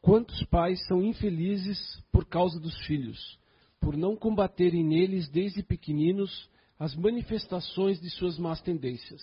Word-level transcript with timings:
Quantos 0.00 0.42
pais 0.46 0.84
são 0.86 1.02
infelizes 1.02 1.78
por 2.10 2.24
causa 2.24 2.58
dos 2.58 2.74
filhos, 2.86 3.38
por 3.78 3.96
não 3.96 4.16
combaterem 4.16 4.82
neles 4.82 5.28
desde 5.28 5.62
pequeninos 5.62 6.48
as 6.78 6.94
manifestações 6.94 8.00
de 8.00 8.08
suas 8.08 8.38
más 8.38 8.62
tendências. 8.62 9.20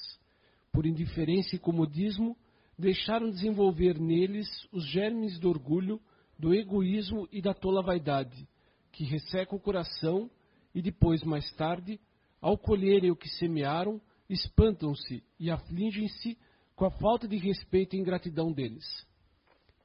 Por 0.71 0.85
indiferença 0.85 1.55
e 1.55 1.59
comodismo, 1.59 2.37
deixaram 2.77 3.31
desenvolver 3.31 3.99
neles 3.99 4.47
os 4.71 4.85
germes 4.85 5.39
do 5.39 5.49
orgulho, 5.49 5.99
do 6.37 6.53
egoísmo 6.53 7.27
e 7.31 7.41
da 7.41 7.55
tola 7.55 7.81
vaidade, 7.81 8.47
que 8.91 9.03
resseca 9.03 9.55
o 9.55 9.59
coração 9.59 10.29
e 10.75 10.81
depois, 10.81 11.23
mais 11.23 11.51
tarde, 11.53 11.99
ao 12.39 12.55
colherem 12.55 13.09
o 13.09 13.15
que 13.15 13.27
semearam, 13.29 13.99
espantam-se 14.29 15.23
e 15.39 15.49
afligem-se 15.49 16.37
com 16.75 16.85
a 16.85 16.91
falta 16.91 17.27
de 17.27 17.37
respeito 17.37 17.95
e 17.95 17.99
ingratidão 17.99 18.53
deles. 18.53 18.85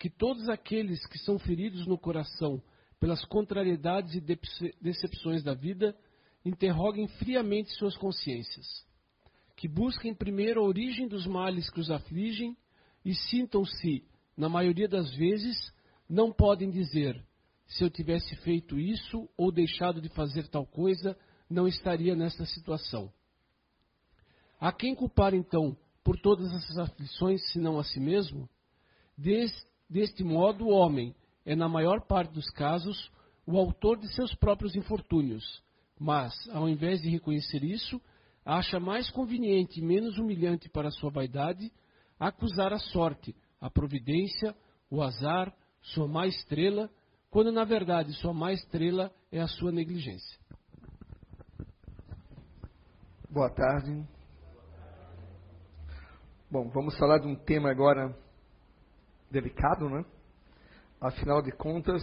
Que 0.02 0.10
todos 0.10 0.48
aqueles 0.48 1.06
que 1.06 1.16
são 1.16 1.38
feridos 1.38 1.86
no 1.86 1.96
coração 1.96 2.60
pelas 2.98 3.24
contrariedades 3.24 4.16
e 4.16 4.20
decepções 4.80 5.44
da 5.44 5.54
vida 5.54 5.96
interroguem 6.44 7.06
friamente 7.06 7.70
suas 7.76 7.96
consciências. 7.96 8.66
Que 9.54 9.68
busquem 9.68 10.12
primeiro 10.12 10.58
a 10.58 10.64
origem 10.64 11.06
dos 11.06 11.24
males 11.24 11.70
que 11.70 11.78
os 11.78 11.88
afligem 11.88 12.56
e 13.04 13.14
sintam-se, 13.14 14.04
na 14.36 14.48
maioria 14.48 14.88
das 14.88 15.08
vezes, 15.14 15.72
não 16.08 16.32
podem 16.32 16.68
dizer: 16.68 17.24
se 17.68 17.84
eu 17.84 17.88
tivesse 17.88 18.34
feito 18.38 18.80
isso 18.80 19.30
ou 19.36 19.52
deixado 19.52 20.00
de 20.00 20.08
fazer 20.08 20.48
tal 20.48 20.66
coisa, 20.66 21.16
não 21.48 21.68
estaria 21.68 22.16
nesta 22.16 22.44
situação. 22.44 23.08
A 24.58 24.72
quem 24.72 24.96
culpar 24.96 25.32
então 25.32 25.76
por 26.02 26.18
todas 26.18 26.52
essas 26.52 26.76
aflições, 26.76 27.40
senão 27.52 27.78
a 27.78 27.84
si 27.84 28.00
mesmo? 28.00 28.50
Des, 29.92 30.08
deste 30.08 30.24
modo, 30.24 30.64
o 30.64 30.70
homem 30.70 31.14
é, 31.44 31.54
na 31.54 31.68
maior 31.68 32.00
parte 32.00 32.32
dos 32.32 32.48
casos, 32.50 33.12
o 33.46 33.58
autor 33.58 33.98
de 33.98 34.08
seus 34.14 34.34
próprios 34.34 34.74
infortúnios, 34.74 35.62
mas, 36.00 36.32
ao 36.50 36.68
invés 36.68 37.02
de 37.02 37.10
reconhecer 37.10 37.62
isso, 37.62 38.00
acha 38.44 38.80
mais 38.80 39.10
conveniente 39.10 39.80
e 39.80 39.84
menos 39.84 40.16
humilhante 40.18 40.68
para 40.68 40.90
sua 40.90 41.10
vaidade 41.10 41.70
acusar 42.18 42.72
a 42.72 42.78
sorte, 42.78 43.36
a 43.60 43.68
providência, 43.68 44.56
o 44.90 45.02
azar, 45.02 45.54
sua 45.82 46.08
má 46.08 46.26
estrela, 46.26 46.88
quando 47.30 47.52
na 47.52 47.64
verdade 47.64 48.12
sua 48.14 48.32
má 48.32 48.52
estrela 48.52 49.12
é 49.30 49.40
a 49.40 49.48
sua 49.48 49.70
negligência. 49.70 50.38
Boa 53.28 53.50
tarde. 53.50 54.06
Bom, 56.50 56.68
vamos 56.70 56.96
falar 56.98 57.18
de 57.18 57.26
um 57.26 57.34
tema 57.34 57.70
agora 57.70 58.16
delicado, 59.32 59.88
né? 59.88 60.04
Afinal 61.00 61.42
de 61.42 61.50
contas, 61.50 62.02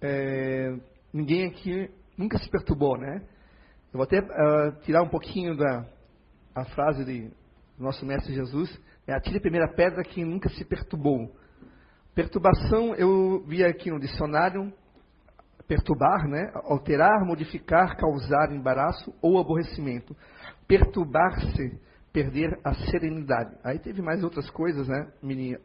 é, 0.00 0.76
ninguém 1.12 1.46
aqui 1.46 1.90
nunca 2.18 2.36
se 2.38 2.50
perturbou, 2.50 2.98
né? 2.98 3.26
Eu 3.92 3.98
vou 3.98 4.02
até 4.02 4.18
uh, 4.18 4.72
tirar 4.82 5.02
um 5.02 5.08
pouquinho 5.08 5.56
da 5.56 5.86
a 6.54 6.64
frase 6.66 7.04
de 7.04 7.30
nosso 7.78 8.04
mestre 8.04 8.34
Jesus, 8.34 8.78
é 9.06 9.14
atire 9.14 9.38
a 9.38 9.40
primeira 9.40 9.68
pedra 9.68 10.02
que 10.04 10.24
nunca 10.24 10.48
se 10.50 10.64
perturbou. 10.64 11.34
Perturbação, 12.14 12.94
eu 12.94 13.42
vi 13.46 13.64
aqui 13.64 13.90
no 13.90 13.98
dicionário, 13.98 14.72
perturbar, 15.66 16.28
né? 16.28 16.50
Alterar, 16.64 17.24
modificar, 17.24 17.96
causar 17.96 18.52
embaraço 18.52 19.14
ou 19.22 19.38
aborrecimento. 19.38 20.14
Perturbar-se 20.68 21.80
perder 22.12 22.58
a 22.62 22.74
serenidade. 22.74 23.56
Aí 23.64 23.78
teve 23.78 24.02
mais 24.02 24.22
outras 24.22 24.48
coisas, 24.50 24.86
né? 24.86 25.12
Mini, 25.22 25.56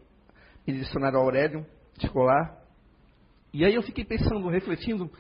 mini 0.66 0.80
dicionário 0.80 1.20
Aurélio, 1.20 1.66
escolar. 2.02 2.58
E 3.54 3.66
aí 3.66 3.76
eu 3.76 3.82
fiquei 3.82 4.06
pensando, 4.06 4.48
refletindo 4.48 5.12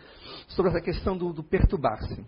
sobre 0.47 0.71
essa 0.71 0.81
questão 0.81 1.17
do, 1.17 1.33
do 1.33 1.43
perturbar-se. 1.43 2.25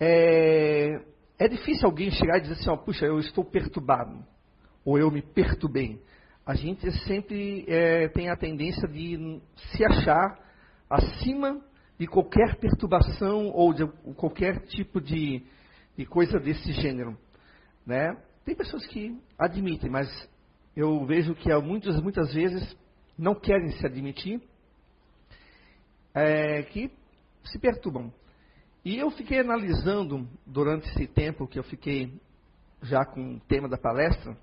É, 0.00 1.00
é 1.38 1.48
difícil 1.48 1.86
alguém 1.86 2.10
chegar 2.10 2.38
e 2.38 2.42
dizer 2.42 2.54
assim, 2.54 2.70
ó, 2.70 2.76
puxa, 2.76 3.04
eu 3.04 3.18
estou 3.18 3.44
perturbado, 3.44 4.24
ou 4.84 4.98
eu 4.98 5.10
me 5.10 5.22
perturbei. 5.22 6.00
A 6.46 6.54
gente 6.54 6.90
sempre 7.04 7.64
é, 7.68 8.08
tem 8.08 8.30
a 8.30 8.36
tendência 8.36 8.88
de 8.88 9.40
se 9.56 9.84
achar 9.84 10.38
acima 10.88 11.60
de 11.98 12.06
qualquer 12.06 12.56
perturbação 12.56 13.48
ou 13.48 13.74
de 13.74 13.86
qualquer 14.14 14.60
tipo 14.66 15.00
de, 15.00 15.44
de 15.96 16.06
coisa 16.06 16.38
desse 16.38 16.72
gênero. 16.72 17.18
Né? 17.88 18.14
Tem 18.44 18.54
pessoas 18.54 18.86
que 18.86 19.18
admitem, 19.38 19.88
mas 19.88 20.06
eu 20.76 21.06
vejo 21.06 21.34
que 21.34 21.48
muitas, 21.56 21.98
muitas 22.02 22.34
vezes 22.34 22.76
não 23.16 23.34
querem 23.34 23.70
se 23.70 23.86
admitir, 23.86 24.42
é, 26.12 26.64
que 26.64 26.92
se 27.44 27.58
perturbam. 27.58 28.12
E 28.84 28.98
eu 28.98 29.10
fiquei 29.10 29.40
analisando 29.40 30.28
durante 30.46 30.86
esse 30.90 31.06
tempo 31.06 31.48
que 31.48 31.58
eu 31.58 31.62
fiquei 31.62 32.12
já 32.82 33.06
com 33.06 33.36
o 33.36 33.40
tema 33.40 33.70
da 33.70 33.78
palestra 33.78 34.36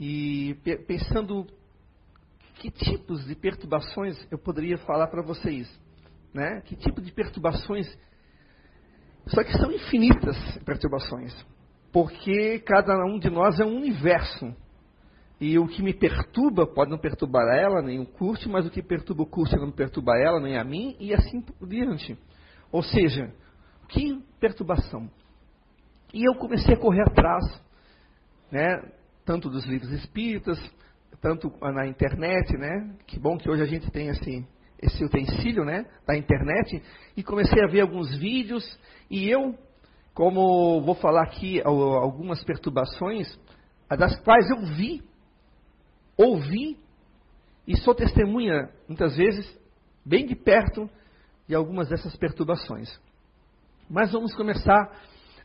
e 0.00 0.56
pensando 0.88 1.46
que 2.56 2.72
tipos 2.72 3.24
de 3.24 3.36
perturbações 3.36 4.16
eu 4.32 4.38
poderia 4.38 4.78
falar 4.78 5.06
para 5.06 5.22
vocês, 5.22 5.72
né? 6.34 6.60
Que 6.62 6.74
tipo 6.74 7.00
de 7.00 7.12
perturbações? 7.12 7.86
Só 9.28 9.44
que 9.44 9.52
são 9.52 9.70
infinitas 9.70 10.36
perturbações 10.64 11.32
porque 11.92 12.58
cada 12.60 12.94
um 13.04 13.18
de 13.18 13.28
nós 13.28 13.60
é 13.60 13.64
um 13.64 13.76
universo. 13.76 14.54
E 15.38 15.58
o 15.58 15.66
que 15.66 15.82
me 15.82 15.92
perturba 15.92 16.66
pode 16.66 16.90
não 16.90 16.98
perturbar 16.98 17.44
ela, 17.54 17.82
nem 17.82 18.00
o 18.00 18.06
curte, 18.06 18.48
mas 18.48 18.64
o 18.64 18.70
que 18.70 18.82
perturba 18.82 19.24
o 19.24 19.26
curte 19.26 19.56
não 19.56 19.70
perturba 19.70 20.12
ela, 20.16 20.40
nem 20.40 20.56
a 20.56 20.64
mim, 20.64 20.96
e 20.98 21.12
assim 21.12 21.40
por 21.42 21.66
diante. 21.68 22.16
Ou 22.70 22.82
seja, 22.82 23.30
que 23.88 24.24
perturbação. 24.40 25.10
E 26.14 26.26
eu 26.26 26.34
comecei 26.36 26.74
a 26.74 26.78
correr 26.78 27.02
atrás, 27.02 27.44
né, 28.50 28.92
tanto 29.24 29.50
dos 29.50 29.66
livros 29.66 29.90
espíritas, 29.92 30.58
tanto 31.20 31.52
na 31.60 31.86
internet, 31.86 32.56
né, 32.56 32.94
que 33.06 33.18
bom 33.18 33.36
que 33.36 33.50
hoje 33.50 33.62
a 33.62 33.66
gente 33.66 33.90
tem 33.90 34.08
esse, 34.08 34.46
esse 34.80 35.04
utensílio, 35.04 35.64
né, 35.64 35.86
da 36.06 36.16
internet, 36.16 36.82
e 37.16 37.22
comecei 37.22 37.62
a 37.62 37.66
ver 37.66 37.80
alguns 37.80 38.16
vídeos, 38.16 38.64
e 39.10 39.28
eu 39.28 39.58
como 40.14 40.82
vou 40.82 40.94
falar 40.94 41.22
aqui 41.22 41.60
algumas 41.62 42.42
perturbações, 42.44 43.38
das 43.88 44.18
quais 44.20 44.50
eu 44.50 44.60
vi, 44.76 45.02
ouvi 46.16 46.78
e 47.66 47.76
sou 47.76 47.94
testemunha, 47.94 48.70
muitas 48.88 49.16
vezes, 49.16 49.58
bem 50.04 50.26
de 50.26 50.34
perto, 50.34 50.88
de 51.46 51.54
algumas 51.54 51.88
dessas 51.88 52.16
perturbações. 52.16 53.00
Mas 53.88 54.12
vamos 54.12 54.34
começar 54.34 54.90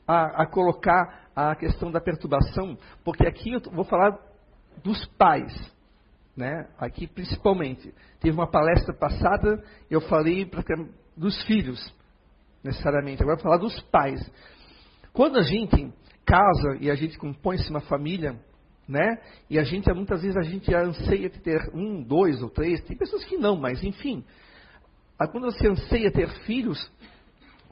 a, 0.07 0.43
a 0.43 0.45
colocar 0.45 1.27
a 1.35 1.55
questão 1.55 1.91
da 1.91 2.01
perturbação, 2.01 2.77
porque 3.03 3.27
aqui 3.27 3.53
eu 3.53 3.61
vou 3.71 3.85
falar 3.85 4.17
dos 4.83 5.05
pais, 5.17 5.53
né? 6.35 6.67
Aqui 6.77 7.07
principalmente. 7.07 7.93
Teve 8.19 8.35
uma 8.35 8.49
palestra 8.49 8.93
passada, 8.93 9.63
eu 9.89 10.01
falei 10.01 10.49
dos 11.15 11.41
filhos, 11.43 11.93
necessariamente. 12.63 13.21
Agora 13.21 13.37
vou 13.37 13.43
falar 13.43 13.57
dos 13.57 13.79
pais. 13.83 14.19
Quando 15.17 15.39
a 15.39 15.41
gente 15.41 15.91
casa 16.23 16.77
e 16.79 16.91
a 16.91 16.93
gente 16.93 17.17
compõe-se 17.17 17.67
uma 17.71 17.81
família, 17.81 18.39
né? 18.87 19.19
E 19.49 19.57
a 19.57 19.63
gente, 19.63 19.91
muitas 19.91 20.21
vezes, 20.21 20.37
a 20.37 20.43
gente 20.43 20.71
anseia 20.71 21.27
ter 21.27 21.71
um, 21.73 22.03
dois 22.03 22.39
ou 22.43 22.51
três, 22.51 22.83
tem 22.83 22.95
pessoas 22.95 23.23
que 23.23 23.35
não, 23.35 23.57
mas 23.57 23.83
enfim. 23.83 24.23
Quando 25.31 25.45
você 25.45 25.69
anseia 25.69 26.11
ter 26.11 26.29
filhos, 26.41 26.79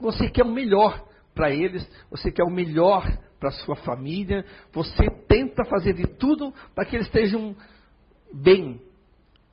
você 0.00 0.28
quer 0.28 0.42
o 0.42 0.50
melhor 0.50 1.06
para 1.36 1.52
eles, 1.52 1.88
você 2.10 2.32
quer 2.32 2.42
o 2.42 2.50
melhor 2.50 3.06
para 3.38 3.52
sua 3.52 3.76
família, 3.76 4.44
você 4.72 5.08
tenta 5.28 5.64
fazer 5.66 5.92
de 5.92 6.08
tudo 6.08 6.52
para 6.74 6.84
que 6.84 6.96
eles 6.96 7.06
estejam 7.06 7.54
bem 8.34 8.82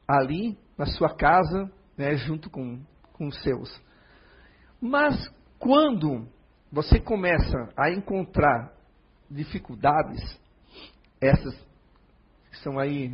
ali 0.08 0.58
na 0.76 0.88
sua 0.88 1.14
casa, 1.14 1.72
né, 1.96 2.16
junto 2.16 2.50
com, 2.50 2.82
com 3.14 3.28
os 3.28 3.40
seus. 3.44 3.80
Mas 4.82 5.32
quando 5.60 6.28
você 6.74 7.00
começa 7.00 7.70
a 7.78 7.92
encontrar 7.92 8.74
dificuldades, 9.30 10.20
essas 11.22 11.54
que 12.50 12.58
são 12.64 12.80
aí 12.80 13.10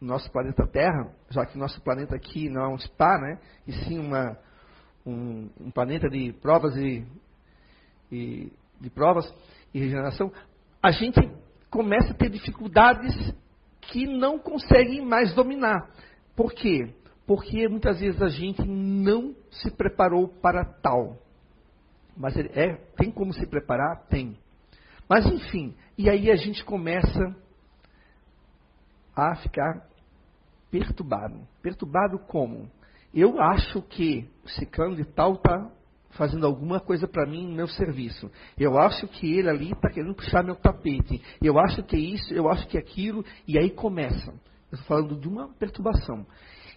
no 0.00 0.06
nosso 0.06 0.30
planeta 0.30 0.64
Terra, 0.68 1.12
já 1.28 1.44
que 1.44 1.58
nosso 1.58 1.80
planeta 1.82 2.14
aqui 2.14 2.48
não 2.48 2.62
é 2.62 2.68
um 2.68 2.78
spa, 2.78 3.18
né? 3.18 3.40
E 3.66 3.72
sim 3.72 3.98
uma, 3.98 4.38
um, 5.04 5.50
um 5.60 5.70
planeta 5.72 6.08
de 6.08 6.32
provas 6.34 6.76
e, 6.76 7.04
e, 8.12 8.52
de 8.80 8.90
provas 8.90 9.28
e 9.74 9.80
regeneração, 9.80 10.32
a 10.80 10.92
gente 10.92 11.20
começa 11.68 12.12
a 12.12 12.16
ter 12.16 12.30
dificuldades 12.30 13.34
que 13.80 14.06
não 14.06 14.38
conseguem 14.38 15.04
mais 15.04 15.34
dominar. 15.34 15.90
Por 16.36 16.52
quê? 16.52 16.94
Porque 17.26 17.66
muitas 17.68 17.98
vezes 17.98 18.22
a 18.22 18.28
gente 18.28 18.62
não 18.64 19.34
se 19.50 19.68
preparou 19.72 20.28
para 20.28 20.64
tal. 20.64 21.18
Mas 22.20 22.36
é, 22.36 22.74
tem 22.98 23.10
como 23.10 23.32
se 23.32 23.46
preparar? 23.46 24.06
Tem. 24.10 24.36
Mas 25.08 25.24
enfim, 25.24 25.74
e 25.96 26.10
aí 26.10 26.30
a 26.30 26.36
gente 26.36 26.62
começa 26.62 27.34
a 29.16 29.34
ficar 29.36 29.88
perturbado. 30.70 31.48
Perturbado 31.62 32.18
como? 32.28 32.70
Eu 33.14 33.40
acho 33.40 33.80
que 33.80 34.28
ciclano 34.44 34.96
de 34.96 35.04
tal 35.06 35.32
está 35.34 35.72
fazendo 36.10 36.46
alguma 36.46 36.78
coisa 36.78 37.08
para 37.08 37.26
mim 37.26 37.46
no 37.46 37.54
meu 37.54 37.68
serviço. 37.68 38.30
Eu 38.58 38.78
acho 38.78 39.08
que 39.08 39.38
ele 39.38 39.48
ali 39.48 39.72
está 39.72 39.88
querendo 39.88 40.14
puxar 40.14 40.44
meu 40.44 40.56
tapete. 40.56 41.22
Eu 41.40 41.58
acho 41.58 41.82
que 41.84 41.96
é 41.96 42.00
isso, 42.00 42.34
eu 42.34 42.50
acho 42.50 42.68
que 42.68 42.76
é 42.76 42.80
aquilo. 42.80 43.24
E 43.48 43.58
aí 43.58 43.70
começa. 43.70 44.30
Eu 44.70 44.78
estou 44.78 44.86
falando 44.86 45.18
de 45.18 45.26
uma 45.26 45.48
perturbação. 45.54 46.26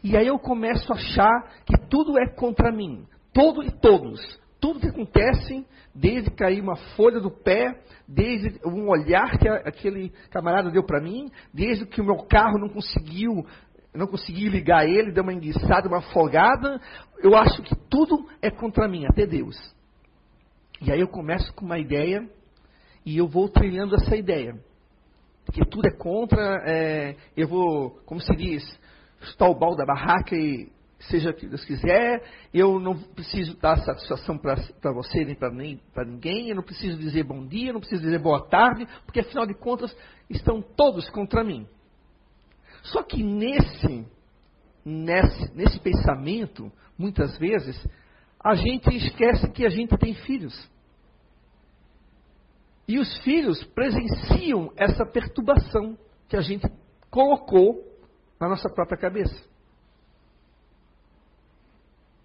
E 0.02 0.16
aí 0.16 0.26
eu 0.26 0.40
começo 0.40 0.92
a 0.94 0.96
achar 0.96 1.52
que 1.66 1.78
tudo 1.90 2.18
é 2.18 2.30
contra 2.34 2.72
mim. 2.72 3.06
Todo 3.34 3.62
e 3.62 3.72
todos. 3.72 4.42
Tudo 4.64 4.80
que 4.80 4.88
acontece, 4.88 5.68
desde 5.94 6.32
cair 6.32 6.62
uma 6.62 6.78
folha 6.96 7.20
do 7.20 7.30
pé, 7.30 7.82
desde 8.08 8.62
um 8.66 8.88
olhar 8.88 9.38
que 9.38 9.46
aquele 9.46 10.10
camarada 10.32 10.72
deu 10.72 10.86
para 10.86 11.02
mim, 11.02 11.30
desde 11.54 11.86
que 11.86 12.00
o 12.00 12.06
meu 12.06 12.16
carro 12.24 12.58
não 12.58 12.70
conseguiu 12.70 13.46
não 13.94 14.08
consegui 14.08 14.48
ligar 14.48 14.88
ele, 14.88 15.12
deu 15.12 15.22
uma 15.22 15.34
enguiçada, 15.34 15.90
uma 15.90 15.98
afogada. 15.98 16.80
Eu 17.20 17.36
acho 17.36 17.62
que 17.62 17.76
tudo 17.90 18.26
é 18.42 18.50
contra 18.50 18.88
mim, 18.88 19.06
até 19.06 19.28
Deus. 19.28 19.58
E 20.82 20.90
aí 20.94 21.02
eu 21.02 21.10
começo 21.10 21.54
com 21.54 21.66
uma 21.66 21.78
ideia 21.78 22.26
e 23.06 23.18
eu 23.18 23.28
vou 23.28 23.50
trilhando 23.50 23.96
essa 23.96 24.16
ideia. 24.16 24.56
Que 25.52 25.66
tudo 25.66 25.88
é 25.90 25.92
contra, 25.92 26.64
é, 26.66 27.18
eu 27.36 27.50
vou, 27.50 28.00
como 28.06 28.22
se 28.22 28.34
diz, 28.34 28.64
chutar 29.20 29.50
o 29.50 29.60
balde 29.60 29.78
da 29.78 29.86
barraca 29.86 30.38
e 30.38 30.72
seja 31.10 31.32
o 31.32 31.34
que 31.34 31.48
Deus 31.48 31.64
quiser, 31.66 32.24
eu 32.54 32.80
não 32.80 32.98
preciso 32.98 33.58
dar 33.58 33.78
satisfação 33.78 34.38
para 34.38 34.92
você 34.94 35.26
nem 35.26 35.36
para 35.36 36.06
ninguém, 36.06 36.50
eu 36.50 36.56
não 36.56 36.64
preciso 36.64 36.98
dizer 36.98 37.24
bom 37.24 37.46
dia, 37.46 37.74
não 37.74 37.80
preciso 37.80 38.02
dizer 38.02 38.20
boa 38.20 38.48
tarde, 38.48 38.88
porque 39.06 39.20
afinal 39.20 39.46
de 39.46 39.54
contas 39.54 39.96
estão 40.30 40.62
todos 40.62 41.10
contra 41.10 41.44
mim. 41.44 41.68
Só 42.84 43.04
que 43.04 43.24
nesse, 43.24 44.06
nesse, 44.86 45.56
nesse 45.56 45.80
pensamento, 45.80 46.72
muitas 46.98 47.38
vezes, 47.38 47.88
a 48.44 48.56
gente 48.56 48.96
esquece 48.96 49.50
que 49.52 49.66
a 49.66 49.70
gente 49.70 49.98
tem 49.98 50.14
filhos. 50.14 50.70
E 52.88 53.00
os 53.00 53.18
filhos 53.20 53.64
presenciam 53.64 54.72
essa 54.76 55.06
perturbação 55.06 55.98
que 56.28 56.36
a 56.36 56.42
gente 56.42 56.68
colocou 57.10 57.82
na 58.40 58.50
nossa 58.50 58.70
própria 58.70 58.98
cabeça. 58.98 59.53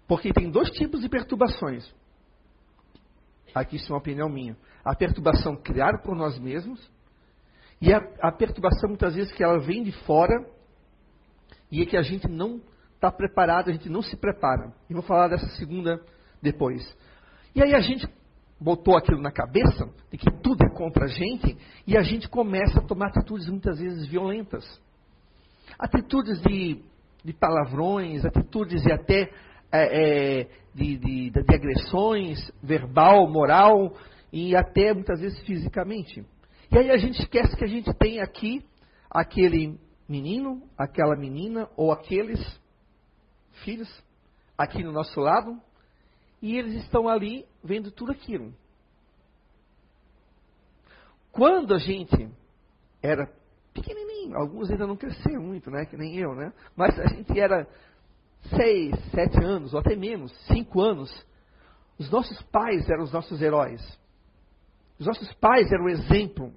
Porque 0.09 0.33
tem 0.33 0.49
dois 0.49 0.71
tipos 0.71 1.01
de 1.01 1.07
perturbações. 1.07 1.87
Aqui 3.53 3.75
isso 3.75 3.85
é 3.85 3.93
uma 3.93 3.99
opinião 3.99 4.27
minha. 4.27 4.57
A 4.83 4.95
perturbação 4.95 5.55
criada 5.55 5.99
por 5.99 6.15
nós 6.15 6.39
mesmos 6.39 6.81
e 7.79 7.93
a, 7.93 7.99
a 8.19 8.31
perturbação, 8.31 8.89
muitas 8.89 9.13
vezes, 9.13 9.31
que 9.31 9.43
ela 9.43 9.59
vem 9.59 9.83
de 9.83 9.91
fora 10.05 10.33
e 11.71 11.83
é 11.83 11.85
que 11.85 11.95
a 11.95 12.01
gente 12.01 12.27
não 12.27 12.59
está 12.95 13.11
preparado, 13.11 13.69
a 13.69 13.71
gente 13.71 13.87
não 13.87 14.01
se 14.01 14.17
prepara. 14.17 14.73
E 14.89 14.95
vou 14.95 15.03
falar 15.03 15.27
dessa 15.27 15.47
segunda 15.57 16.03
depois. 16.41 16.81
E 17.53 17.61
aí 17.61 17.75
a 17.75 17.79
gente 17.79 18.09
botou 18.59 18.97
aquilo 18.97 19.21
na 19.21 19.31
cabeça, 19.31 19.87
de 20.11 20.17
que 20.17 20.31
tudo 20.41 20.65
é 20.65 20.69
contra 20.75 21.05
a 21.05 21.07
gente, 21.07 21.55
e 21.85 21.95
a 21.95 22.01
gente 22.01 22.27
começa 22.27 22.79
a 22.79 22.83
tomar 22.83 23.09
atitudes 23.09 23.47
muitas 23.47 23.77
vezes 23.77 24.07
violentas. 24.07 24.65
Atitudes 25.77 26.41
de, 26.41 26.83
de 27.23 27.31
palavrões, 27.31 28.25
atitudes 28.25 28.83
e 28.83 28.91
até 28.91 29.31
é, 29.71 30.41
é, 30.41 30.49
de, 30.73 30.97
de, 30.97 31.29
de 31.29 31.55
agressões, 31.55 32.39
verbal, 32.61 33.27
moral, 33.29 33.93
e 34.31 34.55
até 34.55 34.93
muitas 34.93 35.19
vezes 35.19 35.39
fisicamente. 35.41 36.25
E 36.71 36.77
aí 36.77 36.91
a 36.91 36.97
gente 36.97 37.19
esquece 37.19 37.55
que 37.55 37.63
a 37.63 37.67
gente 37.67 37.91
tem 37.95 38.21
aqui 38.21 38.63
aquele 39.09 39.79
menino, 40.07 40.61
aquela 40.77 41.15
menina 41.15 41.67
ou 41.75 41.91
aqueles 41.91 42.39
filhos 43.63 43.89
aqui 44.57 44.83
no 44.83 44.91
nosso 44.91 45.19
lado 45.19 45.59
e 46.41 46.57
eles 46.57 46.75
estão 46.83 47.07
ali 47.07 47.45
vendo 47.63 47.91
tudo 47.91 48.11
aquilo. 48.11 48.53
Quando 51.31 51.73
a 51.73 51.77
gente 51.77 52.29
era 53.01 53.31
pequenininho, 53.73 54.35
alguns 54.35 54.69
ainda 54.69 54.87
não 54.87 54.95
cresceram 54.95 55.41
muito, 55.41 55.69
né, 55.69 55.85
que 55.85 55.97
nem 55.97 56.17
eu, 56.17 56.35
né? 56.35 56.51
Mas 56.75 56.99
a 56.99 57.07
gente 57.07 57.39
era 57.39 57.67
seis, 58.43 58.95
sete 59.11 59.43
anos 59.43 59.73
ou 59.73 59.79
até 59.79 59.95
menos, 59.95 60.31
cinco 60.47 60.81
anos. 60.81 61.09
Os 61.97 62.09
nossos 62.09 62.41
pais 62.43 62.89
eram 62.89 63.03
os 63.03 63.11
nossos 63.11 63.41
heróis. 63.41 63.81
Os 64.97 65.05
nossos 65.05 65.31
pais 65.33 65.71
eram 65.71 65.85
o 65.85 65.89
exemplo. 65.89 66.53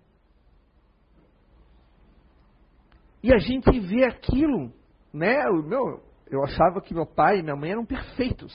E 3.22 3.32
a 3.32 3.38
gente 3.38 3.78
vê 3.80 4.04
aquilo, 4.04 4.72
né? 5.12 5.48
O 5.48 5.62
meu, 5.62 6.02
eu 6.28 6.42
achava 6.42 6.80
que 6.80 6.94
meu 6.94 7.06
pai 7.06 7.38
e 7.38 7.42
minha 7.42 7.54
mãe 7.54 7.70
eram 7.70 7.84
perfeitos. 7.84 8.52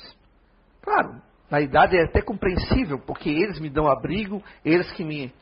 Claro, 0.82 1.22
na 1.50 1.62
idade 1.62 1.98
é 1.98 2.04
até 2.04 2.22
compreensível, 2.22 3.00
porque 3.00 3.30
eles 3.30 3.60
me 3.60 3.70
dão 3.70 3.88
abrigo, 3.88 4.44
eles 4.66 4.92
que 4.92 5.04
me, 5.04 5.34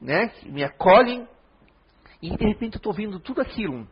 né, 0.00 0.28
que 0.28 0.50
me 0.50 0.62
acolhem, 0.62 1.26
e 2.20 2.36
de 2.36 2.44
repente 2.46 2.74
eu 2.74 2.78
estou 2.78 2.92
vendo 2.92 3.18
tudo 3.20 3.40
aquilo. 3.40 3.86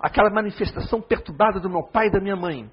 Aquela 0.00 0.30
manifestação 0.30 1.00
perturbada 1.00 1.58
do 1.58 1.68
meu 1.68 1.82
pai 1.82 2.06
e 2.06 2.12
da 2.12 2.20
minha 2.20 2.36
mãe. 2.36 2.70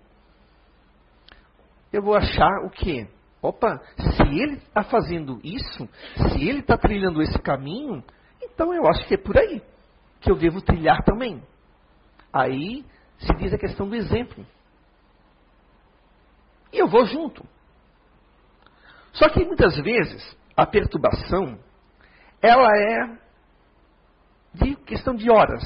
Eu 1.92 2.02
vou 2.02 2.16
achar 2.16 2.66
o 2.66 2.70
quê? 2.70 3.08
Opa, 3.42 3.80
se 3.98 4.24
ele 4.24 4.56
está 4.56 4.84
fazendo 4.84 5.40
isso, 5.44 5.88
se 6.16 6.48
ele 6.48 6.60
está 6.60 6.78
trilhando 6.78 7.22
esse 7.22 7.38
caminho, 7.40 8.04
então 8.42 8.74
eu 8.74 8.88
acho 8.88 9.08
que 9.08 9.14
é 9.14 9.18
por 9.18 9.38
aí 9.38 9.62
que 10.20 10.32
eu 10.32 10.36
devo 10.36 10.62
trilhar 10.62 11.04
também. 11.04 11.44
Aí 12.34 12.84
se 13.20 13.34
diz 13.36 13.54
a 13.54 13.58
questão 13.58 13.88
do 13.88 13.96
exemplo. 13.96 14.46
E 16.74 16.80
eu 16.80 16.88
vou 16.88 17.06
junto. 17.06 17.46
Só 19.14 19.30
que 19.30 19.46
muitas 19.46 19.78
vezes 19.78 20.38
a 20.58 20.66
perturbação 20.66 21.58
ela 22.42 22.70
é 22.78 23.18
de 24.54 24.76
questão 24.78 25.16
de 25.16 25.30
horas. 25.30 25.64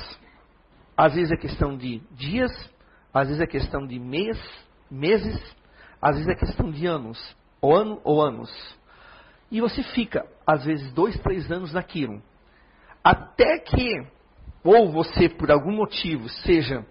Às 1.00 1.13
vezes 1.16 1.31
é 1.31 1.38
questão 1.38 1.78
de 1.78 2.01
dias, 2.12 2.51
às 3.13 3.30
vezes 3.30 3.42
é 3.42 3.48
questão 3.48 3.88
de 3.88 3.98
mês, 3.98 4.38
meses, 4.92 5.42
às 6.01 6.18
vezes 6.18 6.28
é 6.28 6.36
questão 6.36 6.69
de 6.69 6.86
anos 6.86 7.18
ou, 7.62 7.74
ano, 7.74 8.01
ou 8.04 8.22
anos. 8.22 8.51
E 9.50 9.62
você 9.62 9.81
fica, 9.81 10.25
às 10.46 10.66
vezes, 10.66 10.92
dois, 10.92 11.18
três 11.22 11.50
anos 11.50 11.72
naquilo. 11.72 12.22
Até 13.01 13.60
que, 13.60 14.07
ou 14.62 14.92
você, 14.92 15.30
por 15.30 15.50
algum 15.50 15.72
motivo, 15.72 16.28
seja 16.28 16.86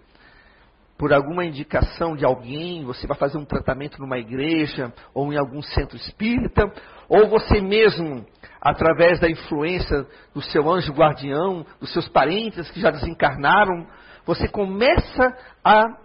por 0.98 1.12
alguma 1.12 1.44
indicação 1.44 2.16
de 2.16 2.24
alguém, 2.24 2.84
você 2.84 3.06
vai 3.06 3.16
fazer 3.16 3.38
um 3.38 3.44
tratamento 3.44 4.00
numa 4.00 4.18
igreja 4.18 4.92
ou 5.14 5.32
em 5.32 5.36
algum 5.36 5.62
centro 5.62 5.96
espírita, 5.96 6.72
ou 7.08 7.28
você 7.28 7.60
mesmo, 7.60 8.26
através 8.60 9.20
da 9.20 9.30
influência 9.30 10.04
do 10.34 10.42
seu 10.42 10.68
anjo 10.68 10.92
guardião, 10.92 11.64
dos 11.80 11.92
seus 11.92 12.08
parentes 12.08 12.68
que 12.70 12.80
já 12.80 12.90
desencarnaram, 12.90 13.86
você 14.28 14.46
começa 14.46 15.36
a 15.64 15.96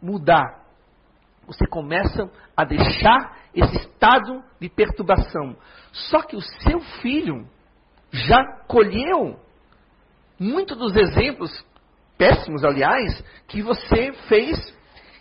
mudar 0.00 0.64
você 1.46 1.66
começa 1.66 2.30
a 2.56 2.64
deixar 2.64 3.36
esse 3.54 3.76
estado 3.76 4.42
de 4.60 4.68
perturbação. 4.68 5.56
Só 5.92 6.22
que 6.22 6.36
o 6.36 6.40
seu 6.40 6.80
filho 7.02 7.46
já 8.10 8.42
colheu 8.66 9.38
muitos 10.38 10.76
dos 10.76 10.96
exemplos, 10.96 11.64
péssimos 12.16 12.64
aliás, 12.64 13.22
que 13.46 13.62
você 13.62 14.12
fez, 14.28 14.56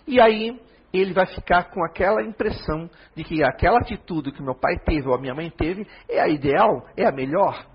e 0.08 0.20
aí 0.20 0.60
ele 0.92 1.14
vai 1.14 1.26
ficar 1.26 1.72
com 1.72 1.84
aquela 1.84 2.24
impressão 2.24 2.90
de 3.16 3.24
que 3.24 3.44
aquela 3.44 3.80
atitude 3.80 4.32
que 4.32 4.44
meu 4.44 4.56
pai 4.56 4.78
teve 4.86 5.08
ou 5.08 5.16
a 5.16 5.20
minha 5.20 5.34
mãe 5.34 5.50
teve 5.50 5.88
é 6.08 6.22
a 6.22 6.28
ideal, 6.28 6.88
é 6.96 7.06
a 7.06 7.12
melhor. 7.12 7.66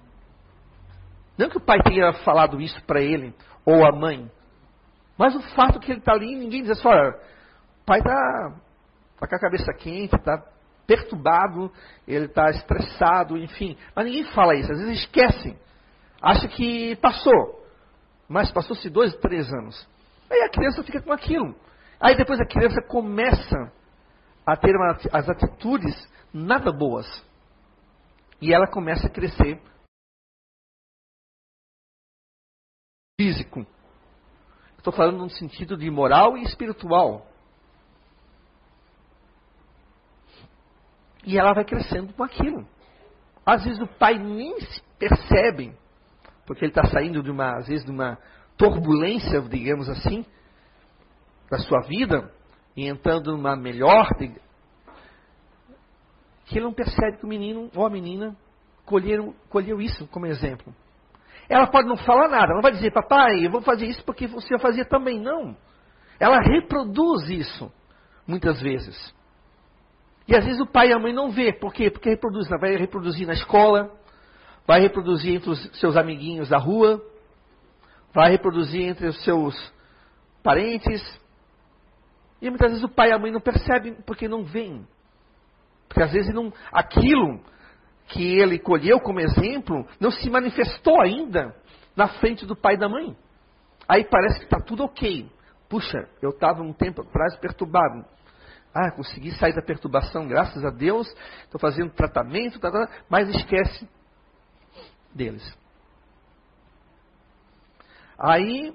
Não 1.36 1.48
que 1.48 1.56
o 1.56 1.64
pai 1.64 1.80
tenha 1.82 2.12
falado 2.24 2.60
isso 2.60 2.82
para 2.84 3.00
ele, 3.00 3.34
ou 3.68 3.84
a 3.84 3.92
mãe, 3.92 4.30
mas 5.18 5.34
o 5.34 5.42
fato 5.54 5.78
que 5.78 5.92
ele 5.92 5.98
está 5.98 6.12
ali, 6.12 6.34
ninguém 6.34 6.62
diz 6.62 6.70
assim, 6.70 6.88
olha, 6.88 7.18
pai 7.84 7.98
está 7.98 8.54
tá 9.20 9.26
com 9.26 9.34
a 9.34 9.38
cabeça 9.38 9.74
quente, 9.74 10.16
está 10.16 10.42
perturbado, 10.86 11.70
ele 12.06 12.24
está 12.24 12.48
estressado, 12.48 13.36
enfim. 13.36 13.76
Mas 13.94 14.06
ninguém 14.06 14.24
fala 14.32 14.54
isso, 14.54 14.72
às 14.72 14.78
vezes 14.78 15.00
esquecem. 15.00 15.58
Acha 16.22 16.48
que 16.48 16.96
passou. 16.96 17.62
Mas 18.26 18.50
passou-se 18.50 18.88
dois, 18.88 19.14
três 19.16 19.52
anos. 19.52 19.86
Aí 20.30 20.40
a 20.40 20.48
criança 20.48 20.82
fica 20.82 21.02
com 21.02 21.12
aquilo. 21.12 21.54
Aí 22.00 22.16
depois 22.16 22.40
a 22.40 22.46
criança 22.46 22.80
começa 22.88 23.70
a 24.46 24.56
ter 24.56 24.74
uma, 24.74 24.96
as 25.12 25.28
atitudes 25.28 25.94
nada 26.32 26.72
boas. 26.72 27.06
E 28.40 28.54
ela 28.54 28.66
começa 28.66 29.08
a 29.08 29.10
crescer 29.10 29.60
físico. 33.18 33.66
Estou 34.76 34.92
falando 34.92 35.18
no 35.18 35.30
sentido 35.30 35.76
de 35.76 35.90
moral 35.90 36.38
e 36.38 36.44
espiritual. 36.44 37.26
E 41.24 41.36
ela 41.36 41.52
vai 41.52 41.64
crescendo 41.64 42.12
com 42.12 42.22
aquilo. 42.22 42.64
Às 43.44 43.64
vezes 43.64 43.80
o 43.80 43.88
pai 43.88 44.18
nem 44.18 44.60
se 44.60 44.80
percebe, 44.98 45.74
porque 46.46 46.64
ele 46.64 46.70
está 46.70 46.86
saindo 46.86 47.20
de 47.22 47.30
uma, 47.30 47.56
às 47.58 47.66
vezes, 47.66 47.84
de 47.84 47.90
uma 47.90 48.16
turbulência, 48.56 49.40
digamos 49.42 49.88
assim, 49.88 50.24
da 51.50 51.58
sua 51.58 51.80
vida 51.80 52.32
e 52.76 52.86
entrando 52.86 53.32
numa 53.32 53.56
melhor, 53.56 54.08
que 56.46 56.56
ele 56.56 56.64
não 56.64 56.72
percebe 56.72 57.18
que 57.18 57.24
o 57.24 57.28
menino 57.28 57.68
ou 57.74 57.84
a 57.84 57.90
menina 57.90 58.36
colheram, 58.84 59.34
colheu 59.48 59.80
isso 59.80 60.06
como 60.06 60.26
exemplo. 60.26 60.72
Ela 61.48 61.66
pode 61.66 61.88
não 61.88 61.96
falar 61.96 62.28
nada, 62.28 62.52
não 62.54 62.60
vai 62.60 62.72
dizer, 62.72 62.92
papai, 62.92 63.46
eu 63.46 63.50
vou 63.50 63.62
fazer 63.62 63.86
isso 63.86 64.04
porque 64.04 64.26
você 64.26 64.58
fazia 64.58 64.84
também. 64.84 65.18
Não. 65.18 65.56
Ela 66.20 66.40
reproduz 66.40 67.28
isso, 67.30 67.72
muitas 68.26 68.60
vezes. 68.60 69.14
E 70.26 70.36
às 70.36 70.44
vezes 70.44 70.60
o 70.60 70.66
pai 70.66 70.90
e 70.90 70.92
a 70.92 70.98
mãe 70.98 71.12
não 71.12 71.30
vê. 71.30 71.52
Por 71.52 71.72
quê? 71.72 71.90
Porque 71.90 72.10
reproduz, 72.10 72.46
vai 72.60 72.76
reproduzir 72.76 73.26
na 73.26 73.32
escola, 73.32 73.90
vai 74.66 74.80
reproduzir 74.80 75.36
entre 75.36 75.48
os 75.48 75.78
seus 75.78 75.96
amiguinhos 75.96 76.50
da 76.50 76.58
rua, 76.58 77.02
vai 78.12 78.30
reproduzir 78.30 78.82
entre 78.82 79.06
os 79.06 79.24
seus 79.24 79.72
parentes. 80.42 81.02
E 82.42 82.50
muitas 82.50 82.72
vezes 82.72 82.84
o 82.84 82.88
pai 82.90 83.08
e 83.08 83.12
a 83.12 83.18
mãe 83.18 83.32
não 83.32 83.40
percebem 83.40 83.94
porque 84.06 84.28
não 84.28 84.44
veem. 84.44 84.86
Porque 85.88 86.02
às 86.02 86.12
vezes 86.12 86.34
não, 86.34 86.52
aquilo 86.70 87.40
que 88.08 88.38
ele 88.38 88.58
colheu 88.58 89.00
como 89.00 89.20
exemplo 89.20 89.86
não 90.00 90.10
se 90.10 90.28
manifestou 90.30 91.00
ainda 91.00 91.54
na 91.94 92.08
frente 92.08 92.46
do 92.46 92.56
pai 92.56 92.74
e 92.74 92.78
da 92.78 92.88
mãe. 92.88 93.16
Aí 93.86 94.04
parece 94.04 94.38
que 94.38 94.44
está 94.44 94.60
tudo 94.60 94.84
ok. 94.84 95.30
Puxa, 95.68 96.08
eu 96.22 96.30
estava 96.30 96.62
um 96.62 96.72
tempo 96.72 97.02
atrás 97.02 97.36
perturbado. 97.36 98.04
Ah, 98.74 98.90
consegui 98.90 99.32
sair 99.32 99.54
da 99.54 99.62
perturbação, 99.62 100.26
graças 100.26 100.64
a 100.64 100.70
Deus. 100.70 101.06
Estou 101.44 101.60
fazendo 101.60 101.90
tratamento, 101.90 102.58
tá, 102.58 102.70
tá, 102.70 102.86
tá, 102.86 102.92
mas 103.08 103.28
esquece 103.28 103.88
deles. 105.14 105.56
Aí, 108.18 108.74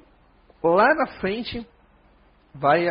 lá 0.63 0.93
na 0.93 1.07
frente, 1.19 1.67
vai 2.53 2.87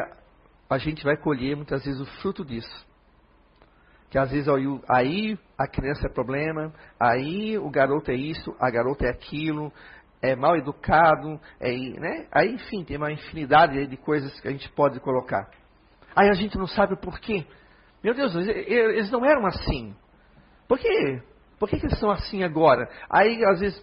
a 0.69 0.79
gente 0.79 1.05
vai 1.05 1.17
colher 1.17 1.55
muitas 1.55 1.85
vezes 1.85 2.01
o 2.01 2.07
fruto 2.21 2.45
disso 2.45 2.92
que 4.13 4.19
às 4.19 4.31
vezes 4.31 4.47
aí 4.91 5.39
a 5.57 5.67
criança 5.67 6.07
é 6.07 6.13
problema, 6.13 6.71
aí 7.01 7.57
o 7.57 7.71
garoto 7.71 8.11
é 8.11 8.15
isso, 8.15 8.55
a 8.61 8.71
garota 8.71 9.07
é 9.07 9.09
aquilo, 9.09 9.73
é 10.21 10.37
mal 10.37 10.55
educado, 10.55 11.41
é, 11.59 11.73
né? 11.99 12.27
aí 12.31 12.53
enfim, 12.53 12.85
tem 12.85 12.99
uma 12.99 13.11
infinidade 13.11 13.87
de 13.87 13.97
coisas 13.97 14.39
que 14.39 14.47
a 14.47 14.51
gente 14.51 14.69
pode 14.73 15.01
colocar. 15.01 15.49
Aí 16.15 16.29
a 16.29 16.35
gente 16.35 16.59
não 16.59 16.67
sabe 16.67 16.93
o 16.93 16.99
porquê. 16.99 17.47
Meu 18.05 18.13
Deus, 18.13 18.37
eles 18.37 19.11
não 19.11 19.25
eram 19.25 19.47
assim. 19.47 19.97
Por 20.69 20.79
quê? 20.79 21.23
Por 21.59 21.71
que, 21.71 21.81
que 21.81 21.87
eles 21.87 21.99
são 21.99 22.11
assim 22.11 22.43
agora? 22.45 22.87
Aí 23.09 23.43
às 23.47 23.61
vezes 23.61 23.83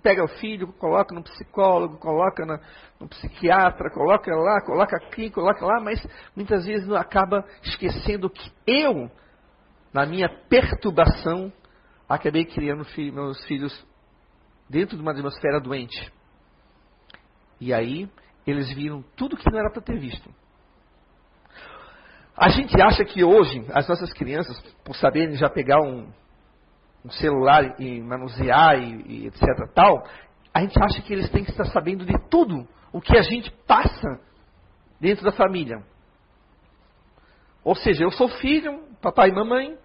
pega 0.00 0.22
o 0.22 0.28
filho, 0.28 0.72
coloca 0.74 1.12
no 1.12 1.24
psicólogo, 1.24 1.98
coloca 1.98 2.46
na, 2.46 2.60
no 3.00 3.08
psiquiatra, 3.08 3.90
coloca 3.90 4.32
lá, 4.32 4.60
coloca 4.64 4.96
aqui, 4.96 5.28
coloca 5.28 5.66
lá, 5.66 5.80
mas 5.80 6.00
muitas 6.36 6.64
vezes 6.64 6.88
acaba 6.92 7.44
esquecendo 7.64 8.30
que 8.30 8.52
eu 8.64 9.10
na 9.96 10.04
minha 10.04 10.28
perturbação, 10.28 11.50
acabei 12.06 12.44
criando 12.44 12.86
meus 13.14 13.42
filhos 13.46 13.72
dentro 14.68 14.94
de 14.94 15.00
uma 15.00 15.12
atmosfera 15.12 15.58
doente. 15.58 16.12
E 17.58 17.72
aí, 17.72 18.06
eles 18.46 18.70
viram 18.74 19.02
tudo 19.16 19.38
que 19.38 19.50
não 19.50 19.58
era 19.58 19.70
para 19.70 19.80
ter 19.80 19.98
visto. 19.98 20.30
A 22.36 22.50
gente 22.50 22.78
acha 22.78 23.06
que 23.06 23.24
hoje, 23.24 23.64
as 23.72 23.88
nossas 23.88 24.12
crianças, 24.12 24.60
por 24.84 24.94
saberem 24.96 25.34
já 25.36 25.48
pegar 25.48 25.80
um, 25.80 26.12
um 27.02 27.10
celular 27.10 27.80
e 27.80 27.98
manusear 28.02 28.78
e, 28.78 29.02
e, 29.06 29.26
etc. 29.28 29.42
tal, 29.74 30.06
a 30.52 30.60
gente 30.60 30.78
acha 30.78 31.00
que 31.00 31.12
eles 31.14 31.30
têm 31.30 31.42
que 31.42 31.52
estar 31.52 31.64
sabendo 31.64 32.04
de 32.04 32.18
tudo 32.28 32.68
o 32.92 33.00
que 33.00 33.16
a 33.16 33.22
gente 33.22 33.50
passa 33.66 34.20
dentro 35.00 35.24
da 35.24 35.32
família. 35.32 35.82
Ou 37.64 37.74
seja, 37.74 38.04
eu 38.04 38.10
sou 38.10 38.28
filho, 38.28 38.84
papai 39.00 39.30
e 39.30 39.32
mamãe, 39.32 39.78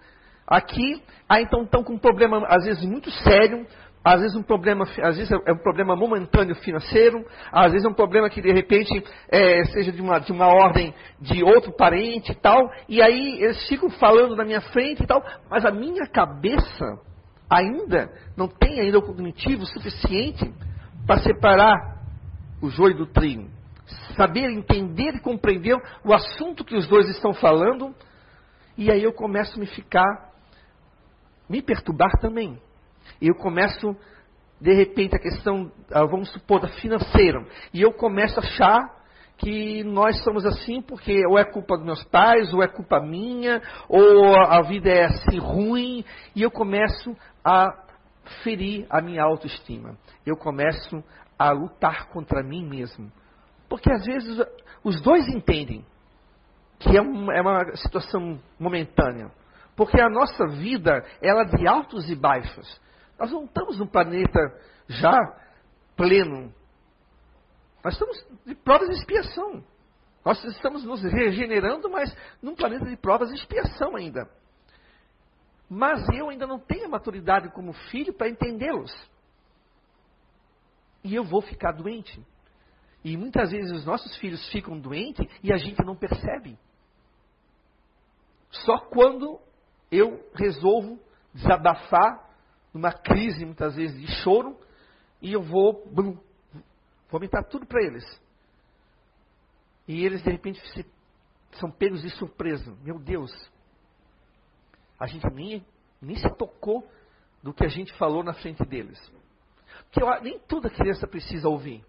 Aqui, 0.47 1.01
ah, 1.29 1.41
então 1.41 1.63
estão 1.63 1.83
com 1.83 1.93
um 1.93 1.99
problema, 1.99 2.45
às 2.47 2.65
vezes, 2.65 2.83
muito 2.83 3.09
sério, 3.09 3.65
às 4.03 4.19
vezes 4.19 4.35
um 4.35 4.41
problema, 4.41 4.83
às 5.03 5.15
vezes 5.15 5.31
é 5.31 5.51
um 5.51 5.57
problema 5.57 5.95
momentâneo 5.95 6.55
financeiro, 6.55 7.23
às 7.51 7.71
vezes 7.71 7.85
é 7.85 7.89
um 7.89 7.93
problema 7.93 8.29
que 8.29 8.41
de 8.41 8.51
repente 8.51 8.91
é, 9.29 9.63
seja 9.65 9.91
de 9.91 10.01
uma, 10.01 10.19
de 10.19 10.31
uma 10.31 10.47
ordem 10.47 10.93
de 11.19 11.43
outro 11.43 11.71
parente 11.71 12.31
e 12.31 12.35
tal, 12.35 12.71
e 12.89 13.01
aí 13.01 13.41
eles 13.43 13.67
ficam 13.67 13.91
falando 13.91 14.35
na 14.35 14.43
minha 14.43 14.61
frente 14.61 15.03
e 15.03 15.05
tal, 15.05 15.23
mas 15.49 15.63
a 15.65 15.71
minha 15.71 16.07
cabeça 16.07 16.99
ainda 17.47 18.11
não 18.35 18.47
tem 18.47 18.79
ainda 18.79 18.97
o 18.97 19.03
cognitivo 19.03 19.65
suficiente 19.67 20.51
para 21.05 21.19
separar 21.19 22.01
o 22.59 22.69
joio 22.69 22.95
do 22.95 23.05
trigo. 23.05 23.49
Saber 24.15 24.49
entender 24.49 25.15
e 25.15 25.19
compreender 25.19 25.75
o 26.03 26.13
assunto 26.13 26.63
que 26.63 26.75
os 26.75 26.87
dois 26.87 27.07
estão 27.09 27.33
falando, 27.33 27.93
e 28.77 28.89
aí 28.89 29.03
eu 29.03 29.13
começo 29.13 29.57
a 29.57 29.59
me 29.59 29.67
ficar 29.67 30.30
me 31.51 31.61
perturbar 31.61 32.11
também. 32.19 32.57
E 33.21 33.27
eu 33.27 33.35
começo, 33.35 33.95
de 34.59 34.73
repente, 34.73 35.15
a 35.15 35.19
questão, 35.19 35.71
ah, 35.91 36.05
vamos 36.05 36.31
supor, 36.31 36.61
da 36.61 36.69
financeira. 36.69 37.45
E 37.73 37.81
eu 37.81 37.91
começo 37.91 38.39
a 38.39 38.43
achar 38.43 39.01
que 39.37 39.83
nós 39.83 40.23
somos 40.23 40.45
assim 40.45 40.81
porque 40.81 41.25
ou 41.27 41.37
é 41.37 41.43
culpa 41.43 41.75
dos 41.75 41.85
meus 41.85 42.03
pais, 42.05 42.53
ou 42.53 42.63
é 42.63 42.67
culpa 42.67 42.99
minha, 43.01 43.61
ou 43.89 44.35
a 44.35 44.61
vida 44.61 44.89
é 44.89 45.05
assim 45.05 45.39
ruim, 45.39 46.05
e 46.35 46.43
eu 46.43 46.51
começo 46.51 47.15
a 47.43 47.67
ferir 48.43 48.85
a 48.89 49.01
minha 49.01 49.23
autoestima. 49.23 49.97
Eu 50.25 50.37
começo 50.37 51.03
a 51.37 51.51
lutar 51.51 52.07
contra 52.09 52.43
mim 52.43 52.63
mesmo. 52.63 53.11
Porque 53.67 53.91
às 53.91 54.05
vezes 54.05 54.39
os 54.83 55.01
dois 55.01 55.27
entendem 55.27 55.83
que 56.79 56.95
é 56.95 57.01
uma, 57.01 57.33
é 57.35 57.41
uma 57.41 57.75
situação 57.75 58.39
momentânea. 58.59 59.31
Porque 59.81 59.99
a 59.99 60.11
nossa 60.11 60.45
vida, 60.45 61.03
ela 61.23 61.41
é 61.41 61.45
de 61.45 61.67
altos 61.67 62.07
e 62.07 62.15
baixos. 62.15 62.79
Nós 63.17 63.31
não 63.31 63.45
estamos 63.45 63.79
num 63.79 63.87
planeta 63.87 64.39
já 64.87 65.17
pleno. 65.97 66.53
Nós 67.83 67.95
estamos 67.95 68.23
de 68.45 68.53
provas 68.53 68.89
e 68.89 68.91
expiação. 68.91 69.63
Nós 70.23 70.43
estamos 70.43 70.83
nos 70.83 71.01
regenerando, 71.01 71.89
mas 71.89 72.15
num 72.43 72.53
planeta 72.53 72.85
de 72.85 72.95
provas 72.95 73.31
e 73.31 73.33
expiação 73.33 73.95
ainda. 73.95 74.29
Mas 75.67 76.07
eu 76.09 76.29
ainda 76.29 76.45
não 76.45 76.59
tenho 76.59 76.87
maturidade 76.87 77.49
como 77.49 77.73
filho 77.73 78.13
para 78.13 78.29
entendê-los. 78.29 78.93
E 81.03 81.15
eu 81.15 81.23
vou 81.23 81.41
ficar 81.41 81.71
doente. 81.71 82.23
E 83.03 83.17
muitas 83.17 83.49
vezes 83.49 83.71
os 83.71 83.83
nossos 83.83 84.15
filhos 84.17 84.47
ficam 84.51 84.79
doentes 84.79 85.25
e 85.41 85.51
a 85.51 85.57
gente 85.57 85.83
não 85.83 85.95
percebe. 85.95 86.55
Só 88.51 88.77
quando 88.77 89.41
eu 89.91 90.23
resolvo 90.33 90.99
desabafar 91.33 92.29
numa 92.73 92.93
crise, 92.93 93.45
muitas 93.45 93.75
vezes, 93.75 93.99
de 93.99 94.07
choro, 94.23 94.57
e 95.21 95.33
eu 95.33 95.41
vou 95.41 95.85
blum, 95.91 96.17
vomitar 97.09 97.43
tudo 97.43 97.65
para 97.65 97.83
eles. 97.83 98.03
E 99.87 100.05
eles, 100.05 100.23
de 100.23 100.31
repente, 100.31 100.59
se, 100.69 100.85
são 101.53 101.69
pegos 101.69 102.01
de 102.01 102.09
surpresa. 102.11 102.73
Meu 102.81 102.97
Deus, 102.97 103.31
a 104.99 105.05
gente 105.05 105.25
nem, 105.33 105.65
nem 106.01 106.15
se 106.15 106.29
tocou 106.35 106.87
do 107.43 107.53
que 107.53 107.65
a 107.65 107.69
gente 107.69 107.93
falou 107.97 108.23
na 108.23 108.33
frente 108.33 108.63
deles. 108.63 108.99
Porque 109.85 110.01
eu, 110.01 110.21
nem 110.21 110.39
toda 110.39 110.69
criança 110.69 111.07
precisa 111.07 111.49
ouvir. 111.49 111.83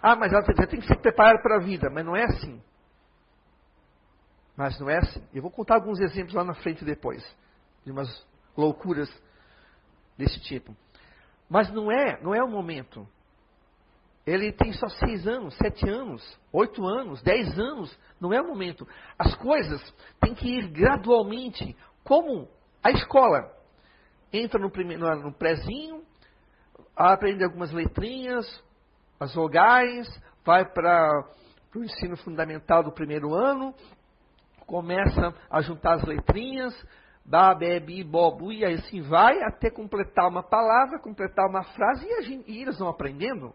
Ah, 0.00 0.16
mas 0.16 0.32
ela 0.32 0.42
tem 0.66 0.80
que 0.80 0.86
se 0.86 0.96
preparar 0.96 1.42
para 1.42 1.56
a 1.56 1.60
vida. 1.60 1.90
Mas 1.90 2.04
não 2.04 2.16
é 2.16 2.24
assim. 2.24 2.62
Mas 4.56 4.78
não 4.78 4.88
é 4.88 4.98
assim. 4.98 5.22
Eu 5.32 5.42
vou 5.42 5.50
contar 5.50 5.76
alguns 5.76 6.00
exemplos 6.00 6.34
lá 6.34 6.44
na 6.44 6.54
frente 6.54 6.84
depois, 6.84 7.24
de 7.84 7.90
umas 7.90 8.26
loucuras 8.56 9.10
desse 10.16 10.40
tipo. 10.40 10.76
Mas 11.48 11.70
não 11.72 11.90
é, 11.90 12.20
não 12.22 12.34
é 12.34 12.42
o 12.42 12.48
momento. 12.48 13.06
Ele 14.24 14.52
tem 14.52 14.72
só 14.72 14.88
seis 14.88 15.26
anos, 15.26 15.56
sete 15.56 15.88
anos, 15.88 16.22
oito 16.52 16.86
anos, 16.86 17.20
dez 17.22 17.58
anos. 17.58 17.98
Não 18.20 18.32
é 18.32 18.40
o 18.40 18.46
momento. 18.46 18.86
As 19.18 19.34
coisas 19.34 19.82
têm 20.20 20.34
que 20.34 20.48
ir 20.48 20.68
gradualmente, 20.68 21.76
como 22.04 22.48
a 22.82 22.90
escola. 22.90 23.50
Entra 24.32 24.60
no, 24.60 24.70
primeiro, 24.70 25.04
no 25.16 25.32
prézinho, 25.32 26.02
aprende 26.96 27.44
algumas 27.44 27.72
letrinhas, 27.72 28.46
as 29.18 29.34
vogais, 29.34 30.08
vai 30.44 30.64
para 30.64 31.10
o 31.74 31.84
ensino 31.84 32.16
fundamental 32.16 32.82
do 32.82 32.92
primeiro 32.92 33.34
ano, 33.34 33.74
começa 34.66 35.34
a 35.50 35.60
juntar 35.60 35.94
as 35.94 36.04
letrinhas, 36.04 36.74
ba, 37.24 37.54
be, 37.54 37.78
bi, 37.80 38.02
bo, 38.02 38.30
bu, 38.36 38.52
e 38.52 38.64
assim 38.64 39.00
vai 39.02 39.42
até 39.42 39.70
completar 39.70 40.28
uma 40.28 40.42
palavra, 40.42 40.98
completar 40.98 41.48
uma 41.48 41.62
frase, 41.62 42.06
e, 42.06 42.22
gente, 42.22 42.50
e 42.50 42.62
eles 42.62 42.78
vão 42.78 42.88
aprendendo. 42.88 43.54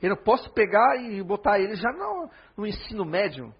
Eu 0.00 0.10
não 0.10 0.16
posso 0.16 0.50
pegar 0.52 0.96
e 0.96 1.22
botar 1.22 1.58
eles 1.58 1.78
já 1.80 1.90
no, 1.92 2.30
no 2.56 2.66
ensino 2.66 3.04
médio. 3.04 3.52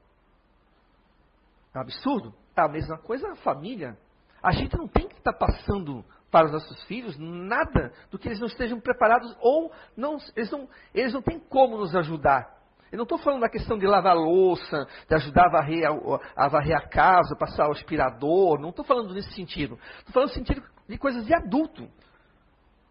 É 1.74 1.78
um 1.78 1.82
absurdo. 1.82 2.32
É 2.56 2.60
a 2.60 2.68
mesma 2.68 2.98
coisa 2.98 3.32
a 3.32 3.36
família. 3.36 3.96
A 4.42 4.52
gente 4.52 4.76
não 4.76 4.86
tem 4.86 5.08
que 5.08 5.14
estar 5.14 5.32
tá 5.32 5.46
passando 5.46 6.04
para 6.30 6.46
os 6.46 6.52
nossos 6.52 6.82
filhos 6.84 7.16
nada 7.18 7.92
do 8.10 8.18
que 8.18 8.28
eles 8.28 8.38
não 8.38 8.46
estejam 8.46 8.80
preparados 8.80 9.34
ou 9.40 9.72
não, 9.96 10.18
eles, 10.36 10.50
não, 10.50 10.68
eles 10.94 11.12
não 11.12 11.22
têm 11.22 11.38
como 11.38 11.76
nos 11.76 11.94
ajudar. 11.96 12.57
Eu 12.90 12.96
não 12.96 13.04
estou 13.04 13.18
falando 13.18 13.40
da 13.40 13.48
questão 13.48 13.76
de 13.76 13.86
lavar 13.86 14.16
louça, 14.16 14.86
de 15.08 15.14
ajudar 15.14 15.46
a 15.46 15.50
varrer 15.50 15.86
a, 15.86 16.44
a, 16.44 16.48
varrer 16.48 16.76
a 16.76 16.88
casa, 16.88 17.36
passar 17.36 17.68
o 17.68 17.72
aspirador. 17.72 18.58
Não 18.58 18.70
estou 18.70 18.84
falando 18.84 19.12
nesse 19.12 19.32
sentido. 19.32 19.78
Estou 19.98 20.12
falando 20.12 20.28
no 20.28 20.34
sentido 20.34 20.62
de 20.88 20.98
coisas 20.98 21.26
de 21.26 21.34
adulto. 21.34 21.88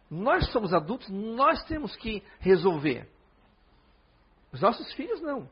Nós 0.10 0.50
somos 0.52 0.74
adultos, 0.74 1.10
nós 1.10 1.64
temos 1.66 1.96
que 1.96 2.24
resolver. 2.40 3.10
Os 4.52 4.62
nossos 4.62 4.92
filhos 4.94 5.22
não. 5.22 5.50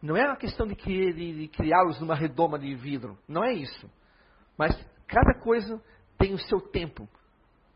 Não 0.00 0.16
é 0.16 0.26
uma 0.26 0.36
questão 0.36 0.66
de, 0.66 0.74
de, 0.74 1.48
criá-los 1.48 1.98
numa 2.00 2.14
redoma 2.14 2.58
de 2.58 2.74
vidro. 2.74 3.18
Não 3.26 3.44
é 3.44 3.52
isso. 3.52 3.90
Mas 4.56 4.74
cada 5.06 5.40
coisa 5.40 5.82
tem 6.18 6.32
o 6.34 6.38
seu 6.38 6.60
tempo, 6.60 7.08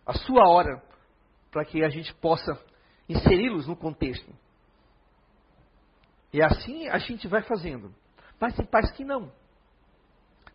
a 0.07 0.13
sua 0.13 0.49
hora, 0.49 0.83
para 1.51 1.65
que 1.65 1.83
a 1.83 1.89
gente 1.89 2.15
possa 2.15 2.59
inseri-los 3.09 3.67
no 3.67 3.77
contexto. 3.77 4.33
E 6.33 6.43
assim 6.43 6.89
a 6.89 6.99
gente 6.99 7.27
vai 7.27 7.43
fazendo. 7.43 7.95
Mas 8.41 8.55
tem 8.55 8.67
pais 8.67 8.91
que 8.93 9.05
não. 9.05 9.33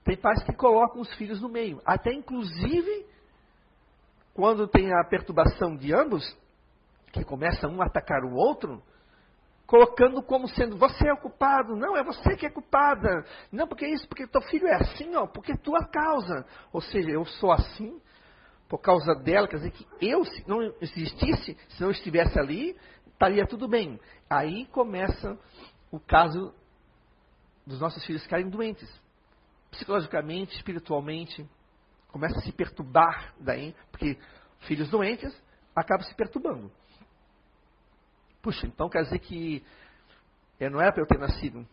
Tem 0.03 0.18
pais 0.18 0.44
que 0.44 0.53
colocam 0.53 1.01
os 1.01 1.13
filhos 1.15 1.42
no 1.42 1.50
meio. 1.50 1.82
Até 1.86 2.12
inclusive, 2.13 3.06
quando 4.34 4.68
tem 4.68 4.94
a 4.94 5.03
perturbação 5.03 5.75
de 5.75 5.94
ambos, 5.94 6.24
que 7.12 7.24
começa 7.24 7.68
um 7.68 7.82
a 7.82 7.86
atacar 7.86 8.24
o 8.24 8.34
outro, 8.34 8.82
colocando 9.65 10.22
como 10.22 10.48
sendo 10.50 10.77
você 10.77 11.08
é 11.08 11.13
o 11.13 11.18
culpado, 11.18 11.75
não, 11.75 11.96
é 11.96 12.03
você 12.03 12.36
que 12.36 12.46
é 12.46 12.50
culpada, 12.50 13.25
não, 13.51 13.68
porque 13.68 13.88
isso, 13.88 14.08
porque 14.08 14.27
teu 14.27 14.42
filho 14.42 14.68
é 14.68 14.75
assim, 14.75 15.15
ó, 15.15 15.25
porque 15.25 15.56
tua 15.58 15.86
causa. 15.86 16.46
Ou 16.72 16.82
seja, 16.82 17.10
eu 17.10 17.25
sou 17.25 17.51
assim 17.51 18.00
por 18.68 18.80
causa 18.80 19.13
dela, 19.15 19.48
quer 19.48 19.58
dizer 19.58 19.72
que 19.72 19.88
eu, 20.01 20.25
se 20.25 20.48
não 20.48 20.74
existisse, 20.82 21.56
se 21.70 21.82
não 21.82 21.92
estivesse 21.92 22.39
ali, 22.39 22.75
estaria 23.24 23.48
tudo 23.48 23.68
bem. 23.68 24.00
Aí 24.30 24.65
começa 24.68 25.39
o 25.89 26.00
caso 26.00 26.53
dos 27.65 27.80
nossos 27.80 28.06
filhos 28.06 28.24
ficarem 28.24 28.50
doentes. 28.50 28.89
Psicologicamente, 29.72 30.56
espiritualmente, 30.56 31.50
começa 32.10 32.38
a 32.38 32.42
se 32.42 32.51
perturbar 32.51 33.34
daí, 33.39 33.74
porque 33.92 34.18
filhos 34.68 34.89
doentes 34.89 35.34
acabam 35.74 36.06
se 36.06 36.13
perturbando. 36.13 36.72
Puxa, 38.42 38.68
então 38.68 38.89
quer 38.89 39.03
dizer 39.03 39.20
que 39.20 39.63
é, 40.60 40.70
não 40.70 40.82
era 40.82 40.92
para 40.92 41.01
eu 41.01 41.08
ter 41.08 41.18
nascido. 41.18 41.65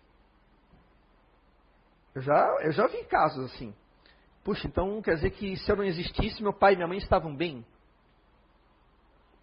Eu 2.14 2.22
já, 2.22 2.56
eu 2.62 2.72
já 2.72 2.86
vi 2.86 3.04
casos 3.04 3.52
assim. 3.52 3.74
Puxa, 4.44 4.68
então 4.68 5.02
quer 5.02 5.16
dizer 5.16 5.30
que 5.30 5.56
se 5.56 5.70
eu 5.70 5.76
não 5.76 5.84
existisse, 5.84 6.42
meu 6.42 6.52
pai 6.52 6.72
e 6.72 6.76
minha 6.76 6.88
mãe 6.88 6.98
estavam 6.98 7.34
bem. 7.34 7.66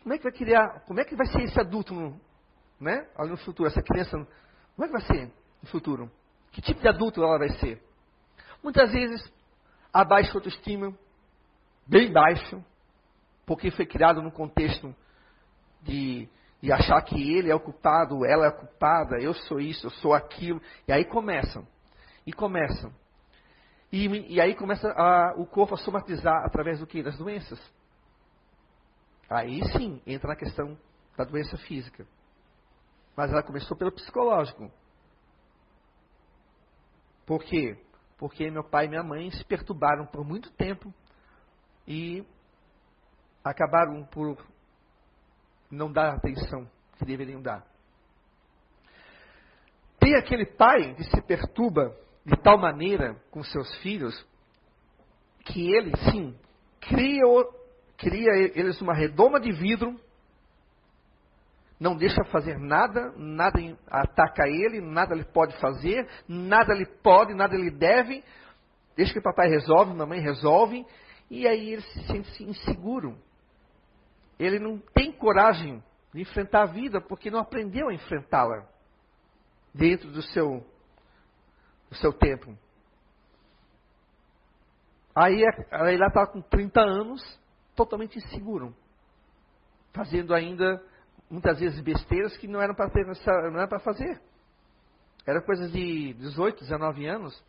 Como 0.08 0.16
é 0.16 0.18
que 0.20 0.24
vai 0.24 0.32
criar, 0.32 0.80
como 0.86 1.02
é 1.02 1.04
que 1.04 1.18
vai 1.18 1.28
ser 1.28 1.42
esse 1.42 1.60
adulto, 1.60 1.94
né? 2.80 3.10
Ali 3.18 3.32
no 3.32 3.36
futuro, 3.36 3.68
essa 3.68 3.82
criança, 3.82 4.12
como 4.74 4.86
é 4.86 4.88
que 4.88 4.94
vai 4.94 5.02
ser 5.02 5.34
no 5.62 5.68
futuro? 5.68 6.10
Que 6.50 6.62
tipo 6.62 6.80
de 6.80 6.88
adulto 6.88 7.22
ela 7.22 7.38
vai 7.38 7.50
ser? 7.60 7.84
Muitas 8.64 8.90
vezes, 8.94 9.30
abaixo 9.92 10.32
de 10.32 10.38
autoestima, 10.38 10.98
bem 11.86 12.10
baixo, 12.10 12.64
porque 13.46 13.70
foi 13.70 13.86
criado 13.86 14.22
num 14.22 14.32
contexto 14.32 14.96
de, 15.82 16.30
de 16.62 16.72
achar 16.72 17.02
que 17.02 17.36
ele 17.36 17.52
é 17.52 17.56
o 17.56 17.60
culpado, 17.60 18.26
ela 18.26 18.46
é 18.46 18.48
a 18.48 18.54
culpada, 18.54 19.18
eu 19.20 19.34
sou 19.34 19.60
isso, 19.60 19.88
eu 19.88 19.92
sou 19.92 20.14
aquilo. 20.14 20.62
E 20.88 20.94
aí 20.94 21.04
começam. 21.04 21.68
E 22.26 22.32
começam. 22.32 22.94
E, 23.92 24.36
e 24.36 24.40
aí 24.40 24.56
começa 24.56 24.90
a, 24.90 25.34
o 25.36 25.46
corpo 25.46 25.74
a 25.74 25.78
somatizar 25.78 26.46
através 26.46 26.80
do 26.80 26.88
que? 26.88 27.04
Das 27.04 27.18
doenças. 27.18 27.60
Aí 29.30 29.62
sim 29.74 30.02
entra 30.06 30.30
na 30.30 30.36
questão 30.36 30.78
da 31.18 31.24
doença 31.24 31.58
física. 31.58 32.06
Mas 33.16 33.32
ela 33.32 33.44
começou 33.44 33.76
pelo 33.76 33.92
psicológico. 33.92 34.72
Por 37.26 37.44
quê? 37.44 37.78
Porque 38.18 38.50
meu 38.50 38.64
pai 38.64 38.86
e 38.86 38.90
minha 38.90 39.04
mãe 39.04 39.30
se 39.32 39.44
perturbaram 39.44 40.06
por 40.06 40.26
muito 40.26 40.50
tempo 40.52 40.94
e 41.88 42.26
acabaram 43.44 44.06
por 44.06 44.38
não 45.70 45.92
dar 45.92 46.12
a 46.12 46.16
atenção 46.16 46.70
que 46.98 47.06
deveriam 47.06 47.42
dar. 47.42 47.66
Tem 50.00 50.16
aquele 50.16 50.46
pai 50.46 50.94
que 50.96 51.04
se 51.04 51.22
perturba 51.22 51.96
de 52.26 52.36
tal 52.38 52.58
maneira 52.58 53.16
com 53.32 53.44
seus 53.44 53.76
filhos 53.78 54.26
que 55.46 55.72
ele, 55.72 55.92
sim, 56.12 56.38
cria 56.82 57.26
cria 57.98 58.32
eles 58.56 58.80
uma 58.82 58.94
redoma 58.94 59.40
de 59.40 59.52
vidro, 59.52 60.00
não 61.80 61.96
deixa 61.96 62.24
fazer 62.26 62.58
nada, 62.58 63.12
nada 63.16 63.60
ataca 63.88 64.48
ele, 64.48 64.82
nada 64.82 65.14
ele 65.14 65.26
pode 65.26 65.60
fazer, 65.60 66.08
nada 66.28 66.74
ele 66.74 66.86
pode, 66.86 67.34
nada 67.34 67.56
ele 67.56 67.70
deve, 67.70 68.24
deixa 68.96 69.14
que 69.14 69.22
papai 69.22 69.48
resolve, 69.48 69.94
mamãe 69.94 70.20
resolve, 70.20 70.86
e 71.30 71.48
aí 71.48 71.74
ele 71.74 71.82
se 71.82 72.08
sente 72.08 72.44
inseguro. 72.44 73.18
Ele 74.40 74.60
não 74.60 74.80
tem 74.94 75.12
coragem 75.12 75.84
de 76.14 76.22
enfrentar 76.22 76.64
a 76.64 76.68
vida 76.68 77.02
porque 77.02 77.30
não 77.30 77.40
aprendeu 77.40 77.90
a 77.90 77.94
enfrentá-la 77.94 78.68
dentro 79.74 80.10
do 80.12 80.22
seu, 80.22 80.66
do 81.90 81.96
seu 81.96 82.12
tempo. 82.14 82.58
Aí, 85.16 85.44
ela 85.72 86.08
está 86.08 86.28
com 86.28 86.42
30 86.42 86.80
anos, 86.80 87.40
totalmente 87.78 88.18
inseguro, 88.18 88.76
fazendo 89.94 90.34
ainda 90.34 90.84
muitas 91.30 91.60
vezes 91.60 91.80
besteiras 91.80 92.36
que 92.38 92.48
não 92.48 92.60
eram 92.60 92.74
para 92.74 93.80
fazer. 93.80 94.20
Era 95.26 95.42
coisas 95.42 95.72
de 95.72 96.14
18, 96.16 96.62
19 96.62 97.06
anos. 97.06 97.46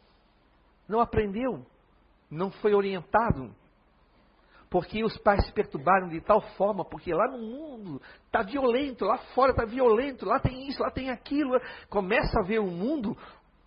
Não 0.87 1.01
aprendeu, 1.01 1.67
não 2.31 2.51
foi 2.51 2.75
orientado. 2.75 3.55
Porque 4.71 5.03
os 5.03 5.17
pais 5.19 5.47
se 5.47 5.53
perturbaram 5.53 6.09
de 6.09 6.21
tal 6.21 6.43
forma, 6.57 6.85
porque 6.85 7.15
lá 7.15 7.27
no 7.29 7.39
mundo 7.39 8.03
está 8.27 8.43
violento, 8.43 9.07
lá 9.07 9.17
fora 9.35 9.53
está 9.53 9.65
violento, 9.65 10.27
lá 10.27 10.39
tem 10.39 10.69
isso, 10.69 10.83
lá 10.83 10.91
tem 10.91 11.09
aquilo. 11.09 11.59
Começa 11.89 12.41
a 12.41 12.45
ver 12.45 12.59
o 12.59 12.67
mundo 12.67 13.17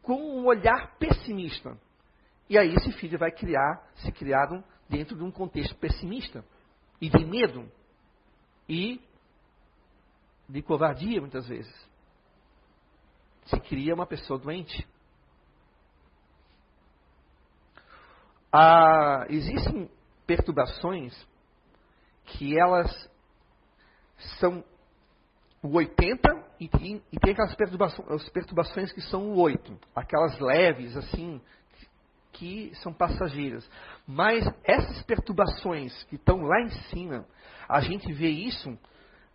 com 0.04 0.14
um 0.14 0.46
olhar 0.46 0.96
pessimista. 1.00 1.76
E 2.48 2.58
aí 2.58 2.76
esse 2.76 2.92
filho 2.92 3.18
vai 3.18 3.32
criar, 3.32 3.82
se 3.96 4.12
criado 4.12 4.64
dentro 4.92 5.16
de 5.16 5.24
um 5.24 5.32
contexto 5.32 5.74
pessimista 5.76 6.44
e 7.00 7.10
de 7.10 7.26
medo 7.26 7.72
e 8.68 9.02
de 10.48 10.62
covardia 10.62 11.22
muitas 11.22 11.48
vezes. 11.48 11.74
Se 13.46 13.60
cria 13.62 13.96
uma 13.96 14.06
pessoa 14.06 14.38
doente. 14.38 14.86
Ah, 18.52 19.26
existem 19.30 19.90
perturbações 20.28 21.16
que 22.26 22.60
elas 22.60 23.10
são 24.40 24.64
o 25.64 25.70
80 25.70 26.52
e, 26.60 26.66
e, 26.66 27.02
e 27.14 27.20
tem 27.20 27.32
aquelas 27.32 27.56
perturbações, 27.56 28.30
perturbações 28.30 28.92
que 28.92 29.02
são 29.02 29.32
o 29.32 29.40
8, 29.40 29.80
aquelas 29.96 30.38
leves 30.40 30.98
assim, 30.98 31.42
que 32.34 32.72
são 32.76 32.94
passageiras. 32.94 33.70
Mas 34.08 34.46
essas 34.64 35.02
perturbações 35.04 36.04
que 36.06 36.16
estão 36.16 36.42
lá 36.42 36.62
em 36.62 36.70
cima, 36.90 37.26
a 37.68 37.82
gente 37.82 38.12
vê 38.14 38.30
isso 38.30 38.78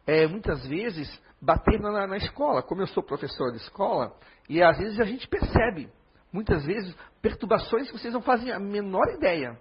é, 0.06 0.26
muitas 0.26 0.66
vezes 0.66 1.08
batendo 1.40 1.90
na, 1.90 2.06
na, 2.06 2.16
escola. 2.16 2.62
Como 2.62 2.82
eu 2.82 2.86
sou 2.86 3.02
professor 3.02 3.50
de 3.52 3.58
escola, 3.58 4.16
e 4.48 4.62
às 4.62 4.78
vezes 4.78 4.98
a 5.00 5.04
gente 5.04 5.28
percebe, 5.28 5.90
muitas 6.32 6.64
vezes, 6.64 6.96
perturbações 7.20 7.90
que 7.90 7.98
vocês 7.98 8.14
não 8.14 8.22
fazem 8.22 8.52
a 8.52 8.58
menor 8.58 9.08
ideia 9.14 9.58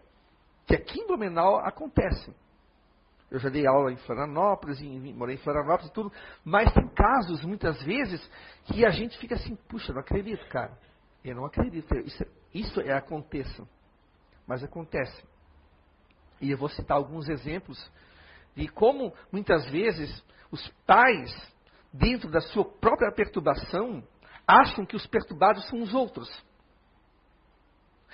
que 0.65 0.76
aqui 0.76 1.00
em 1.00 1.08
Blumenau 1.08 1.58
acontece. 1.60 2.34
Eu 3.30 3.39
já 3.39 3.50
dei 3.50 3.67
aula 3.67 3.91
em 3.91 3.98
Florianópolis, 3.98 4.80
em, 4.82 5.13
morei 5.13 5.36
em 5.36 5.39
Florianópolis 5.39 5.89
e 5.89 5.93
tudo, 5.93 6.12
mas 6.43 6.71
tem 6.74 6.88
casos, 6.89 7.43
muitas 7.43 7.82
vezes, 7.84 8.21
que 8.65 8.86
a 8.86 8.89
gente 8.89 9.17
fica 9.17 9.36
assim, 9.36 9.56
puxa, 9.67 9.93
não 9.93 10.02
acredito, 10.02 10.48
cara. 10.50 10.78
Eu 11.25 11.35
não 11.35 11.45
acredito. 11.45 11.91
Isso, 11.95 12.23
isso 12.53 12.81
é, 12.81 12.93
aconteça. 12.93 13.67
Mas 14.45 14.63
acontece. 14.63 15.23
E 16.39 16.51
eu 16.51 16.57
vou 16.57 16.69
citar 16.69 16.97
alguns 16.97 17.27
exemplos 17.27 17.91
de 18.55 18.67
como, 18.67 19.11
muitas 19.31 19.65
vezes, 19.69 20.23
os 20.51 20.67
pais, 20.85 21.31
dentro 21.91 22.29
da 22.29 22.39
sua 22.39 22.63
própria 22.63 23.11
perturbação, 23.11 24.03
acham 24.47 24.85
que 24.85 24.95
os 24.95 25.07
perturbados 25.07 25.67
são 25.67 25.81
os 25.81 25.95
outros. 25.95 26.29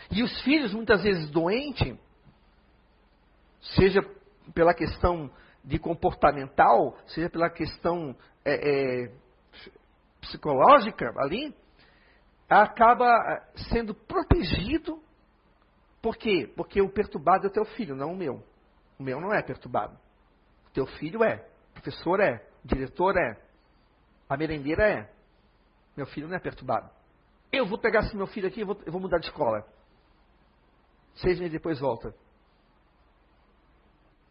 E 0.09 0.23
os 0.23 0.41
filhos, 0.43 0.73
muitas 0.73 1.03
vezes 1.03 1.29
doentes, 1.29 1.99
seja 3.75 4.01
pela 4.53 4.73
questão 4.73 5.29
de 5.63 5.77
comportamental, 5.77 6.97
seja 7.07 7.29
pela 7.29 7.49
questão 7.49 8.15
é, 8.45 9.03
é, 9.05 9.15
psicológica 10.21 11.13
ali, 11.17 11.53
acaba 12.59 13.05
eh, 13.05 13.51
sendo 13.69 13.93
protegido. 13.93 15.01
Por 16.01 16.17
quê? 16.17 16.51
Porque 16.55 16.81
o 16.81 16.89
perturbado 16.89 17.45
é 17.45 17.49
o 17.49 17.53
teu 17.53 17.65
filho, 17.65 17.95
não 17.95 18.11
o 18.11 18.17
meu. 18.17 18.43
O 18.99 19.03
meu 19.03 19.19
não 19.21 19.33
é 19.33 19.41
perturbado. 19.41 19.97
O 20.67 20.71
teu 20.71 20.85
filho 20.85 21.23
é, 21.23 21.47
o 21.69 21.73
professor 21.73 22.19
é, 22.19 22.47
o 22.63 22.67
diretor 22.67 23.15
é, 23.17 23.41
A 24.29 24.37
merendeira 24.37 24.89
é. 24.89 25.13
Meu 25.95 26.05
filho 26.05 26.27
não 26.27 26.35
é 26.35 26.39
perturbado. 26.39 26.89
Eu 27.51 27.65
vou 27.65 27.77
pegar 27.77 28.01
esse 28.01 28.15
meu 28.15 28.27
filho 28.27 28.47
aqui 28.47 28.61
e 28.61 28.63
vou, 28.63 28.79
eu 28.85 28.91
vou 28.91 29.01
mudar 29.01 29.19
de 29.19 29.25
escola. 29.27 29.65
Seis 31.15 31.37
meses 31.37 31.51
depois 31.51 31.79
volta. 31.79 32.15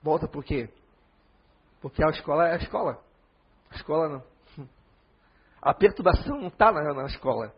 Volta 0.02 0.26
por 0.26 0.42
quê? 0.42 0.70
Porque 1.80 2.02
a 2.02 2.08
escola 2.08 2.48
é 2.48 2.54
a 2.54 2.56
escola. 2.56 3.02
A 3.70 3.74
escola 3.76 4.08
não. 4.08 4.66
A 5.60 5.74
perturbação 5.74 6.38
não 6.38 6.48
está 6.48 6.72
na, 6.72 6.94
na, 6.94 7.04
escola. 7.04 7.54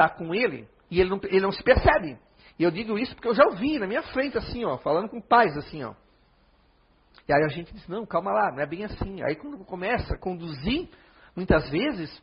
Está 0.00 0.08
com 0.08 0.34
ele 0.34 0.66
e 0.90 0.98
ele 0.98 1.10
não, 1.10 1.20
ele 1.24 1.40
não 1.40 1.52
se 1.52 1.62
percebe. 1.62 2.18
E 2.58 2.62
eu 2.62 2.70
digo 2.70 2.98
isso 2.98 3.14
porque 3.14 3.28
eu 3.28 3.34
já 3.34 3.44
ouvi 3.44 3.78
na 3.78 3.86
minha 3.86 4.02
frente, 4.02 4.38
assim, 4.38 4.64
ó, 4.64 4.78
falando 4.78 5.10
com 5.10 5.20
pais, 5.20 5.54
assim, 5.58 5.84
ó. 5.84 5.94
E 7.28 7.32
aí 7.34 7.44
a 7.44 7.48
gente 7.48 7.70
diz, 7.74 7.86
não, 7.86 8.06
calma 8.06 8.32
lá, 8.32 8.50
não 8.50 8.60
é 8.60 8.66
bem 8.66 8.82
assim. 8.84 9.22
Aí 9.22 9.36
quando 9.36 9.62
começa 9.66 10.14
a 10.14 10.18
conduzir, 10.18 10.88
muitas 11.36 11.68
vezes, 11.68 12.22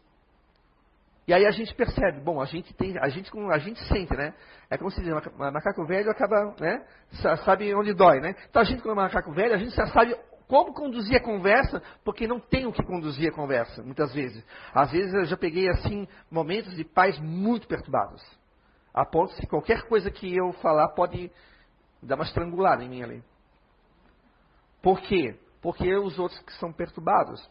e 1.28 1.34
aí 1.36 1.46
a 1.46 1.52
gente 1.52 1.76
percebe, 1.76 2.20
bom, 2.20 2.42
a 2.42 2.46
gente 2.46 2.74
tem, 2.74 2.98
a 3.00 3.10
gente, 3.10 3.30
a 3.52 3.58
gente 3.60 3.80
sente, 3.86 4.16
né? 4.16 4.34
É 4.72 4.78
como 4.78 4.90
se 4.90 5.00
diz, 5.00 5.14
macaco 5.38 5.86
velho 5.86 6.10
acaba, 6.10 6.56
né? 6.60 6.84
Sabe 7.46 7.76
onde 7.76 7.94
dói, 7.94 8.20
né? 8.22 8.34
Então 8.50 8.64
a 8.64 8.66
gente, 8.66 8.82
como 8.82 9.00
é 9.00 9.04
macaco 9.04 9.32
velho, 9.34 9.54
a 9.54 9.58
gente 9.58 9.76
já 9.76 9.86
sabe 9.86 10.16
como 10.48 10.74
conduzir 10.74 11.18
a 11.18 11.24
conversa, 11.24 11.82
porque 12.04 12.26
não 12.26 12.40
tem 12.40 12.66
o 12.66 12.72
que 12.72 12.84
conduzir 12.84 13.30
a 13.30 13.36
conversa, 13.36 13.84
muitas 13.84 14.14
vezes. 14.14 14.44
Às 14.74 14.92
vezes 14.92 15.14
eu 15.14 15.26
já 15.26 15.36
peguei, 15.36 15.70
assim, 15.70 16.08
momentos 16.32 16.74
de 16.76 16.86
pais 16.86 17.20
muito 17.20 17.68
perturbados. 17.68 18.24
A 18.94 19.06
ponto 19.06 19.36
de 19.40 19.46
qualquer 19.46 19.84
coisa 19.84 20.10
que 20.10 20.34
eu 20.36 20.54
falar 20.54 20.90
pode 20.90 21.30
dar 22.02 22.16
uma 22.16 22.24
estrangulada 22.24 22.84
em 22.84 22.90
mim 22.90 23.04
ali. 23.04 23.24
Por 24.82 25.02
quê? 25.02 25.38
Porque 25.62 25.94
os 25.96 26.18
outros 26.18 26.40
que 26.40 26.54
são 26.54 26.72
perturbados. 26.72 27.48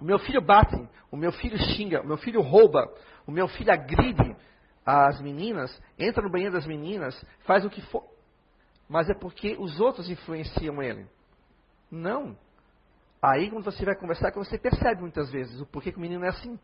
O 0.00 0.04
meu 0.04 0.18
filho 0.18 0.40
bate, 0.40 0.88
o 1.10 1.16
meu 1.16 1.32
filho 1.32 1.58
xinga, 1.58 2.00
o 2.00 2.06
meu 2.06 2.16
filho 2.16 2.40
rouba, 2.40 2.88
o 3.26 3.32
meu 3.32 3.48
filho 3.48 3.72
agride 3.72 4.36
as 4.86 5.20
meninas, 5.20 5.82
entra 5.98 6.22
no 6.22 6.30
banheiro 6.30 6.54
das 6.54 6.66
meninas, 6.66 7.22
faz 7.40 7.64
o 7.64 7.70
que 7.70 7.82
for. 7.82 8.04
Mas 8.88 9.10
é 9.10 9.14
porque 9.14 9.56
os 9.58 9.80
outros 9.80 10.08
influenciam 10.08 10.82
ele. 10.82 11.06
Não. 11.90 12.36
Aí 13.22 13.50
quando 13.50 13.64
você 13.64 13.84
vai 13.84 13.94
conversar, 13.94 14.32
você 14.32 14.58
percebe 14.58 15.00
muitas 15.00 15.30
vezes 15.30 15.60
o 15.60 15.66
porquê 15.66 15.92
que 15.92 15.98
o 15.98 16.00
menino 16.00 16.24
é 16.24 16.28
assim. 16.28 16.58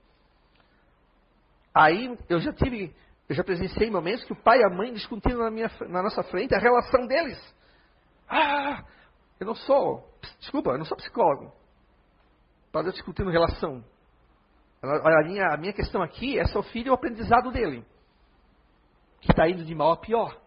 Aí 1.74 2.16
eu 2.28 2.40
já 2.40 2.52
tive, 2.52 2.94
eu 3.28 3.34
já 3.34 3.44
presenciei 3.44 3.90
momentos 3.90 4.24
que 4.24 4.32
o 4.32 4.42
pai 4.42 4.60
e 4.60 4.64
a 4.64 4.70
mãe 4.70 4.92
discutindo 4.92 5.38
na, 5.38 5.50
minha, 5.50 5.70
na 5.88 6.02
nossa 6.02 6.22
frente 6.22 6.54
a 6.54 6.58
relação 6.58 7.06
deles. 7.06 7.38
Ah, 8.28 8.82
eu 9.38 9.46
não 9.46 9.54
sou, 9.54 10.10
desculpa, 10.40 10.70
eu 10.70 10.78
não 10.78 10.86
sou 10.86 10.96
psicólogo. 10.96 11.52
Para 12.72 12.90
discutindo 12.90 13.30
relação. 13.30 13.84
A 14.82 15.22
minha, 15.24 15.52
a 15.52 15.56
minha 15.56 15.72
questão 15.72 16.02
aqui 16.02 16.38
é 16.38 16.46
seu 16.46 16.62
filho 16.62 16.88
e 16.88 16.90
o 16.90 16.94
aprendizado 16.94 17.50
dele. 17.50 17.84
Que 19.20 19.30
está 19.30 19.48
indo 19.48 19.64
de 19.64 19.74
mal 19.74 19.92
a 19.92 19.96
pior. 19.96 20.38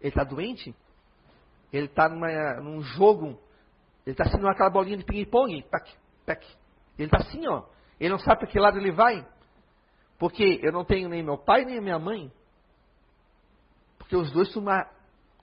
Ele 0.00 0.08
está 0.08 0.24
doente. 0.24 0.74
Ele 1.72 1.86
está 1.86 2.08
num 2.08 2.80
jogo. 2.82 3.38
Ele 4.06 4.14
está 4.14 4.24
sendo 4.24 4.48
aquela 4.48 4.70
bolinha 4.70 4.96
de 4.96 5.04
ping-pong. 5.04 5.52
Ele 5.52 5.64
está 6.98 7.18
assim, 7.18 7.46
ó. 7.46 7.64
Ele 7.98 8.10
não 8.10 8.18
sabe 8.18 8.40
para 8.40 8.48
que 8.48 8.58
lado 8.58 8.78
ele 8.78 8.92
vai. 8.92 9.26
Porque 10.18 10.60
eu 10.62 10.72
não 10.72 10.84
tenho 10.84 11.08
nem 11.08 11.22
meu 11.22 11.38
pai 11.38 11.64
nem 11.64 11.80
minha 11.80 11.98
mãe. 11.98 12.32
Porque 13.98 14.16
os 14.16 14.30
dois 14.32 14.52
têm 14.52 14.62
uma 14.62 14.86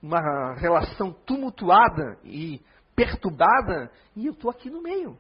uma 0.01 0.53
relação 0.55 1.11
tumultuada 1.11 2.19
e 2.23 2.61
perturbada, 2.95 3.91
e 4.15 4.25
eu 4.27 4.33
estou 4.33 4.49
aqui 4.49 4.69
no 4.69 4.81
meio. 4.81 5.17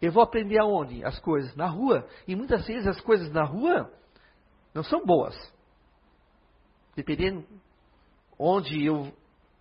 Eu 0.00 0.12
vou 0.12 0.22
aprender 0.22 0.58
aonde? 0.58 1.04
As 1.04 1.18
coisas 1.20 1.54
na 1.54 1.66
rua. 1.66 2.06
E 2.26 2.34
muitas 2.34 2.66
vezes 2.66 2.86
as 2.86 3.00
coisas 3.00 3.30
na 3.30 3.44
rua 3.44 3.90
não 4.74 4.82
são 4.82 5.04
boas. 5.04 5.34
Dependendo 6.96 7.46
onde 8.38 8.84
eu 8.84 9.12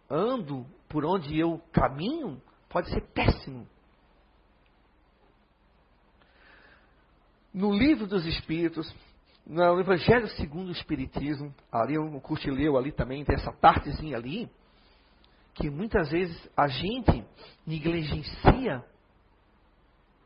ando, 0.09 0.65
por 0.91 1.05
onde 1.05 1.39
eu 1.39 1.57
caminho, 1.71 2.41
pode 2.69 2.89
ser 2.89 3.01
péssimo. 3.13 3.65
No 7.53 7.73
livro 7.73 8.05
dos 8.05 8.25
Espíritos, 8.25 8.93
no 9.45 9.79
Evangelho 9.79 10.27
segundo 10.29 10.67
o 10.67 10.73
Espiritismo, 10.73 11.53
ali 11.71 11.97
o 11.97 12.19
curte 12.19 12.51
leu 12.51 12.77
ali 12.77 12.91
também, 12.91 13.23
tem 13.23 13.35
essa 13.35 13.53
partezinha 13.53 14.17
ali, 14.17 14.49
que 15.53 15.69
muitas 15.69 16.09
vezes 16.11 16.49
a 16.55 16.67
gente 16.67 17.25
negligencia 17.65 18.83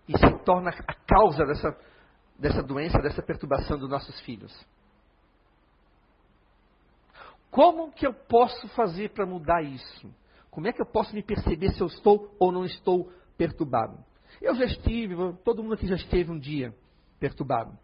e 0.07 0.17
se 0.17 0.43
torna 0.43 0.71
a 0.71 0.93
causa 0.93 1.45
dessa, 1.45 1.77
dessa 2.39 2.63
doença, 2.63 2.99
dessa 2.99 3.21
perturbação 3.21 3.77
dos 3.77 3.89
nossos 3.89 4.19
filhos. 4.21 4.51
Como 7.51 7.91
que 7.91 8.05
eu 8.05 8.13
posso 8.13 8.67
fazer 8.69 9.11
para 9.11 9.25
mudar 9.25 9.61
isso? 9.63 10.13
Como 10.55 10.67
é 10.67 10.71
que 10.71 10.81
eu 10.81 10.85
posso 10.85 11.13
me 11.13 11.21
perceber 11.21 11.73
se 11.73 11.81
eu 11.81 11.87
estou 11.87 12.33
ou 12.39 12.49
não 12.49 12.63
estou 12.63 13.11
perturbado? 13.37 13.97
Eu 14.41 14.55
já 14.55 14.63
estive, 14.63 15.13
todo 15.43 15.61
mundo 15.61 15.73
aqui 15.73 15.85
já 15.85 15.95
esteve 15.95 16.31
um 16.31 16.39
dia 16.39 16.73
perturbado. 17.19 17.77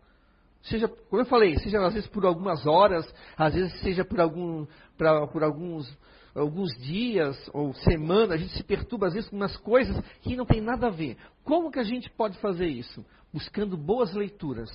Seja, 0.61 0.87
como 0.87 1.21
eu 1.21 1.25
falei, 1.25 1.57
seja 1.57 1.85
às 1.85 1.93
vezes 1.93 2.07
por 2.07 2.25
algumas 2.25 2.65
horas, 2.65 3.05
às 3.35 3.53
vezes 3.53 3.77
seja 3.81 4.05
por, 4.05 4.21
algum, 4.21 4.65
pra, 4.97 5.27
por 5.27 5.43
alguns, 5.43 5.85
alguns 6.33 6.71
dias 6.77 7.37
ou 7.53 7.73
semanas, 7.73 8.31
a 8.31 8.37
gente 8.37 8.55
se 8.55 8.63
perturba 8.63 9.07
às 9.07 9.15
vezes 9.15 9.29
com 9.29 9.35
umas 9.35 9.57
coisas 9.57 9.99
que 10.21 10.37
não 10.37 10.45
tem 10.45 10.61
nada 10.61 10.87
a 10.87 10.91
ver. 10.91 11.17
Como 11.43 11.71
que 11.71 11.79
a 11.79 11.83
gente 11.83 12.09
pode 12.11 12.37
fazer 12.37 12.67
isso? 12.67 13.05
Buscando 13.33 13.75
boas 13.75 14.13
leituras, 14.13 14.69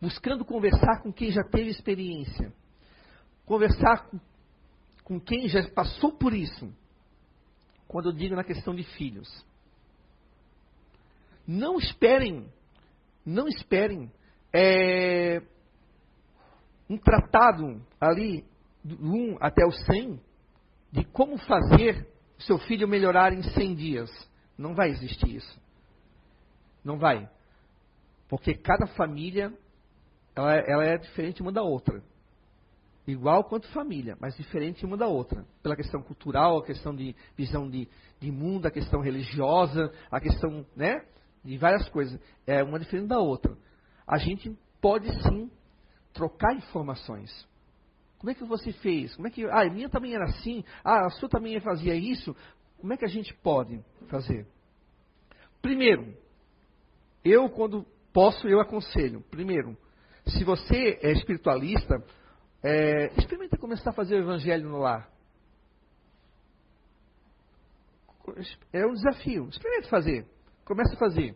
buscando 0.00 0.42
conversar 0.42 1.02
com 1.02 1.12
quem 1.12 1.30
já 1.30 1.42
teve 1.44 1.68
experiência, 1.68 2.50
conversar 3.44 4.08
com, 4.08 4.18
com 5.04 5.20
quem 5.20 5.48
já 5.48 5.68
passou 5.68 6.12
por 6.12 6.32
isso. 6.32 6.72
Quando 7.90 8.10
eu 8.10 8.12
digo 8.12 8.36
na 8.36 8.44
questão 8.44 8.72
de 8.72 8.84
filhos. 8.84 9.28
Não 11.44 11.76
esperem, 11.76 12.48
não 13.26 13.48
esperem 13.48 14.08
é, 14.54 15.42
um 16.88 16.96
tratado 16.96 17.84
ali, 18.00 18.44
do 18.84 18.94
1 19.04 19.38
até 19.40 19.66
o 19.66 19.72
100, 19.72 20.20
de 20.92 21.04
como 21.06 21.36
fazer 21.38 22.08
seu 22.38 22.58
filho 22.58 22.86
melhorar 22.86 23.32
em 23.32 23.42
100 23.42 23.74
dias. 23.74 24.30
Não 24.56 24.72
vai 24.72 24.90
existir 24.90 25.34
isso. 25.34 25.60
Não 26.84 26.96
vai. 26.96 27.28
Porque 28.28 28.54
cada 28.54 28.86
família, 28.86 29.52
ela, 30.36 30.54
ela 30.54 30.84
é 30.84 30.96
diferente 30.96 31.42
uma 31.42 31.50
da 31.50 31.62
outra. 31.62 32.00
Igual 33.06 33.44
quanto 33.44 33.68
família, 33.68 34.16
mas 34.20 34.36
diferente 34.36 34.84
uma 34.84 34.96
da 34.96 35.06
outra. 35.06 35.44
Pela 35.62 35.74
questão 35.74 36.02
cultural, 36.02 36.58
a 36.58 36.64
questão 36.64 36.94
de 36.94 37.16
visão 37.36 37.68
de, 37.68 37.88
de 38.20 38.30
mundo, 38.30 38.66
a 38.66 38.70
questão 38.70 39.00
religiosa, 39.00 39.92
a 40.10 40.20
questão, 40.20 40.64
né? 40.76 41.04
De 41.44 41.56
várias 41.56 41.88
coisas. 41.88 42.20
É 42.46 42.62
uma 42.62 42.78
diferente 42.78 43.08
da 43.08 43.18
outra 43.18 43.56
a 44.10 44.18
gente 44.18 44.52
pode 44.80 45.08
sim 45.22 45.48
trocar 46.12 46.52
informações. 46.56 47.30
Como 48.18 48.28
é 48.28 48.34
que 48.34 48.44
você 48.44 48.72
fez? 48.72 49.14
Como 49.14 49.28
é 49.28 49.30
que 49.30 49.44
ah, 49.44 49.62
a 49.62 49.70
minha 49.70 49.88
também 49.88 50.14
era 50.14 50.24
assim? 50.24 50.64
Ah, 50.82 51.06
a 51.06 51.10
sua 51.10 51.28
também 51.28 51.58
fazia 51.60 51.94
isso? 51.94 52.34
Como 52.78 52.92
é 52.92 52.96
que 52.96 53.04
a 53.04 53.08
gente 53.08 53.32
pode 53.34 53.80
fazer? 54.08 54.48
Primeiro, 55.62 56.12
eu 57.24 57.48
quando 57.50 57.86
posso 58.12 58.48
eu 58.48 58.60
aconselho. 58.60 59.20
Primeiro, 59.30 59.78
se 60.26 60.42
você 60.42 60.98
é 61.00 61.12
espiritualista, 61.12 62.04
é, 62.62 63.06
experimenta 63.18 63.56
começar 63.56 63.90
a 63.90 63.94
fazer 63.94 64.16
o 64.16 64.22
evangelho 64.22 64.68
no 64.68 64.78
lar. 64.78 65.10
É 68.72 68.86
um 68.86 68.92
desafio. 68.92 69.48
Experimente 69.48 69.88
fazer. 69.88 70.26
Comece 70.64 70.94
a 70.94 70.98
fazer. 70.98 71.34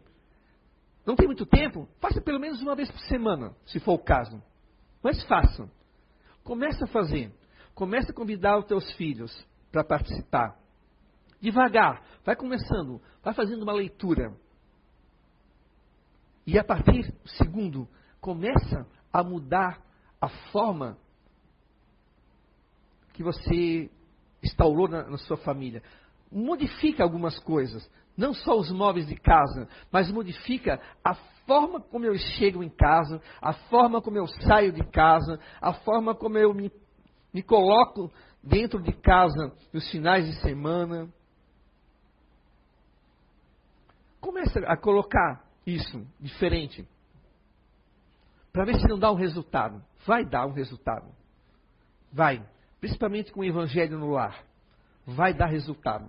Não 1.04 1.16
tem 1.16 1.26
muito 1.26 1.44
tempo? 1.44 1.88
Faça 2.00 2.20
pelo 2.20 2.40
menos 2.40 2.62
uma 2.62 2.74
vez 2.74 2.90
por 2.90 3.00
semana, 3.00 3.54
se 3.66 3.80
for 3.80 3.94
o 3.94 3.98
caso. 3.98 4.42
Mas 5.02 5.22
faça. 5.24 5.68
Comece 6.42 6.82
a 6.84 6.87
fazer. 6.87 7.32
Comece 7.74 8.10
a 8.10 8.14
convidar 8.14 8.58
os 8.58 8.66
teus 8.66 8.90
filhos 8.92 9.46
para 9.72 9.84
participar. 9.84 10.56
Devagar, 11.40 12.02
vai 12.24 12.37
começando, 12.37 13.02
vai 13.22 13.34
fazendo 13.34 13.62
uma 13.62 13.72
leitura. 13.72 14.32
E 16.46 16.58
a 16.58 16.64
partir, 16.64 17.12
segundo, 17.26 17.88
começa 18.20 18.87
a 19.12 19.22
mudar 19.22 19.82
a 20.20 20.28
forma 20.52 20.96
que 23.14 23.22
você 23.22 23.90
instaurou 24.42 24.88
na, 24.88 25.05
na 25.05 25.16
sua 25.16 25.38
família. 25.38 25.83
Modifica 26.31 27.03
algumas 27.03 27.38
coisas. 27.38 27.88
Não 28.16 28.35
só 28.35 28.57
os 28.57 28.70
móveis 28.70 29.07
de 29.07 29.16
casa, 29.16 29.68
mas 29.90 30.11
modifica 30.11 30.81
a 31.03 31.14
forma 31.46 31.81
como 31.81 32.05
eu 32.05 32.16
chego 32.16 32.62
em 32.62 32.68
casa, 32.68 33.22
a 33.40 33.53
forma 33.53 34.03
como 34.03 34.18
eu 34.18 34.27
saio 34.27 34.72
de 34.72 34.85
casa, 34.90 35.40
a 35.61 35.72
forma 35.72 36.14
como 36.14 36.37
eu 36.37 36.53
me, 36.53 36.70
me 37.33 37.42
coloco 37.42 38.12
dentro 38.42 38.83
de 38.83 38.92
casa 38.92 39.53
nos 39.72 39.90
finais 39.90 40.27
de 40.27 40.35
semana. 40.40 41.09
Comece 44.20 44.59
a 44.66 44.77
colocar 44.77 45.44
isso, 45.66 46.07
diferente. 46.20 46.87
Para 48.53 48.64
ver 48.64 48.79
se 48.79 48.87
não 48.88 48.98
dá 48.98 49.11
um 49.11 49.16
resultado. 49.16 49.83
Vai 50.07 50.24
dar 50.24 50.46
um 50.46 50.53
resultado. 50.53 51.12
Vai. 52.12 52.44
Principalmente 52.85 53.33
com 53.33 53.40
o 53.40 53.44
evangelho 53.44 53.99
no 53.99 54.11
lar. 54.11 54.44
Vai 55.07 55.33
dar 55.33 55.47
resultado. 55.47 56.07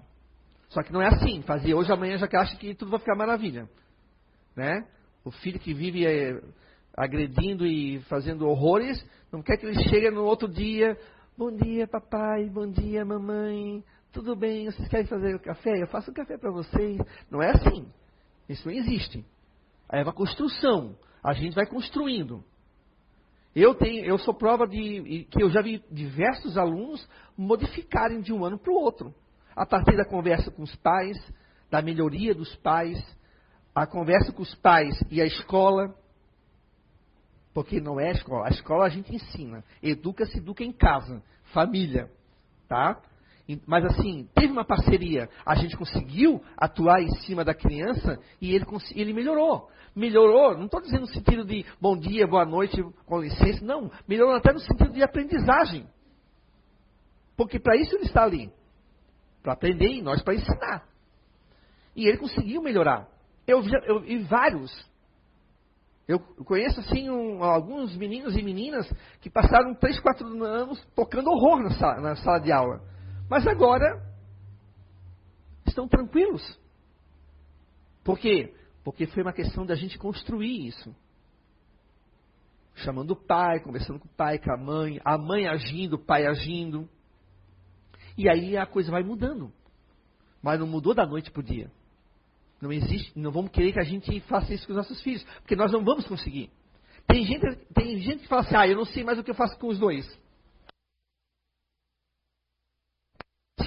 Só 0.68 0.84
que 0.84 0.92
não 0.92 1.02
é 1.02 1.08
assim. 1.08 1.42
Fazer 1.44 1.74
hoje, 1.74 1.90
amanhã 1.90 2.18
já 2.18 2.28
que 2.28 2.36
acha 2.36 2.54
que 2.58 2.76
tudo 2.76 2.92
vai 2.92 3.00
ficar 3.00 3.16
maravilha. 3.16 3.70
Né? 4.54 4.86
O 5.24 5.32
filho 5.32 5.58
que 5.58 5.74
vive 5.74 6.06
é, 6.06 6.38
agredindo 6.94 7.66
e 7.66 8.02
fazendo 8.10 8.46
horrores, 8.46 9.02
não 9.32 9.42
quer 9.42 9.56
que 9.56 9.66
ele 9.66 9.88
chegue 9.88 10.12
no 10.12 10.26
outro 10.26 10.50
dia. 10.50 11.00
Bom 11.38 11.50
dia, 11.50 11.88
papai. 11.88 12.50
Bom 12.50 12.70
dia, 12.70 13.06
mamãe. 13.06 13.82
Tudo 14.12 14.36
bem? 14.36 14.66
Vocês 14.66 14.90
querem 14.90 15.08
fazer 15.08 15.34
o 15.34 15.40
café? 15.40 15.82
Eu 15.82 15.88
faço 15.88 16.12
o 16.12 16.14
café 16.14 16.38
para 16.38 16.52
vocês. 16.52 17.00
Não 17.32 17.42
é 17.42 17.52
assim. 17.52 17.88
Isso 18.50 18.68
não 18.68 18.76
existe. 18.76 19.26
É 19.90 20.04
uma 20.04 20.12
construção. 20.12 20.94
A 21.24 21.32
gente 21.32 21.56
vai 21.56 21.68
construindo. 21.68 22.44
Eu 23.56 23.74
tenho, 23.74 24.04
eu 24.04 24.18
sou 24.18 24.34
prova 24.34 24.68
de 24.68 25.26
que 25.32 25.42
eu 25.42 25.50
já 25.50 25.62
vi 25.62 25.82
diversos 25.90 26.58
alunos 26.58 27.08
modificarem 27.38 28.20
de 28.20 28.34
um 28.34 28.44
ano 28.44 28.60
para 28.60 28.72
o 28.72 28.76
outro. 28.76 29.16
A 29.56 29.66
partir 29.66 29.96
da 29.96 30.04
conversa 30.04 30.52
com 30.52 30.64
os 30.64 30.76
pais, 30.76 31.18
da 31.72 31.82
melhoria 31.82 32.36
dos 32.36 32.54
pais, 32.58 33.02
a 33.74 33.88
conversa 33.88 34.34
com 34.34 34.42
os 34.42 34.54
pais 34.56 35.02
e 35.10 35.22
a 35.22 35.26
escola. 35.26 35.96
Porque 37.54 37.80
não 37.80 37.98
é 37.98 38.10
a 38.10 38.14
escola. 38.14 38.48
A 38.48 38.50
escola 38.50 38.86
a 38.86 38.90
gente 38.90 39.16
ensina. 39.16 39.64
Educa-se, 39.82 40.38
educa 40.38 40.62
em 40.62 40.74
casa, 40.74 41.24
família. 41.54 42.12
Tá? 42.68 43.02
Mas 43.68 43.86
assim, 43.86 44.28
teve 44.34 44.52
uma 44.52 44.66
parceria. 44.66 45.30
A 45.46 45.54
gente 45.56 45.78
conseguiu 45.78 46.44
atuar 46.58 47.02
em 47.02 47.12
cima 47.20 47.46
da 47.46 47.54
criança 47.54 48.20
e 48.42 48.56
ele, 48.56 48.66
ele 48.96 49.14
melhorou. 49.14 49.70
Melhorou, 49.96 50.58
não 50.58 50.66
estou 50.66 50.82
dizendo 50.82 51.02
no 51.02 51.14
sentido 51.14 51.46
de 51.46 51.64
bom 51.80 51.96
dia, 51.96 52.28
boa 52.28 52.44
noite, 52.44 52.84
com 53.06 53.22
licença. 53.22 53.64
Não, 53.64 53.92
melhorou 54.08 54.36
até 54.36 54.52
no 54.52 54.60
sentido 54.60 54.92
de 54.92 55.04
aprendizagem. 55.04 55.88
Porque 57.38 57.60
para 57.60 57.78
isso 57.78 57.96
ele 57.96 58.06
está 58.06 58.24
ali. 58.24 58.52
Para 59.44 59.54
aprender 59.54 59.90
e 59.90 60.02
nós 60.02 60.24
para 60.24 60.34
ensinar. 60.34 60.88
E 61.96 62.08
ele 62.08 62.18
conseguiu 62.18 62.64
melhorar. 62.64 63.08
Eu 63.46 63.62
vi, 63.62 63.72
eu 63.86 64.00
vi 64.02 64.24
vários. 64.24 64.72
Eu 66.08 66.20
conheço 66.20 66.80
assim 66.80 67.10
um, 67.12 67.44
alguns 67.44 67.96
meninos 67.96 68.36
e 68.36 68.42
meninas 68.42 68.92
que 69.22 69.30
passaram 69.30 69.76
3, 69.76 70.00
4 70.00 70.44
anos 70.44 70.84
tocando 70.96 71.30
horror 71.30 71.62
na 71.62 71.72
sala, 71.72 72.02
na 72.02 72.16
sala 72.16 72.40
de 72.40 72.52
aula 72.52 72.95
mas 73.30 73.46
agora 73.48 74.04
estão 75.66 75.88
tranquilos. 75.88 76.42
Por 78.04 78.20
quê? 78.20 78.54
Porque 78.84 79.08
foi 79.08 79.24
uma 79.24 79.34
questão 79.34 79.66
da 79.66 79.76
gente 79.76 79.98
construir 79.98 80.68
isso. 80.68 80.96
Chamando 82.76 83.12
o 83.12 83.16
pai, 83.16 83.60
conversando 83.62 84.00
com 84.00 84.08
o 84.08 84.16
pai, 84.16 84.38
com 84.38 84.52
a 84.52 84.58
mãe, 84.58 85.00
a 85.04 85.18
mãe 85.18 85.48
agindo, 85.48 85.94
o 85.94 86.00
pai 86.00 86.26
agindo. 86.28 86.88
E 88.18 88.30
aí 88.30 88.56
a 88.56 88.66
coisa 88.66 88.92
vai 88.92 89.02
mudando. 89.02 89.52
Mas 90.42 90.60
não 90.60 90.68
mudou 90.68 90.94
da 90.94 91.06
noite 91.06 91.32
para 91.32 91.40
o 91.40 91.44
dia. 91.44 91.72
Não 92.62 92.72
existe, 92.72 93.12
não 93.18 93.32
vamos 93.32 93.52
querer 93.52 93.74
que 93.74 93.80
a 93.80 93.84
gente 93.84 94.20
faça 94.22 94.54
isso 94.54 94.66
com 94.66 94.74
os 94.74 94.78
nossos 94.78 95.02
filhos, 95.02 95.24
porque 95.42 95.56
nós 95.56 95.72
não 95.72 95.84
vamos 95.84 96.08
conseguir. 96.08 96.50
Tem 97.08 97.24
gente, 97.24 97.56
tem 97.74 98.00
gente 98.00 98.24
que 98.24 98.28
fala 98.28 98.42
assim, 98.42 98.56
ah, 98.56 98.68
eu 98.68 98.76
não 98.76 98.86
sei 98.86 99.04
mais 99.04 99.20
o 99.20 99.24
que 99.24 99.32
eu 99.32 99.36
faço 99.36 99.58
com 99.60 99.68
os 99.68 99.78
dois. 99.78 100.06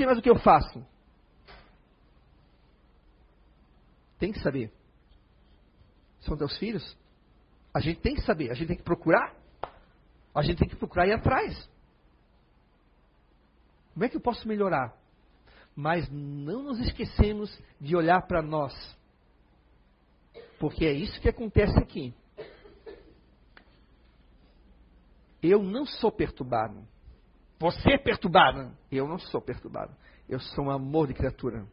Mas 0.07 0.19
o 0.19 0.23
que 0.23 0.31
eu 0.31 0.39
faço? 0.39 0.85
Tem 4.19 4.33
que 4.33 4.41
saber. 4.41 4.73
São 6.21 6.37
teus 6.37 6.57
filhos? 6.59 6.97
A 7.73 7.81
gente 7.81 8.01
tem 8.01 8.15
que 8.15 8.23
saber, 8.23 8.51
a 8.51 8.55
gente 8.55 8.69
tem 8.69 8.77
que 8.77 8.83
procurar. 8.83 9.35
A 10.35 10.43
gente 10.43 10.59
tem 10.59 10.69
que 10.69 10.77
procurar 10.77 11.07
ir 11.07 11.13
atrás. 11.13 11.69
Como 13.95 14.05
é 14.05 14.09
que 14.09 14.17
eu 14.17 14.21
posso 14.21 14.47
melhorar? 14.47 14.97
Mas 15.75 16.09
não 16.11 16.63
nos 16.63 16.79
esquecemos 16.81 17.57
de 17.81 17.97
olhar 17.97 18.27
para 18.27 18.43
nós. 18.43 18.73
Porque 20.59 20.85
é 20.85 20.93
isso 20.93 21.21
que 21.21 21.29
acontece 21.29 21.79
aqui. 21.79 22.15
Eu 25.43 25.63
não 25.63 25.87
sou 25.87 26.11
perturbado. 26.11 26.85
Você 27.59 27.95
é 27.95 27.99
perturbado. 27.99 28.73
Eu 28.91 29.09
não 29.09 29.19
sou 29.19 29.41
perturbado. 29.41 29.95
Eu 30.29 30.39
sou 30.39 30.67
um 30.67 30.71
amor 30.71 31.09
de 31.09 31.15
criatura. 31.15 31.67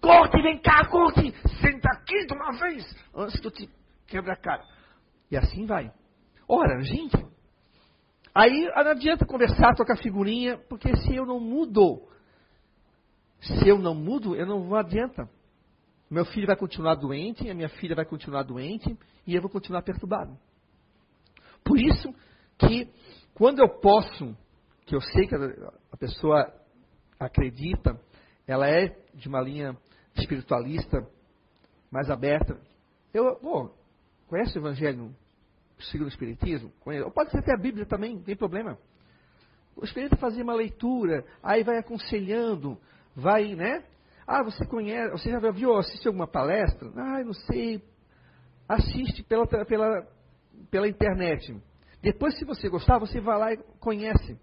Corte, 0.00 0.42
vem 0.42 0.60
cá, 0.60 0.86
corte. 0.88 1.32
Senta 1.60 1.88
aqui 1.92 2.26
de 2.26 2.34
uma 2.34 2.52
vez. 2.58 2.84
Antes 3.14 3.40
que 3.40 3.46
eu 3.46 3.50
te 3.50 3.70
quebre 4.06 4.32
a 4.32 4.36
cara. 4.36 4.64
E 5.30 5.36
assim 5.36 5.66
vai. 5.66 5.92
Ora, 6.48 6.80
gente. 6.82 7.16
Aí 8.34 8.66
não 8.66 8.90
adianta 8.90 9.24
conversar, 9.24 9.74
tocar 9.76 9.96
figurinha, 9.96 10.58
porque 10.68 10.94
se 10.96 11.14
eu 11.14 11.24
não 11.24 11.38
mudo, 11.38 12.02
se 13.40 13.68
eu 13.68 13.78
não 13.78 13.94
mudo, 13.94 14.34
eu 14.34 14.44
não 14.44 14.64
vou 14.64 14.76
adianta. 14.76 15.30
Meu 16.10 16.24
filho 16.24 16.46
vai 16.46 16.56
continuar 16.56 16.96
doente, 16.96 17.48
a 17.48 17.54
minha 17.54 17.68
filha 17.68 17.94
vai 17.94 18.04
continuar 18.04 18.42
doente, 18.42 18.98
e 19.26 19.34
eu 19.34 19.40
vou 19.40 19.50
continuar 19.50 19.82
perturbado. 19.82 20.36
Por 21.64 21.78
isso 21.80 22.12
que, 22.58 22.90
quando 23.34 23.60
eu 23.60 23.68
posso 23.80 24.36
que 24.86 24.94
eu 24.94 25.00
sei 25.00 25.26
que 25.26 25.34
a 25.34 25.96
pessoa 25.96 26.52
acredita, 27.18 27.98
ela 28.46 28.68
é 28.68 28.96
de 29.14 29.28
uma 29.28 29.40
linha 29.40 29.76
espiritualista 30.14 31.06
mais 31.90 32.10
aberta. 32.10 32.58
Eu, 33.12 33.36
pô, 33.36 33.70
conhece 34.28 34.58
o 34.58 34.60
Evangelho 34.60 35.14
segundo 35.90 36.06
o 36.06 36.08
Espiritismo? 36.08 36.70
Conhece. 36.80 37.04
Ou 37.04 37.10
pode 37.10 37.30
ser 37.30 37.38
até 37.38 37.52
a 37.52 37.60
Bíblia 37.60 37.86
também, 37.86 38.14
não 38.14 38.22
tem 38.22 38.36
problema. 38.36 38.78
O 39.76 39.84
Espírito 39.84 40.16
fazia 40.16 40.44
uma 40.44 40.54
leitura, 40.54 41.24
aí 41.42 41.64
vai 41.64 41.78
aconselhando, 41.78 42.78
vai, 43.14 43.54
né? 43.54 43.84
Ah, 44.26 44.42
você 44.42 44.64
conhece, 44.66 45.10
você 45.10 45.30
já 45.30 45.50
viu, 45.50 45.76
assistiu 45.76 46.10
alguma 46.10 46.26
palestra? 46.26 46.88
Ah, 46.96 47.22
não 47.24 47.32
sei. 47.32 47.82
Assiste 48.68 49.22
pela, 49.24 49.46
pela, 49.46 50.06
pela 50.70 50.88
internet. 50.88 51.54
Depois, 52.00 52.38
se 52.38 52.44
você 52.44 52.68
gostar, 52.68 52.98
você 52.98 53.20
vai 53.20 53.38
lá 53.38 53.52
e 53.52 53.56
conhece. 53.80 54.38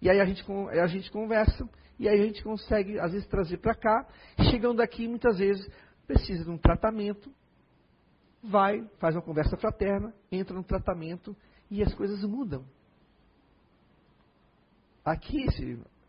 E 0.00 0.08
aí 0.08 0.20
a 0.20 0.24
gente, 0.24 0.44
a 0.80 0.86
gente 0.86 1.10
conversa, 1.10 1.68
e 1.98 2.08
aí 2.08 2.20
a 2.20 2.24
gente 2.24 2.42
consegue, 2.42 2.98
às 2.98 3.12
vezes, 3.12 3.26
trazer 3.26 3.58
para 3.58 3.74
cá. 3.74 4.06
Chegando 4.50 4.80
aqui, 4.80 5.08
muitas 5.08 5.38
vezes, 5.38 5.68
precisa 6.06 6.44
de 6.44 6.50
um 6.50 6.56
tratamento, 6.56 7.32
vai, 8.42 8.84
faz 8.98 9.14
uma 9.14 9.22
conversa 9.22 9.56
fraterna, 9.56 10.14
entra 10.30 10.54
no 10.54 10.62
tratamento 10.62 11.36
e 11.70 11.82
as 11.82 11.92
coisas 11.94 12.22
mudam. 12.22 12.64
Aqui, 15.04 15.46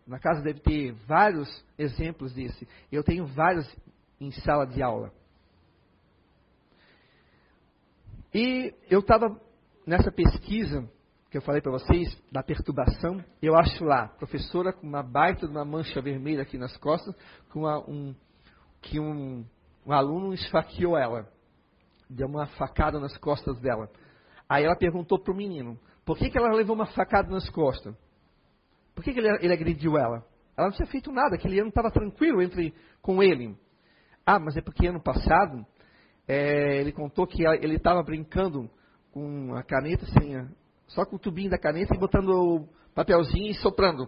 na 0.05 0.19
casa 0.19 0.41
deve 0.41 0.59
ter 0.59 0.91
vários 1.07 1.47
exemplos 1.77 2.33
desse. 2.33 2.67
Eu 2.91 3.03
tenho 3.03 3.25
vários 3.25 3.67
em 4.19 4.31
sala 4.31 4.65
de 4.65 4.81
aula. 4.83 5.11
E 8.33 8.73
eu 8.89 8.99
estava 8.99 9.39
nessa 9.85 10.11
pesquisa 10.11 10.87
que 11.29 11.37
eu 11.37 11.41
falei 11.41 11.61
para 11.61 11.71
vocês, 11.71 12.07
da 12.31 12.41
perturbação, 12.41 13.23
eu 13.41 13.55
acho 13.55 13.83
lá, 13.85 14.07
professora 14.07 14.73
com 14.73 14.87
uma 14.87 15.03
baita 15.03 15.47
de 15.47 15.51
uma 15.51 15.63
mancha 15.63 16.01
vermelha 16.01 16.41
aqui 16.41 16.57
nas 16.57 16.75
costas, 16.77 17.15
com 17.51 17.59
uma, 17.61 17.79
um, 17.87 18.15
que 18.81 18.99
um, 18.99 19.45
um 19.85 19.93
aluno 19.93 20.33
esfaqueou 20.33 20.97
ela, 20.97 21.31
deu 22.09 22.27
uma 22.27 22.47
facada 22.47 22.99
nas 22.99 23.15
costas 23.17 23.59
dela. 23.59 23.89
Aí 24.47 24.65
ela 24.65 24.75
perguntou 24.75 25.19
para 25.19 25.31
o 25.31 25.37
menino, 25.37 25.79
por 26.03 26.17
que, 26.17 26.31
que 26.31 26.37
ela 26.37 26.51
levou 26.51 26.75
uma 26.75 26.87
facada 26.87 27.29
nas 27.29 27.47
costas? 27.49 27.95
Por 28.95 29.03
que, 29.03 29.13
que 29.13 29.19
ele, 29.19 29.29
ele 29.41 29.53
agrediu 29.53 29.97
ela? 29.97 30.25
Ela 30.57 30.69
não 30.69 30.75
tinha 30.75 30.87
feito 30.87 31.11
nada, 31.11 31.35
aquele 31.35 31.59
ano 31.59 31.69
estava 31.69 31.91
tranquilo 31.91 32.41
entre 32.41 32.73
com 33.03 33.21
ele. 33.21 33.55
Ah, 34.25 34.39
mas 34.39 34.57
é 34.57 34.61
porque 34.61 34.87
ano 34.87 35.01
passado 35.01 35.63
é, 36.27 36.77
ele 36.77 36.91
contou 36.91 37.27
que 37.27 37.45
ele 37.45 37.75
estava 37.75 38.01
brincando 38.01 38.67
com 39.11 39.55
a 39.55 39.63
caneta 39.63 40.05
assim, 40.05 40.35
só 40.89 41.05
com 41.05 41.15
o 41.15 41.19
tubinho 41.19 41.49
da 41.49 41.57
caneta 41.57 41.95
e 41.95 41.97
botando 41.97 42.29
o 42.29 42.69
papelzinho 42.93 43.49
e 43.49 43.53
soprando. 43.55 44.07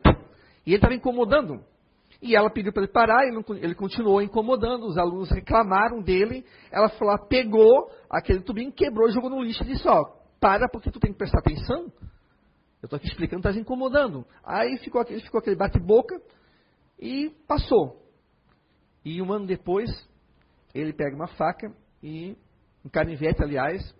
E 0.65 0.71
ele 0.71 0.75
estava 0.75 0.93
incomodando. 0.93 1.63
E 2.21 2.35
ela 2.35 2.51
pediu 2.51 2.71
para 2.71 2.83
ele 2.83 2.91
parar, 2.91 3.25
ele, 3.25 3.43
ele 3.63 3.73
continuou 3.73 4.21
incomodando, 4.21 4.85
os 4.85 4.97
alunos 4.97 5.29
reclamaram 5.31 6.01
dele. 6.01 6.45
Ela 6.71 6.89
falou, 6.89 7.17
pegou 7.27 7.89
aquele 8.09 8.41
tubinho, 8.41 8.71
quebrou 8.71 9.09
jogou 9.09 9.29
no 9.29 9.41
lixo 9.41 9.63
e 9.63 9.67
disse, 9.67 9.87
ó, 9.87 10.03
para 10.39 10.67
porque 10.69 10.91
tu 10.91 10.99
tem 10.99 11.11
que 11.11 11.17
prestar 11.17 11.39
atenção. 11.39 11.91
Eu 12.81 12.87
estou 12.87 12.97
aqui 12.97 13.07
explicando, 13.07 13.39
estás 13.39 13.57
incomodando. 13.57 14.25
Aí 14.43 14.77
ficou 14.79 15.01
aquele, 15.01 15.21
ficou 15.21 15.39
aquele 15.39 15.55
bate-boca 15.55 16.19
e 16.99 17.29
passou. 17.47 18.01
E 19.05 19.21
um 19.21 19.31
ano 19.31 19.45
depois, 19.45 19.89
ele 20.73 20.93
pega 20.93 21.15
uma 21.15 21.27
faca 21.27 21.71
e, 22.03 22.35
um 22.85 22.89
canivete, 22.89 23.43
aliás, 23.43 23.95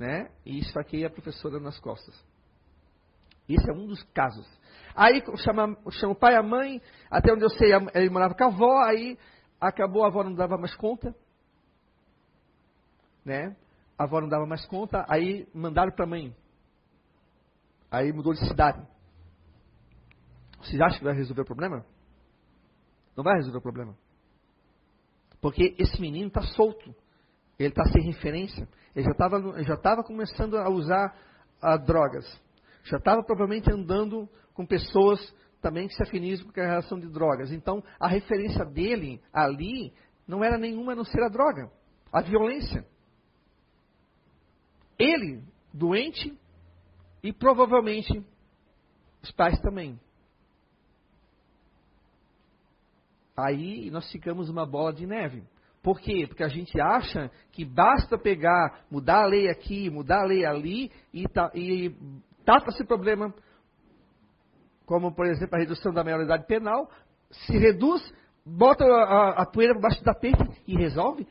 né? 0.00 0.30
E 0.46 0.58
esfaqueia 0.58 1.08
a 1.08 1.10
professora 1.10 1.60
nas 1.60 1.78
costas. 1.78 2.14
Esse 3.46 3.70
é 3.70 3.74
um 3.74 3.86
dos 3.86 4.02
casos. 4.14 4.48
Aí 4.94 5.22
chama, 5.36 5.76
chama 5.90 6.14
o 6.14 6.16
pai 6.16 6.32
e 6.32 6.36
a 6.36 6.42
mãe, 6.42 6.80
até 7.10 7.32
onde 7.32 7.44
eu 7.44 7.50
sei, 7.50 7.70
ele 7.94 8.08
morava 8.08 8.34
com 8.34 8.44
a 8.44 8.46
avó, 8.46 8.82
aí 8.82 9.18
acabou, 9.60 10.02
a 10.02 10.06
avó 10.06 10.24
não 10.24 10.34
dava 10.34 10.56
mais 10.56 10.74
conta. 10.74 11.14
né? 13.24 13.54
A 13.98 14.04
avó 14.04 14.22
não 14.22 14.28
dava 14.28 14.46
mais 14.46 14.64
conta, 14.66 15.04
aí 15.06 15.46
mandaram 15.52 15.92
para 15.92 16.06
a 16.06 16.08
mãe. 16.08 16.34
Aí 17.90 18.10
mudou 18.10 18.32
de 18.32 18.48
cidade. 18.48 18.80
Vocês 20.62 20.80
acham 20.80 20.98
que 20.98 21.04
vai 21.04 21.14
resolver 21.14 21.42
o 21.42 21.46
problema? 21.46 21.84
Não 23.14 23.22
vai 23.22 23.36
resolver 23.36 23.58
o 23.58 23.62
problema. 23.62 23.94
Porque 25.42 25.74
esse 25.78 26.00
menino 26.00 26.28
está 26.28 26.42
solto. 26.42 26.94
Ele 27.60 27.68
está 27.68 27.84
sem 27.92 28.02
referência. 28.02 28.66
Ele 28.96 29.04
já 29.04 29.10
estava 29.10 29.62
já 29.62 29.76
tava 29.76 30.02
começando 30.02 30.56
a 30.56 30.70
usar 30.70 31.14
a, 31.60 31.76
drogas. 31.76 32.24
Já 32.84 32.96
estava 32.96 33.22
provavelmente 33.22 33.70
andando 33.70 34.26
com 34.54 34.64
pessoas 34.64 35.20
também 35.60 35.86
que 35.86 35.94
se 35.94 36.02
afinizam 36.02 36.50
com 36.50 36.58
a 36.58 36.64
relação 36.64 36.98
de 36.98 37.06
drogas. 37.06 37.52
Então, 37.52 37.84
a 38.00 38.08
referência 38.08 38.64
dele 38.64 39.20
ali 39.30 39.92
não 40.26 40.42
era 40.42 40.56
nenhuma 40.56 40.92
a 40.92 40.96
não 40.96 41.04
ser 41.04 41.22
a 41.22 41.28
droga, 41.28 41.70
a 42.10 42.22
violência. 42.22 42.82
Ele, 44.98 45.44
doente, 45.70 46.34
e 47.22 47.30
provavelmente 47.30 48.24
os 49.22 49.30
pais 49.32 49.60
também. 49.60 50.00
Aí 53.36 53.90
nós 53.90 54.10
ficamos 54.10 54.48
uma 54.48 54.64
bola 54.64 54.94
de 54.94 55.06
neve. 55.06 55.44
Por 55.82 55.98
quê? 55.98 56.26
Porque 56.26 56.44
a 56.44 56.48
gente 56.48 56.78
acha 56.78 57.30
que 57.52 57.64
basta 57.64 58.18
pegar, 58.18 58.84
mudar 58.90 59.22
a 59.22 59.26
lei 59.26 59.48
aqui, 59.48 59.88
mudar 59.88 60.22
a 60.22 60.26
lei 60.26 60.44
ali 60.44 60.92
e, 61.12 61.26
tá, 61.26 61.50
e 61.54 61.94
trata-se 62.44 62.84
problema, 62.84 63.34
como 64.84 65.14
por 65.14 65.26
exemplo 65.26 65.56
a 65.56 65.58
redução 65.58 65.92
da 65.92 66.04
maioridade 66.04 66.46
penal, 66.46 66.90
se 67.30 67.56
reduz, 67.56 68.12
bota 68.44 68.84
a, 68.84 69.42
a 69.42 69.46
poeira 69.46 69.72
por 69.74 69.82
baixo 69.82 70.00
do 70.00 70.04
tapete 70.04 70.62
e 70.66 70.76
resolve. 70.76 71.26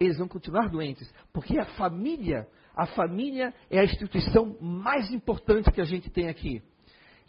Eles 0.00 0.18
vão 0.18 0.26
continuar 0.26 0.68
doentes, 0.68 1.12
porque 1.32 1.56
a 1.56 1.66
família, 1.76 2.48
a 2.74 2.86
família 2.86 3.54
é 3.70 3.78
a 3.78 3.84
instituição 3.84 4.56
mais 4.60 5.12
importante 5.12 5.70
que 5.70 5.80
a 5.80 5.84
gente 5.84 6.10
tem 6.10 6.28
aqui. 6.28 6.60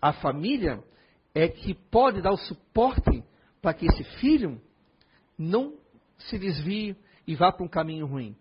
A 0.01 0.13
família 0.13 0.83
é 1.35 1.47
que 1.47 1.75
pode 1.91 2.23
dar 2.23 2.31
o 2.31 2.37
suporte 2.37 3.23
para 3.61 3.73
que 3.73 3.85
esse 3.85 4.03
filho 4.19 4.59
não 5.37 5.77
se 6.17 6.37
desvie 6.37 6.95
e 7.27 7.35
vá 7.35 7.51
para 7.51 7.65
um 7.65 7.69
caminho 7.69 8.05
ruim. 8.05 8.35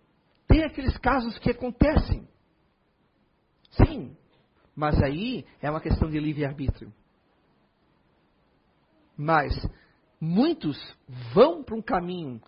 Tem 0.47 0.63
aqueles 0.65 0.97
casos 0.99 1.39
que 1.39 1.51
acontecem. 1.51 2.29
Sim, 3.71 4.17
mas 4.75 5.01
aí 5.03 5.45
é 5.61 5.71
uma 5.71 5.81
questão 5.81 6.09
de 6.09 6.19
livre-arbítrio. 6.19 6.93
Mas 9.17 9.53
muitos 10.21 10.79
vão 11.33 11.63
para 11.63 11.77
um 11.77 11.83
caminho 11.83 12.41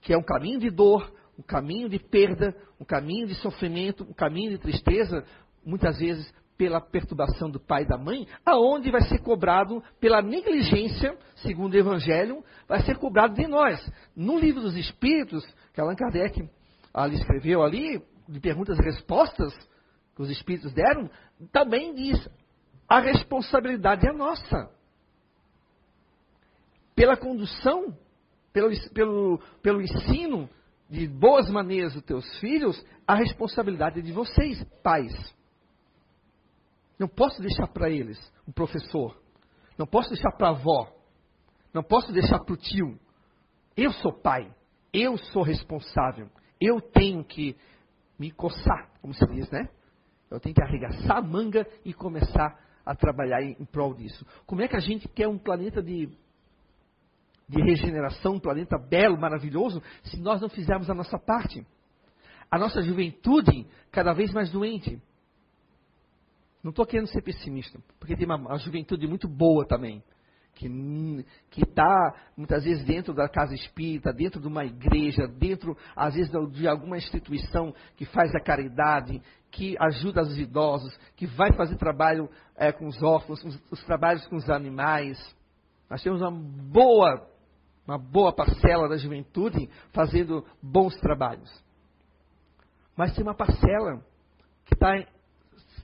que 0.00 0.12
é 0.12 0.18
um 0.18 0.22
caminho 0.22 0.58
de 0.58 0.68
dor, 0.68 1.12
um 1.38 1.42
caminho 1.42 1.88
de 1.88 1.98
perda, 1.98 2.56
um 2.78 2.84
caminho 2.84 3.26
de 3.26 3.34
sofrimento, 3.36 4.04
um 4.04 4.12
caminho 4.12 4.50
de 4.50 4.58
tristeza, 4.58 5.24
muitas 5.64 5.98
vezes 5.98 6.32
pela 6.56 6.80
perturbação 6.80 7.50
do 7.50 7.58
pai 7.58 7.82
e 7.82 7.88
da 7.88 7.98
mãe, 7.98 8.26
aonde 8.44 8.90
vai 8.90 9.02
ser 9.02 9.18
cobrado 9.18 9.82
pela 9.98 10.22
negligência, 10.22 11.16
segundo 11.36 11.74
o 11.74 11.78
Evangelho, 11.78 12.44
vai 12.68 12.82
ser 12.82 12.96
cobrado 12.98 13.34
de 13.34 13.46
nós. 13.46 13.80
No 14.14 14.38
livro 14.38 14.60
dos 14.60 14.76
Espíritos, 14.76 15.44
que 15.72 15.80
Allan 15.80 15.96
Kardec 15.96 16.48
ali 16.92 17.16
escreveu 17.16 17.62
ali, 17.62 18.02
de 18.28 18.40
perguntas 18.40 18.78
e 18.78 18.82
respostas 18.82 19.52
que 20.14 20.22
os 20.22 20.30
Espíritos 20.30 20.72
deram, 20.72 21.10
também 21.50 21.94
diz, 21.94 22.28
a 22.88 23.00
responsabilidade 23.00 24.06
é 24.06 24.12
nossa. 24.12 24.70
Pela 26.94 27.16
condução, 27.16 27.96
pelo, 28.52 28.70
pelo, 28.90 29.40
pelo 29.62 29.80
ensino 29.80 30.48
de 30.88 31.08
boas 31.08 31.48
maneiras 31.48 31.94
dos 31.94 32.02
teus 32.02 32.38
filhos, 32.38 32.84
a 33.06 33.14
responsabilidade 33.14 34.00
é 34.00 34.02
de 34.02 34.12
vocês, 34.12 34.62
pais. 34.82 35.12
Não 36.98 37.08
posso 37.08 37.40
deixar 37.40 37.66
para 37.68 37.90
eles, 37.90 38.18
o 38.46 38.52
professor. 38.52 39.20
Não 39.78 39.86
posso 39.86 40.10
deixar 40.10 40.30
para 40.32 40.48
a 40.48 40.50
avó. 40.50 40.92
Não 41.72 41.82
posso 41.82 42.12
deixar 42.12 42.38
para 42.40 42.54
o 42.54 42.56
tio. 42.56 42.98
Eu 43.76 43.92
sou 43.92 44.12
pai. 44.12 44.52
Eu 44.92 45.16
sou 45.16 45.42
responsável. 45.42 46.28
Eu 46.60 46.80
tenho 46.80 47.24
que 47.24 47.56
me 48.18 48.30
coçar, 48.30 48.90
como 49.00 49.14
se 49.14 49.26
diz, 49.26 49.50
né? 49.50 49.68
Eu 50.30 50.38
tenho 50.38 50.54
que 50.54 50.62
arregaçar 50.62 51.18
a 51.18 51.22
manga 51.22 51.66
e 51.84 51.92
começar 51.92 52.58
a 52.84 52.94
trabalhar 52.94 53.42
em, 53.42 53.56
em 53.58 53.64
prol 53.64 53.94
disso. 53.94 54.24
Como 54.46 54.62
é 54.62 54.68
que 54.68 54.76
a 54.76 54.80
gente 54.80 55.08
quer 55.08 55.28
um 55.28 55.38
planeta 55.38 55.82
de, 55.82 56.08
de 57.48 57.62
regeneração, 57.62 58.34
um 58.34 58.40
planeta 58.40 58.78
belo, 58.78 59.18
maravilhoso, 59.18 59.82
se 60.04 60.20
nós 60.20 60.40
não 60.40 60.48
fizermos 60.48 60.88
a 60.88 60.94
nossa 60.94 61.18
parte? 61.18 61.66
A 62.50 62.58
nossa 62.58 62.82
juventude 62.82 63.66
cada 63.90 64.12
vez 64.12 64.32
mais 64.32 64.50
doente. 64.50 65.00
Não 66.62 66.70
estou 66.70 66.86
querendo 66.86 67.08
ser 67.08 67.22
pessimista, 67.22 67.78
porque 67.98 68.16
tem 68.16 68.24
uma, 68.24 68.36
uma 68.36 68.58
juventude 68.58 69.06
muito 69.06 69.28
boa 69.28 69.66
também, 69.66 70.02
que 70.54 71.62
está 71.62 72.14
muitas 72.36 72.64
vezes 72.64 72.84
dentro 72.84 73.12
da 73.12 73.28
casa 73.28 73.54
espírita, 73.54 74.12
dentro 74.12 74.40
de 74.40 74.46
uma 74.46 74.64
igreja, 74.64 75.26
dentro, 75.26 75.76
às 75.96 76.14
vezes, 76.14 76.30
de 76.52 76.68
alguma 76.68 76.96
instituição 76.96 77.74
que 77.96 78.04
faz 78.04 78.32
a 78.34 78.40
caridade, 78.40 79.20
que 79.50 79.76
ajuda 79.78 80.22
os 80.22 80.38
idosos, 80.38 80.96
que 81.16 81.26
vai 81.26 81.52
fazer 81.52 81.76
trabalho 81.76 82.28
é, 82.56 82.70
com 82.70 82.86
os 82.86 83.02
órfãos, 83.02 83.42
os, 83.44 83.60
os 83.70 83.84
trabalhos 83.84 84.26
com 84.26 84.36
os 84.36 84.48
animais. 84.48 85.18
Nós 85.90 86.02
temos 86.02 86.20
uma 86.20 86.30
boa, 86.30 87.28
uma 87.86 87.98
boa 87.98 88.32
parcela 88.32 88.88
da 88.88 88.96
juventude 88.96 89.68
fazendo 89.92 90.44
bons 90.62 90.96
trabalhos. 91.00 91.50
Mas 92.96 93.14
tem 93.14 93.22
uma 93.22 93.34
parcela 93.34 94.02
que 94.64 94.74
está 94.74 94.92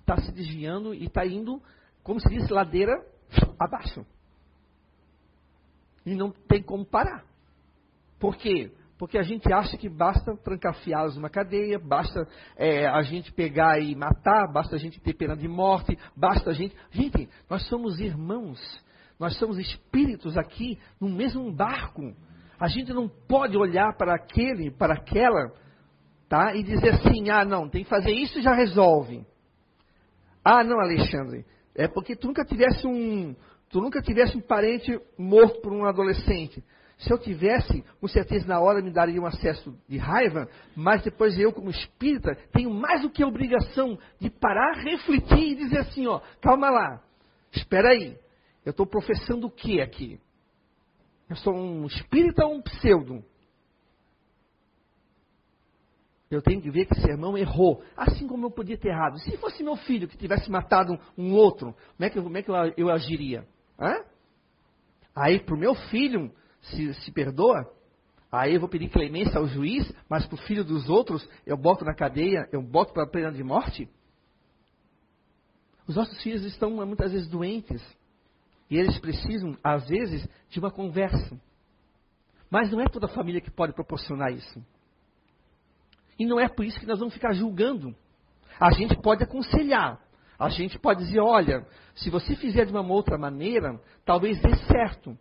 está 0.09 0.16
se 0.23 0.33
desviando 0.33 0.94
e 0.94 1.05
está 1.05 1.27
indo, 1.27 1.61
como 2.03 2.18
se 2.18 2.29
diz, 2.31 2.49
ladeira 2.49 2.94
abaixo. 3.61 4.07
E 6.07 6.14
não 6.14 6.31
tem 6.31 6.62
como 6.62 6.87
parar. 6.87 7.25
Por 8.18 8.37
quê? 8.37 8.73
Porque 8.99 9.18
a 9.18 9.23
gente 9.23 9.53
acha 9.53 9.77
que 9.77 9.88
basta 9.88 10.35
trancafiá-los 10.38 11.14
numa 11.14 11.29
cadeia, 11.29 11.79
basta 11.79 12.27
é, 12.57 12.87
a 12.87 13.03
gente 13.03 13.33
pegar 13.33 13.79
e 13.79 13.94
matar, 13.94 14.51
basta 14.53 14.75
a 14.75 14.79
gente 14.79 14.99
ter 14.99 15.14
pena 15.14 15.37
de 15.37 15.47
morte, 15.47 15.97
basta 16.16 16.51
a 16.51 16.53
gente. 16.55 16.75
Gente, 16.90 17.29
nós 17.49 17.68
somos 17.68 18.01
irmãos, 18.01 18.59
nós 19.21 19.38
somos 19.38 19.59
espíritos 19.59 20.37
aqui 20.37 20.79
no 20.99 21.09
mesmo 21.09 21.53
barco. 21.53 22.16
A 22.59 22.66
gente 22.66 22.92
não 22.92 23.09
pode 23.09 23.57
olhar 23.57 23.97
para 23.97 24.14
aquele, 24.14 24.71
para 24.71 24.94
aquela, 24.94 25.53
tá? 26.29 26.57
E 26.57 26.62
dizer 26.64 26.94
assim, 26.94 27.31
ah, 27.31 27.44
não, 27.44 27.68
tem 27.68 27.85
que 27.85 27.90
fazer 27.90 28.11
isso 28.11 28.38
e 28.38 28.42
já 28.42 28.53
resolve. 28.53 29.25
Ah, 30.50 30.64
não, 30.64 30.80
Alexandre, 30.80 31.44
é 31.74 31.87
porque 31.87 32.16
tu 32.16 32.26
nunca 32.26 32.42
tivesse 32.42 32.87
um, 32.87 33.37
tu 33.68 33.82
nunca 33.82 34.00
tivesse 34.00 34.34
um 34.34 34.40
parente 34.40 34.98
morto 35.18 35.61
por 35.61 35.74
um 35.74 35.84
adolescente. 35.84 36.64
Se 36.96 37.12
eu 37.12 37.18
tivesse, 37.18 37.84
com 38.00 38.08
certeza 38.08 38.46
na 38.46 38.58
hora 38.58 38.80
me 38.80 38.90
daria 38.90 39.20
um 39.20 39.26
acesso 39.26 39.78
de 39.87 39.98
raiva, 39.98 40.48
mas 40.74 41.02
depois 41.02 41.38
eu, 41.38 41.52
como 41.52 41.68
espírita, 41.68 42.34
tenho 42.50 42.70
mais 42.70 43.02
do 43.02 43.11
que 43.11 43.22
a 43.22 43.26
obrigação 43.26 43.98
de 44.18 44.30
parar, 44.30 44.72
refletir 44.78 45.52
e 45.52 45.54
dizer 45.54 45.80
assim, 45.80 46.06
ó, 46.06 46.18
calma 46.40 46.70
lá, 46.70 47.02
espera 47.52 47.90
aí, 47.90 48.16
eu 48.64 48.70
estou 48.70 48.87
professando 48.87 49.48
o 49.48 49.50
que 49.50 49.82
aqui? 49.82 50.18
Eu 51.28 51.37
sou 51.37 51.54
um 51.54 51.84
espírita 51.84 52.46
ou 52.46 52.54
um 52.54 52.62
pseudo? 52.62 53.22
Eu 56.31 56.43
tenho 56.43 56.61
que 56.61 56.71
ver 56.71 56.85
que 56.85 56.93
esse 56.93 57.09
irmão 57.09 57.38
errou, 57.38 57.83
assim 57.97 58.27
como 58.27 58.47
eu 58.47 58.51
podia 58.51 58.77
ter 58.77 58.88
errado. 58.88 59.19
Se 59.21 59.37
fosse 59.38 59.62
meu 59.62 59.77
filho 59.77 60.07
que 60.07 60.17
tivesse 60.17 60.51
matado 60.51 60.99
um, 61.17 61.33
outro, 61.33 61.75
como 61.97 62.07
é 62.07 62.11
que, 62.11 62.21
como 62.21 62.37
é 62.37 62.43
que 62.43 62.51
eu, 62.51 62.55
eu 62.77 62.91
agiria? 62.91 63.47
Hã? 63.81 64.05
Aí, 65.17 65.41
para 65.41 65.55
o 65.55 65.59
meu 65.59 65.75
filho, 65.75 66.31
se, 66.61 66.93
se 66.95 67.12
perdoa, 67.12 67.72
aí 68.31 68.55
eu 68.55 68.61
vou 68.61 68.68
pedir 68.68 68.91
clemência 68.91 69.39
ao 69.39 69.47
juiz, 69.47 69.91
mas 70.09 70.26
para 70.26 70.35
o 70.35 70.43
filho 70.43 70.62
dos 70.62 70.89
outros, 70.91 71.26
eu 71.47 71.57
boto 71.57 71.85
na 71.85 71.95
cadeia, 71.95 72.47
eu 72.53 72.62
boto 72.62 72.93
para 72.93 73.05
a 73.05 73.11
pena 73.11 73.33
de 73.33 73.43
morte? 73.43 73.89
Os 75.87 75.97
nossos 75.97 76.22
filhos 76.22 76.45
estão 76.45 76.70
muitas 76.70 77.11
vezes 77.11 77.26
doentes. 77.26 77.83
E 78.70 78.76
eles 78.76 78.99
precisam, 78.99 79.57
às 79.64 79.89
vezes, 79.89 80.29
de 80.51 80.59
uma 80.59 80.70
conversa. 80.70 81.41
Mas 82.51 82.70
não 82.70 82.83
é 82.83 82.87
toda 82.87 83.07
a 83.07 83.11
família 83.11 83.41
que 83.41 83.51
pode 83.51 83.72
proporcionar 83.72 84.31
isso. 84.31 84.62
E 86.19 86.27
não 86.27 86.41
é 86.41 86.49
por 86.49 86.64
isso 86.64 86.79
que 86.81 86.87
nós 86.87 86.99
vamos 86.99 87.14
ficar 87.14 87.33
julgando. 87.33 87.95
A 88.59 88.73
gente 88.73 88.97
pode 89.01 89.23
aconselhar. 89.23 90.01
A 90.39 90.49
gente 90.49 90.79
pode 90.79 91.05
dizer, 91.05 91.21
olha, 91.21 91.66
se 91.95 92.11
você 92.11 92.37
fizer 92.37 92.64
de 92.64 92.73
uma 92.73 92.83
outra 92.83 93.19
maneira, 93.19 93.81
talvez 94.05 94.41
dê 94.41 94.55
certo. 94.66 95.16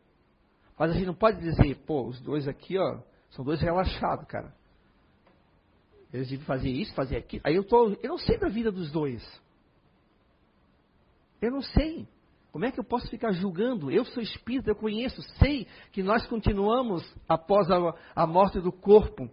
Mas 0.77 0.91
a 0.91 0.93
gente 0.93 1.07
não 1.07 1.15
pode 1.15 1.39
dizer, 1.39 1.75
pô, 1.85 2.07
os 2.07 2.19
dois 2.21 2.47
aqui, 2.47 2.77
ó, 2.77 2.99
são 3.31 3.43
dois 3.43 3.59
relaxados, 3.61 4.27
cara. 4.27 4.53
Eles 6.13 6.29
devem 6.29 6.45
fazer 6.45 6.69
isso, 6.69 6.93
fazer 6.93 7.17
aquilo. 7.17 7.41
Aí 7.45 7.55
eu 7.55 7.63
tô, 7.63 7.89
eu 8.01 8.09
não 8.09 8.17
sei 8.17 8.37
da 8.37 8.47
vida 8.47 8.71
dos 8.71 8.91
dois. 8.91 9.23
Eu 11.41 11.51
não 11.51 11.61
sei. 11.61 12.07
Como 12.51 12.65
é 12.65 12.71
que 12.71 12.79
eu 12.79 12.83
posso 12.83 13.09
ficar 13.09 13.31
julgando? 13.31 13.91
Eu 13.91 14.05
sou 14.05 14.21
espírita, 14.21 14.71
eu 14.71 14.75
conheço, 14.75 15.21
sei 15.37 15.67
que 15.91 16.01
nós 16.01 16.25
continuamos 16.27 17.03
após 17.27 17.69
a, 17.69 17.93
a 18.15 18.25
morte 18.25 18.59
do 18.59 18.71
corpo. 18.71 19.29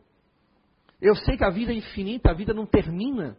Eu 1.05 1.14
sei 1.14 1.36
que 1.36 1.44
a 1.44 1.50
vida 1.50 1.70
é 1.70 1.76
infinita, 1.76 2.30
a 2.30 2.32
vida 2.32 2.55
não 2.55 2.64
termina. 2.64 3.36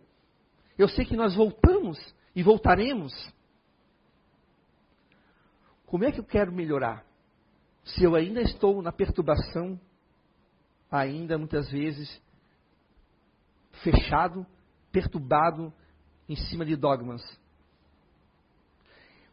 Eu 0.78 0.88
sei 0.88 1.04
que 1.04 1.16
nós 1.16 1.34
voltamos 1.34 1.98
e 2.36 2.44
voltaremos. 2.44 3.12
Como 5.88 6.04
é 6.04 6.12
que 6.12 6.20
eu 6.20 6.24
quero 6.24 6.52
melhorar? 6.52 7.04
Se 7.84 8.04
eu 8.04 8.14
ainda 8.14 8.40
estou 8.40 8.84
na 8.84 8.92
perturbação, 8.92 9.82
ainda 10.92 11.40
muitas 11.40 11.68
vezes 11.72 12.22
fechado, 13.82 14.46
perturbado 14.92 15.74
em 16.30 16.36
cima 16.36 16.64
de 16.64 16.76
dogmas. 16.76 17.24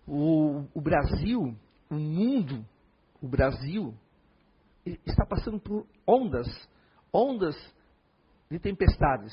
O, 0.07 0.65
o 0.73 0.81
Brasil, 0.81 1.55
o 1.91 1.95
mundo, 1.95 2.65
o 3.21 3.29
Brasil, 3.29 3.95
está 4.87 5.27
passando 5.27 5.61
por 5.61 5.87
ondas, 6.07 6.49
ondas 7.13 7.55
de 8.53 8.59
tempestades. 8.59 9.33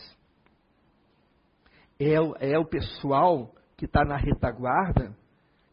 É, 2.00 2.14
é 2.54 2.58
o 2.58 2.66
pessoal 2.66 3.54
que 3.76 3.86
está 3.86 4.06
na 4.06 4.16
retaguarda 4.16 5.16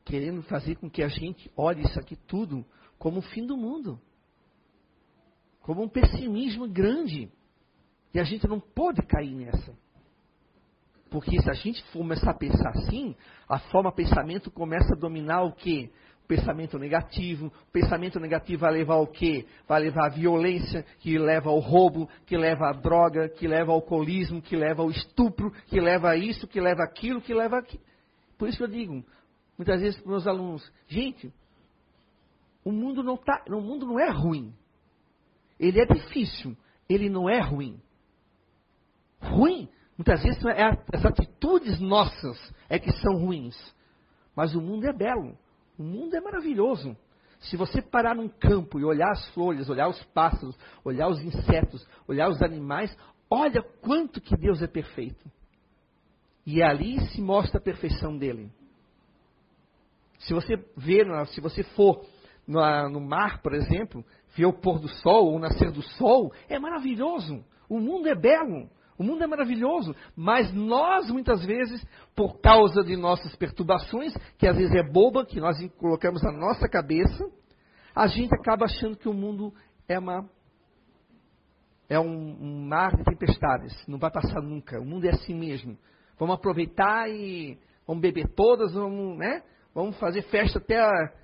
querendo 0.05 0.43
fazer 0.43 0.77
com 0.77 0.91
que 0.91 1.03
a 1.03 1.09
gente 1.09 1.51
olhe 1.57 1.83
isso 1.83 1.99
aqui 1.99 2.17
tudo 2.17 2.65
como 2.99 3.19
o 3.19 3.23
fim 3.23 3.47
do 3.47 3.57
mundo. 3.57 4.01
Como 5.61 5.83
um 5.83 5.89
pessimismo 5.89 6.69
grande. 6.69 7.31
E 8.13 8.19
a 8.19 8.25
gente 8.25 8.47
não 8.49 8.59
pode 8.59 9.03
cair 9.03 9.35
nessa. 9.35 9.77
Porque 11.11 11.41
se 11.41 11.49
a 11.49 11.55
gente 11.55 11.85
começar 11.93 12.33
a 12.33 12.39
pensar 12.39 12.71
assim, 12.71 13.15
a 13.49 13.59
forma 13.59 13.93
pensamento 13.93 14.51
começa 14.51 14.93
a 14.95 14.99
dominar 14.99 15.43
o 15.43 15.53
quê? 15.53 15.91
Pensamento 16.27 16.79
negativo. 16.79 17.47
O 17.47 17.73
pensamento 17.73 18.19
negativo 18.19 18.63
vai 18.63 18.73
levar 18.73 18.95
ao 18.95 19.07
quê? 19.07 19.47
Vai 19.69 19.81
levar 19.81 20.07
à 20.07 20.09
violência, 20.09 20.85
que 20.99 21.17
leva 21.19 21.51
ao 21.51 21.59
roubo, 21.59 22.09
que 22.27 22.37
leva 22.37 22.69
à 22.69 22.73
droga, 22.73 23.29
que 23.29 23.47
leva 23.47 23.71
ao 23.71 23.77
alcoolismo, 23.77 24.43
que 24.43 24.57
leva 24.57 24.83
ao 24.83 24.91
estupro, 24.91 25.53
que 25.67 25.81
leva 25.81 26.11
a 26.11 26.17
isso, 26.17 26.49
que 26.49 26.61
leva 26.61 26.83
aquilo, 26.83 27.21
que 27.21 27.33
leva 27.33 27.59
aquilo. 27.59 27.83
Por 28.37 28.49
isso 28.49 28.59
que 28.59 28.65
eu 28.65 28.69
digo, 28.69 29.05
muitas 29.57 29.81
vezes 29.81 30.01
para 30.01 30.07
os 30.07 30.11
meus 30.11 30.27
alunos, 30.27 30.73
gente, 30.89 31.33
o 32.65 32.73
mundo 32.73 33.03
não 33.03 33.17
tá, 33.17 33.45
o 33.49 33.61
mundo 33.61 33.87
não 33.87 34.01
é 34.01 34.11
ruim. 34.11 34.53
Ele 35.59 35.81
é 35.81 35.87
difícil, 35.87 36.57
ele 36.89 37.09
não 37.09 37.31
é 37.31 37.41
ruim. 37.41 37.81
Ruim, 39.21 39.69
muitas 39.97 40.23
vezes 40.23 40.45
é 40.45 40.65
as 40.93 41.05
atitudes 41.05 41.81
nossas 41.81 42.37
é 42.69 42.79
que 42.79 42.91
são 42.93 43.17
ruins. 43.17 43.57
Mas 44.35 44.55
o 44.55 44.61
mundo 44.61 44.85
é 44.85 44.93
belo, 44.93 45.39
o 45.79 45.83
mundo 45.83 46.15
é 46.15 46.21
maravilhoso. 46.21 46.97
Se 47.41 47.57
você 47.57 47.83
parar 47.83 48.15
num 48.15 48.29
campo 48.29 48.81
e 48.81 48.85
olhar 48.85 49.11
as 49.11 49.29
flores, 49.31 49.69
olhar 49.69 49.89
os 49.89 50.03
pássaros, 50.07 50.57
olhar 50.85 51.09
os 51.09 51.21
insetos, 51.21 51.87
olhar 52.09 52.29
os 52.29 52.43
animais, 52.43 52.97
olha 53.31 53.63
quanto 53.83 54.21
que 54.21 54.37
Deus 54.37 54.63
é 54.63 54.67
perfeito. 54.67 55.31
E 56.47 56.63
ali 56.63 57.01
se 57.09 57.21
mostra 57.21 57.59
a 57.59 57.63
perfeição 57.63 58.17
dele. 58.17 58.51
Se 60.21 60.33
você 60.33 60.57
ver, 60.77 61.07
se 61.27 61.41
você 61.41 61.63
for 61.63 62.05
no 62.47 63.01
mar, 63.01 63.43
por 63.43 63.53
exemplo, 63.53 64.05
ver 64.35 64.47
o 64.47 64.53
pôr 64.53 64.79
do 64.79 64.89
sol 64.89 65.27
ou 65.27 65.37
o 65.37 65.39
nascer 65.39 65.71
do 65.71 65.83
sol, 65.83 66.33
é 66.49 66.59
maravilhoso. 66.59 67.45
O 67.69 67.81
mundo 67.81 68.09
é 68.09 68.15
belo, 68.15 68.71
o 68.99 69.05
mundo 69.05 69.23
é 69.23 69.27
maravilhoso, 69.27 69.95
mas 70.15 70.53
nós 70.53 71.11
muitas 71.11 71.45
vezes, 71.45 71.85
por 72.15 72.41
causa 72.41 72.83
de 72.83 72.97
nossas 72.97 73.35
perturbações, 73.37 74.17
que 74.39 74.47
às 74.47 74.57
vezes 74.57 74.75
é 74.75 74.83
boba, 74.83 75.25
que 75.25 75.41
nós 75.41 75.57
colocamos 75.79 76.23
na 76.23 76.33
nossa 76.33 76.69
cabeça, 76.69 77.25
a 77.95 78.07
gente 78.07 78.35
acaba 78.35 78.65
achando 78.65 78.97
que 78.97 79.09
o 79.09 79.15
mundo 79.15 79.53
é 79.89 79.99
uma 79.99 80.29
é 81.89 82.01
um, 82.01 82.37
um 82.41 82.67
mar 82.67 82.97
de 82.97 83.05
tempestades, 83.05 83.73
não 83.87 83.99
vai 83.99 84.11
passar 84.11 84.43
nunca. 84.43 84.81
O 84.81 84.85
mundo 84.85 85.07
é 85.07 85.11
assim 85.11 85.35
mesmo. 85.35 85.79
Vamos 86.19 86.35
aproveitar 86.35 87.09
e 87.09 87.59
vamos 87.87 88.03
beber 88.03 88.29
todas, 88.35 88.75
vamos, 88.75 89.17
né? 89.17 89.43
Vamos 89.73 89.99
fazer 89.99 90.23
festa 90.23 90.59
até 90.59 90.81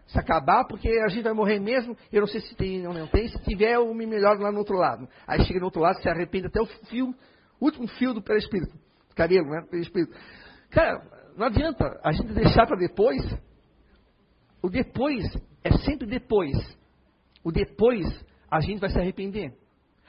se 0.07 0.19
acabar, 0.19 0.67
porque 0.67 0.87
a 0.89 1.09
gente 1.09 1.25
vai 1.25 1.33
morrer 1.33 1.59
mesmo. 1.59 1.97
Eu 2.13 2.21
não 2.21 2.29
sei 2.29 2.43
se 2.43 2.55
tem 2.55 2.87
ou 2.87 2.93
não 2.93 3.07
tem. 3.07 3.27
Se 3.27 3.39
tiver, 3.43 3.77
eu 3.77 3.93
me 3.95 4.07
melhoro 4.07 4.43
lá 4.43 4.53
no 4.53 4.59
outro 4.59 4.77
lado. 4.77 5.09
Aí 5.27 5.43
chega 5.45 5.59
no 5.59 5.65
outro 5.65 5.81
lado, 5.81 6.01
se 6.01 6.09
arrepende 6.09 6.49
até 6.49 6.61
o 6.61 6.67
fio, 6.67 7.15
último 7.65 7.87
fio 7.87 8.13
do 8.13 8.23
perispírito. 8.23 8.77
Cabelo, 9.15 9.49
né? 9.51 9.67
Perispírito. 9.71 10.13
Cara, 10.71 11.03
não 11.37 11.47
adianta 11.47 12.01
a 12.03 12.13
gente 12.13 12.33
deixar 12.33 12.67
para 12.67 12.79
depois. 12.79 13.23
O 14.63 14.69
depois 14.69 15.25
é 15.65 15.73
sempre 15.79 16.07
depois. 16.07 16.57
O 17.45 17.51
depois 17.51 18.07
a 18.51 18.61
gente 18.61 18.81
vai 18.81 18.91
se 18.91 18.99
arrepender. 18.99 19.55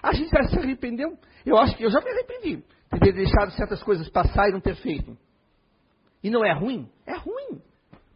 A 0.02 0.14
gente 0.14 0.30
vai 0.30 0.48
se 0.48 0.58
arrepender. 0.58 1.08
Eu 1.46 1.58
acho 1.58 1.76
que 1.78 1.84
eu 1.84 1.90
já 1.90 2.00
me 2.00 2.10
arrependi 2.10 2.64
de 2.94 3.00
ter 3.00 3.14
deixado 3.14 3.52
certas 3.52 3.82
coisas 3.82 4.10
passar 4.10 4.50
e 4.50 4.52
não 4.52 4.62
ter 4.62 4.76
feito. 4.76 5.18
E 6.24 6.30
não 6.30 6.46
é 6.46 6.54
ruim? 6.54 6.90
É 7.06 7.16
ruim. 7.16 7.62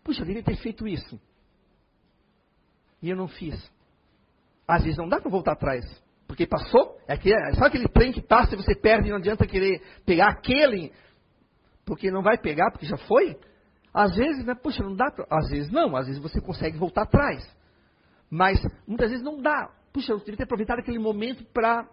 Puxa, 0.03 0.21
eu 0.21 0.25
devia 0.25 0.43
ter 0.43 0.55
feito 0.57 0.87
isso. 0.87 1.19
E 3.01 3.09
eu 3.09 3.15
não 3.15 3.27
fiz. 3.27 3.55
Às 4.67 4.83
vezes 4.83 4.97
não 4.97 5.07
dá 5.07 5.19
para 5.19 5.31
voltar 5.31 5.53
atrás. 5.53 5.85
Porque 6.37 6.45
passou, 6.45 6.99
é 7.07 7.17
que, 7.17 7.31
sabe 7.55 7.65
aquele 7.65 7.87
trem 7.87 8.11
que 8.11 8.21
passa 8.21 8.53
e 8.53 8.57
você 8.57 8.75
perde 8.75 9.07
e 9.07 9.09
não 9.09 9.17
adianta 9.17 9.47
querer 9.47 9.81
pegar 10.05 10.27
aquele, 10.27 10.93
porque 11.83 12.11
não 12.11 12.21
vai 12.21 12.37
pegar, 12.37 12.69
porque 12.69 12.85
já 12.85 12.95
foi? 12.95 13.35
Às 13.91 14.15
vezes, 14.15 14.45
né, 14.45 14.53
puxa, 14.53 14.83
não 14.83 14.95
dá 14.95 15.09
pra, 15.09 15.25
Às 15.31 15.49
vezes 15.49 15.71
não, 15.71 15.95
às 15.95 16.05
vezes 16.05 16.21
você 16.21 16.39
consegue 16.39 16.77
voltar 16.77 17.05
atrás. 17.05 17.43
Mas 18.29 18.61
muitas 18.87 19.09
vezes 19.09 19.25
não 19.25 19.41
dá. 19.41 19.71
Puxa, 19.91 20.11
eu 20.11 20.19
devia 20.19 20.37
ter 20.37 20.43
aproveitado 20.43 20.77
aquele 20.77 20.99
momento 20.99 21.43
para 21.45 21.89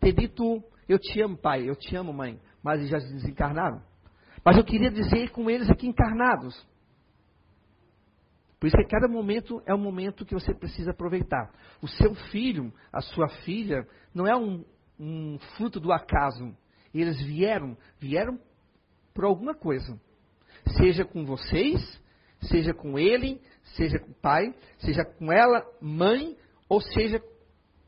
ter 0.00 0.12
dito, 0.12 0.60
eu 0.88 0.98
te 0.98 1.22
amo, 1.22 1.36
pai, 1.36 1.70
eu 1.70 1.76
te 1.76 1.94
amo, 1.94 2.12
mãe. 2.12 2.40
Mas 2.64 2.80
eles 2.80 2.90
já 2.90 2.98
desencarnaram. 2.98 3.80
Mas 4.44 4.56
eu 4.56 4.64
queria 4.64 4.90
dizer 4.90 5.30
com 5.30 5.48
eles 5.48 5.70
aqui 5.70 5.86
encarnados. 5.86 6.66
Por 8.64 8.68
isso 8.68 8.78
que 8.78 8.84
cada 8.84 9.06
momento 9.06 9.62
é 9.66 9.74
um 9.74 9.78
momento 9.78 10.24
que 10.24 10.32
você 10.32 10.54
precisa 10.54 10.92
aproveitar. 10.92 11.52
O 11.82 11.86
seu 11.86 12.14
filho, 12.14 12.72
a 12.90 13.02
sua 13.02 13.28
filha, 13.44 13.86
não 14.14 14.26
é 14.26 14.34
um, 14.34 14.64
um 14.98 15.38
fruto 15.54 15.78
do 15.78 15.92
acaso. 15.92 16.56
Eles 16.94 17.20
vieram, 17.20 17.76
vieram 18.00 18.40
por 19.12 19.26
alguma 19.26 19.54
coisa. 19.54 20.00
Seja 20.78 21.04
com 21.04 21.26
vocês, 21.26 21.78
seja 22.40 22.72
com 22.72 22.98
ele, 22.98 23.38
seja 23.76 23.98
com 23.98 24.12
o 24.12 24.14
pai, 24.14 24.54
seja 24.78 25.04
com 25.04 25.30
ela, 25.30 25.62
mãe, 25.78 26.34
ou 26.66 26.80
seja 26.80 27.20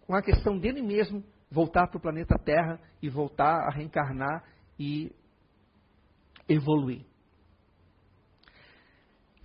com 0.06 0.14
a 0.14 0.20
questão 0.20 0.58
dele 0.58 0.82
mesmo 0.82 1.24
voltar 1.50 1.86
para 1.86 1.96
o 1.96 2.02
planeta 2.02 2.38
Terra 2.38 2.78
e 3.00 3.08
voltar 3.08 3.66
a 3.66 3.70
reencarnar 3.70 4.44
e 4.78 5.10
evoluir. 6.46 7.06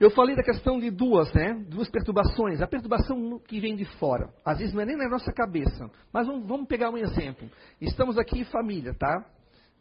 Eu 0.01 0.09
falei 0.09 0.35
da 0.35 0.41
questão 0.41 0.79
de 0.79 0.89
duas, 0.89 1.31
né? 1.31 1.53
Duas 1.69 1.87
perturbações. 1.87 2.59
A 2.59 2.65
perturbação 2.65 3.37
que 3.37 3.59
vem 3.59 3.75
de 3.75 3.85
fora. 3.99 4.33
Às 4.43 4.57
vezes 4.57 4.73
não 4.73 4.81
é 4.81 4.85
nem 4.87 4.97
na 4.97 5.07
nossa 5.07 5.31
cabeça. 5.31 5.91
Mas 6.11 6.25
vamos, 6.25 6.67
pegar 6.67 6.89
um 6.89 6.97
exemplo. 6.97 7.47
Estamos 7.79 8.17
aqui 8.17 8.39
em 8.39 8.43
família, 8.43 8.95
tá? 8.95 9.23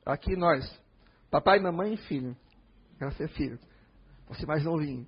Aqui 0.05 0.37
nós. 0.37 0.63
Papai, 1.31 1.59
mamãe 1.59 1.95
e 1.95 1.97
filho. 1.97 2.37
Ela 3.01 3.11
é 3.19 3.29
filho. 3.29 3.59
Você 4.29 4.45
mais 4.45 4.63
novinho. 4.63 5.07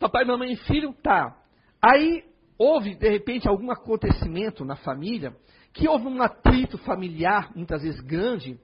Papai, 0.00 0.24
mamãe 0.24 0.52
e 0.52 0.56
filho, 0.56 0.94
tá. 1.02 1.36
Aí 1.82 2.24
houve, 2.56 2.94
de 2.94 3.10
repente, 3.10 3.46
algum 3.46 3.70
acontecimento 3.70 4.64
na 4.64 4.76
família 4.76 5.36
que 5.74 5.86
houve 5.86 6.06
um 6.06 6.22
atrito 6.22 6.78
familiar, 6.78 7.52
muitas 7.54 7.82
vezes 7.82 8.00
grande, 8.00 8.58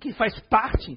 que 0.00 0.12
faz 0.12 0.38
parte 0.42 0.96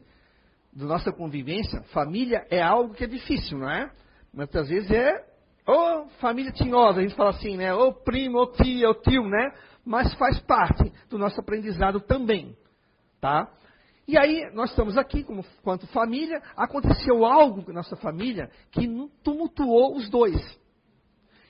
da 0.75 0.85
nossa 0.85 1.11
convivência, 1.11 1.81
família 1.93 2.45
é 2.49 2.61
algo 2.61 2.93
que 2.93 3.03
é 3.03 3.07
difícil, 3.07 3.59
não 3.59 3.69
é? 3.69 3.91
Muitas 4.33 4.69
vezes 4.69 4.89
é 4.91 5.33
ou 5.65 6.07
família 6.19 6.51
tinhosa, 6.51 6.99
a 6.99 7.03
gente 7.03 7.15
fala 7.15 7.29
assim, 7.29 7.55
né? 7.55 7.73
Ou 7.73 7.93
primo, 7.93 8.37
ou 8.37 8.51
tia, 8.51 8.87
ou 8.87 8.95
tio, 8.95 9.23
né? 9.23 9.53
Mas 9.85 10.13
faz 10.15 10.39
parte 10.41 10.91
do 11.09 11.17
nosso 11.17 11.39
aprendizado 11.39 12.01
também, 12.01 12.55
tá? 13.21 13.49
E 14.05 14.17
aí, 14.17 14.51
nós 14.53 14.69
estamos 14.71 14.97
aqui, 14.97 15.23
como, 15.23 15.45
quanto 15.61 15.87
família, 15.87 16.41
aconteceu 16.57 17.25
algo 17.25 17.63
com 17.63 17.71
nossa 17.71 17.95
família 17.95 18.49
que 18.71 18.85
tumultuou 19.23 19.95
os 19.95 20.09
dois. 20.09 20.35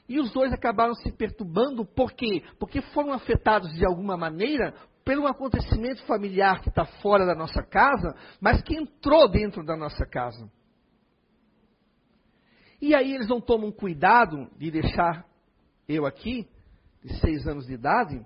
E 0.07 0.19
os 0.19 0.31
dois 0.31 0.53
acabaram 0.53 0.93
se 0.93 1.11
perturbando, 1.11 1.83
por 1.83 2.11
quê? 2.11 2.43
Porque 2.59 2.81
foram 2.81 3.13
afetados 3.13 3.73
de 3.73 3.85
alguma 3.85 4.15
maneira 4.15 4.75
pelo 5.03 5.27
acontecimento 5.27 6.03
familiar 6.05 6.61
que 6.61 6.69
está 6.69 6.85
fora 6.85 7.25
da 7.25 7.35
nossa 7.35 7.61
casa, 7.61 8.15
mas 8.39 8.61
que 8.61 8.75
entrou 8.75 9.29
dentro 9.29 9.63
da 9.63 9.75
nossa 9.75 10.05
casa. 10.05 10.49
E 12.81 12.93
aí 12.93 13.13
eles 13.13 13.27
não 13.27 13.39
tomam 13.39 13.71
cuidado 13.71 14.49
de 14.57 14.69
deixar 14.71 15.25
eu 15.87 16.05
aqui, 16.05 16.47
de 17.03 17.17
seis 17.19 17.47
anos 17.47 17.65
de 17.65 17.73
idade, 17.73 18.25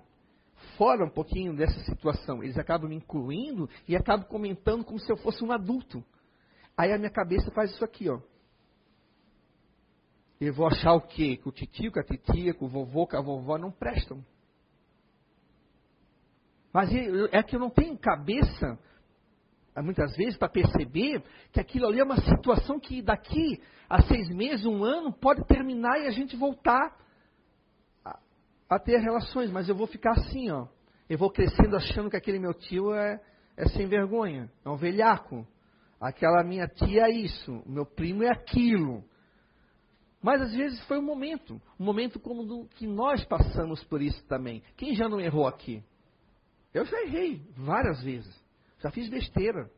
fora 0.76 1.04
um 1.04 1.10
pouquinho 1.10 1.54
dessa 1.54 1.78
situação. 1.84 2.42
Eles 2.42 2.58
acabam 2.58 2.88
me 2.88 2.96
incluindo 2.96 3.68
e 3.86 3.96
acabam 3.96 4.26
comentando 4.26 4.84
como 4.84 4.98
se 4.98 5.10
eu 5.10 5.16
fosse 5.16 5.44
um 5.44 5.52
adulto. 5.52 6.04
Aí 6.76 6.92
a 6.92 6.98
minha 6.98 7.10
cabeça 7.10 7.50
faz 7.50 7.70
isso 7.72 7.84
aqui, 7.84 8.08
ó. 8.08 8.20
Eu 10.40 10.54
vou 10.54 10.68
achar 10.68 10.92
o 10.92 11.00
quê? 11.00 11.36
Que 11.36 11.48
o 11.48 11.52
titio, 11.52 11.90
que 11.90 11.98
a 11.98 12.04
titia, 12.04 12.54
que 12.54 12.64
o 12.64 12.68
vovô, 12.68 13.06
que 13.06 13.16
a 13.16 13.20
vovó 13.20 13.58
não 13.58 13.72
prestam. 13.72 14.24
Mas 16.78 16.90
é 17.32 17.42
que 17.42 17.56
eu 17.56 17.58
não 17.58 17.70
tenho 17.70 17.98
cabeça, 17.98 18.78
muitas 19.82 20.16
vezes, 20.16 20.36
para 20.36 20.48
perceber 20.48 21.24
que 21.50 21.58
aquilo 21.58 21.88
ali 21.88 21.98
é 21.98 22.04
uma 22.04 22.20
situação 22.20 22.78
que 22.78 23.02
daqui 23.02 23.60
a 23.90 24.00
seis 24.02 24.28
meses, 24.28 24.64
um 24.64 24.84
ano, 24.84 25.12
pode 25.12 25.44
terminar 25.48 25.98
e 25.98 26.06
a 26.06 26.12
gente 26.12 26.36
voltar 26.36 26.96
a, 28.04 28.20
a 28.70 28.78
ter 28.78 29.00
relações. 29.00 29.50
Mas 29.50 29.68
eu 29.68 29.74
vou 29.74 29.88
ficar 29.88 30.12
assim, 30.12 30.52
ó. 30.52 30.68
Eu 31.10 31.18
vou 31.18 31.32
crescendo 31.32 31.74
achando 31.74 32.08
que 32.08 32.16
aquele 32.16 32.38
meu 32.38 32.54
tio 32.54 32.94
é, 32.94 33.20
é 33.56 33.66
sem 33.70 33.88
vergonha, 33.88 34.48
é 34.64 34.68
um 34.70 34.76
velhaco. 34.76 35.44
Aquela 36.00 36.44
minha 36.44 36.68
tia 36.68 37.08
é 37.08 37.10
isso, 37.10 37.60
meu 37.66 37.86
primo 37.86 38.22
é 38.22 38.30
aquilo. 38.30 39.02
Mas 40.22 40.40
às 40.42 40.54
vezes 40.54 40.80
foi 40.84 41.00
um 41.00 41.04
momento, 41.04 41.60
um 41.76 41.84
momento 41.84 42.20
como 42.20 42.44
do, 42.44 42.68
que 42.76 42.86
nós 42.86 43.24
passamos 43.24 43.82
por 43.82 44.00
isso 44.00 44.24
também. 44.28 44.62
Quem 44.76 44.94
já 44.94 45.08
não 45.08 45.18
errou 45.18 45.48
aqui? 45.48 45.82
Eu 46.72 46.84
já 46.84 47.02
errei 47.02 47.42
várias 47.56 48.02
vezes. 48.02 48.34
Já 48.80 48.90
fiz 48.90 49.08
besteira. 49.08 49.70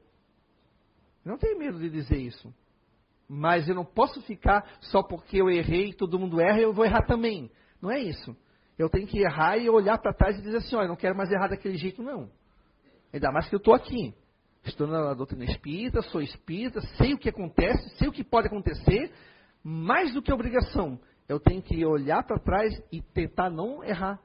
não 1.24 1.38
tenho 1.38 1.58
medo 1.58 1.78
de 1.78 1.88
dizer 1.88 2.18
isso. 2.18 2.52
Mas 3.28 3.68
eu 3.68 3.74
não 3.74 3.84
posso 3.84 4.20
ficar 4.22 4.64
só 4.80 5.02
porque 5.02 5.40
eu 5.40 5.48
errei, 5.48 5.92
todo 5.92 6.18
mundo 6.18 6.40
erra, 6.40 6.60
eu 6.60 6.72
vou 6.72 6.84
errar 6.84 7.06
também. 7.06 7.50
Não 7.80 7.90
é 7.90 8.00
isso. 8.00 8.36
Eu 8.76 8.88
tenho 8.88 9.06
que 9.06 9.20
errar 9.20 9.56
e 9.56 9.70
olhar 9.70 9.98
para 9.98 10.12
trás 10.12 10.38
e 10.38 10.42
dizer 10.42 10.56
assim, 10.56 10.74
olha, 10.74 10.86
eu 10.86 10.88
não 10.88 10.96
quero 10.96 11.16
mais 11.16 11.30
errar 11.30 11.48
daquele 11.48 11.76
jeito, 11.76 12.02
não. 12.02 12.30
Ainda 13.12 13.30
mais 13.30 13.48
que 13.48 13.54
eu 13.54 13.58
estou 13.58 13.74
aqui. 13.74 14.14
Estou 14.64 14.86
na 14.86 15.14
doutrina 15.14 15.44
espírita, 15.44 16.02
sou 16.02 16.20
espírita, 16.20 16.80
sei 16.96 17.14
o 17.14 17.18
que 17.18 17.28
acontece, 17.28 17.96
sei 17.96 18.08
o 18.08 18.12
que 18.12 18.22
pode 18.22 18.48
acontecer, 18.48 19.10
mais 19.62 20.12
do 20.12 20.20
que 20.20 20.32
obrigação. 20.32 21.00
Eu 21.28 21.38
tenho 21.38 21.62
que 21.62 21.84
olhar 21.84 22.22
para 22.24 22.38
trás 22.38 22.72
e 22.92 23.00
tentar 23.00 23.48
não 23.48 23.82
errar 23.84 24.20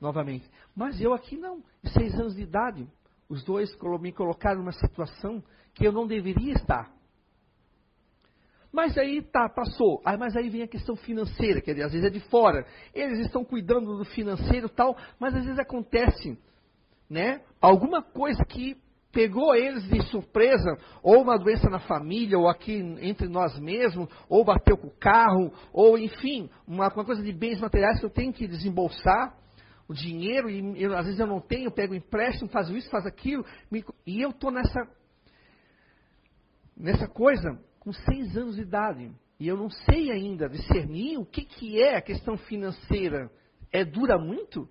novamente. 0.00 0.48
Mas 0.74 1.00
eu 1.00 1.12
aqui 1.12 1.36
não, 1.36 1.62
seis 1.84 2.14
anos 2.14 2.34
de 2.34 2.42
idade, 2.42 2.86
os 3.28 3.44
dois 3.44 3.70
me 4.00 4.12
colocaram 4.12 4.60
numa 4.60 4.72
situação 4.72 5.42
que 5.74 5.86
eu 5.86 5.92
não 5.92 6.06
deveria 6.06 6.54
estar. 6.54 6.90
Mas 8.72 8.96
aí 8.98 9.22
tá, 9.22 9.48
passou. 9.48 10.02
Ah, 10.04 10.16
mas 10.18 10.36
aí 10.36 10.50
vem 10.50 10.62
a 10.62 10.68
questão 10.68 10.96
financeira, 10.96 11.60
que 11.60 11.70
às 11.70 11.92
vezes 11.92 12.04
é 12.04 12.10
de 12.10 12.20
fora. 12.28 12.66
Eles 12.94 13.20
estão 13.20 13.44
cuidando 13.44 13.96
do 13.96 14.04
financeiro 14.04 14.68
tal, 14.68 14.96
mas 15.18 15.34
às 15.34 15.44
vezes 15.44 15.58
acontece, 15.58 16.38
né? 17.08 17.40
Alguma 17.60 18.02
coisa 18.02 18.44
que 18.44 18.76
pegou 19.10 19.54
eles 19.54 19.82
de 19.88 20.02
surpresa, 20.10 20.76
ou 21.02 21.22
uma 21.22 21.38
doença 21.38 21.70
na 21.70 21.78
família, 21.78 22.38
ou 22.38 22.50
aqui 22.50 22.74
entre 23.00 23.26
nós 23.28 23.58
mesmos, 23.58 24.10
ou 24.28 24.44
bateu 24.44 24.76
com 24.76 24.88
o 24.88 24.98
carro, 24.98 25.50
ou 25.72 25.96
enfim, 25.96 26.50
uma, 26.66 26.92
uma 26.92 27.04
coisa 27.04 27.22
de 27.22 27.32
bens 27.32 27.58
materiais 27.58 27.98
que 27.98 28.04
eu 28.04 28.10
tenho 28.10 28.30
que 28.30 28.46
desembolsar 28.46 29.34
o 29.88 29.94
dinheiro, 29.94 30.50
e 30.50 30.82
eu, 30.82 30.96
às 30.96 31.04
vezes 31.04 31.20
eu 31.20 31.26
não 31.26 31.40
tenho, 31.40 31.66
eu 31.66 31.70
pego 31.70 31.94
empréstimo, 31.94 32.50
faço 32.50 32.76
isso, 32.76 32.90
faço 32.90 33.06
aquilo, 33.06 33.44
me, 33.70 33.84
e 34.04 34.20
eu 34.20 34.30
estou 34.30 34.50
nessa, 34.50 34.80
nessa 36.76 37.06
coisa 37.08 37.58
com 37.78 37.92
seis 37.92 38.36
anos 38.36 38.56
de 38.56 38.62
idade. 38.62 39.14
E 39.38 39.46
eu 39.46 39.56
não 39.56 39.70
sei 39.70 40.10
ainda 40.10 40.48
discernir 40.48 41.18
o 41.18 41.26
que, 41.26 41.44
que 41.44 41.80
é 41.80 41.96
a 41.96 42.02
questão 42.02 42.36
financeira. 42.36 43.30
É 43.70 43.84
dura 43.84 44.18
muito? 44.18 44.68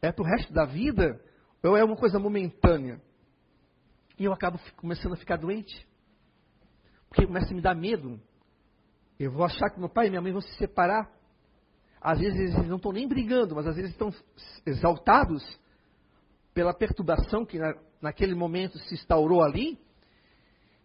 É 0.00 0.12
para 0.12 0.22
o 0.22 0.26
resto 0.26 0.52
da 0.52 0.64
vida? 0.64 1.20
Ou 1.62 1.76
é 1.76 1.84
uma 1.84 1.96
coisa 1.96 2.18
momentânea? 2.18 3.00
E 4.18 4.24
eu 4.24 4.32
acabo 4.32 4.58
começando 4.76 5.14
a 5.14 5.16
ficar 5.16 5.36
doente. 5.36 5.86
Porque 7.08 7.26
começa 7.26 7.50
a 7.50 7.54
me 7.54 7.60
dar 7.60 7.74
medo. 7.74 8.20
Eu 9.18 9.32
vou 9.32 9.44
achar 9.44 9.68
que 9.70 9.78
meu 9.78 9.88
pai 9.88 10.06
e 10.06 10.10
minha 10.10 10.22
mãe 10.22 10.32
vão 10.32 10.40
se 10.40 10.54
separar. 10.56 11.10
Às 12.02 12.18
vezes 12.18 12.38
eles 12.38 12.68
não 12.68 12.76
estão 12.76 12.90
nem 12.90 13.06
brigando, 13.06 13.54
mas 13.54 13.66
às 13.66 13.76
vezes 13.76 13.92
estão 13.92 14.12
exaltados 14.66 15.42
pela 16.52 16.74
perturbação 16.74 17.46
que 17.46 17.58
na, 17.58 17.74
naquele 18.00 18.34
momento 18.34 18.76
se 18.78 18.94
instaurou 18.94 19.42
ali. 19.42 19.78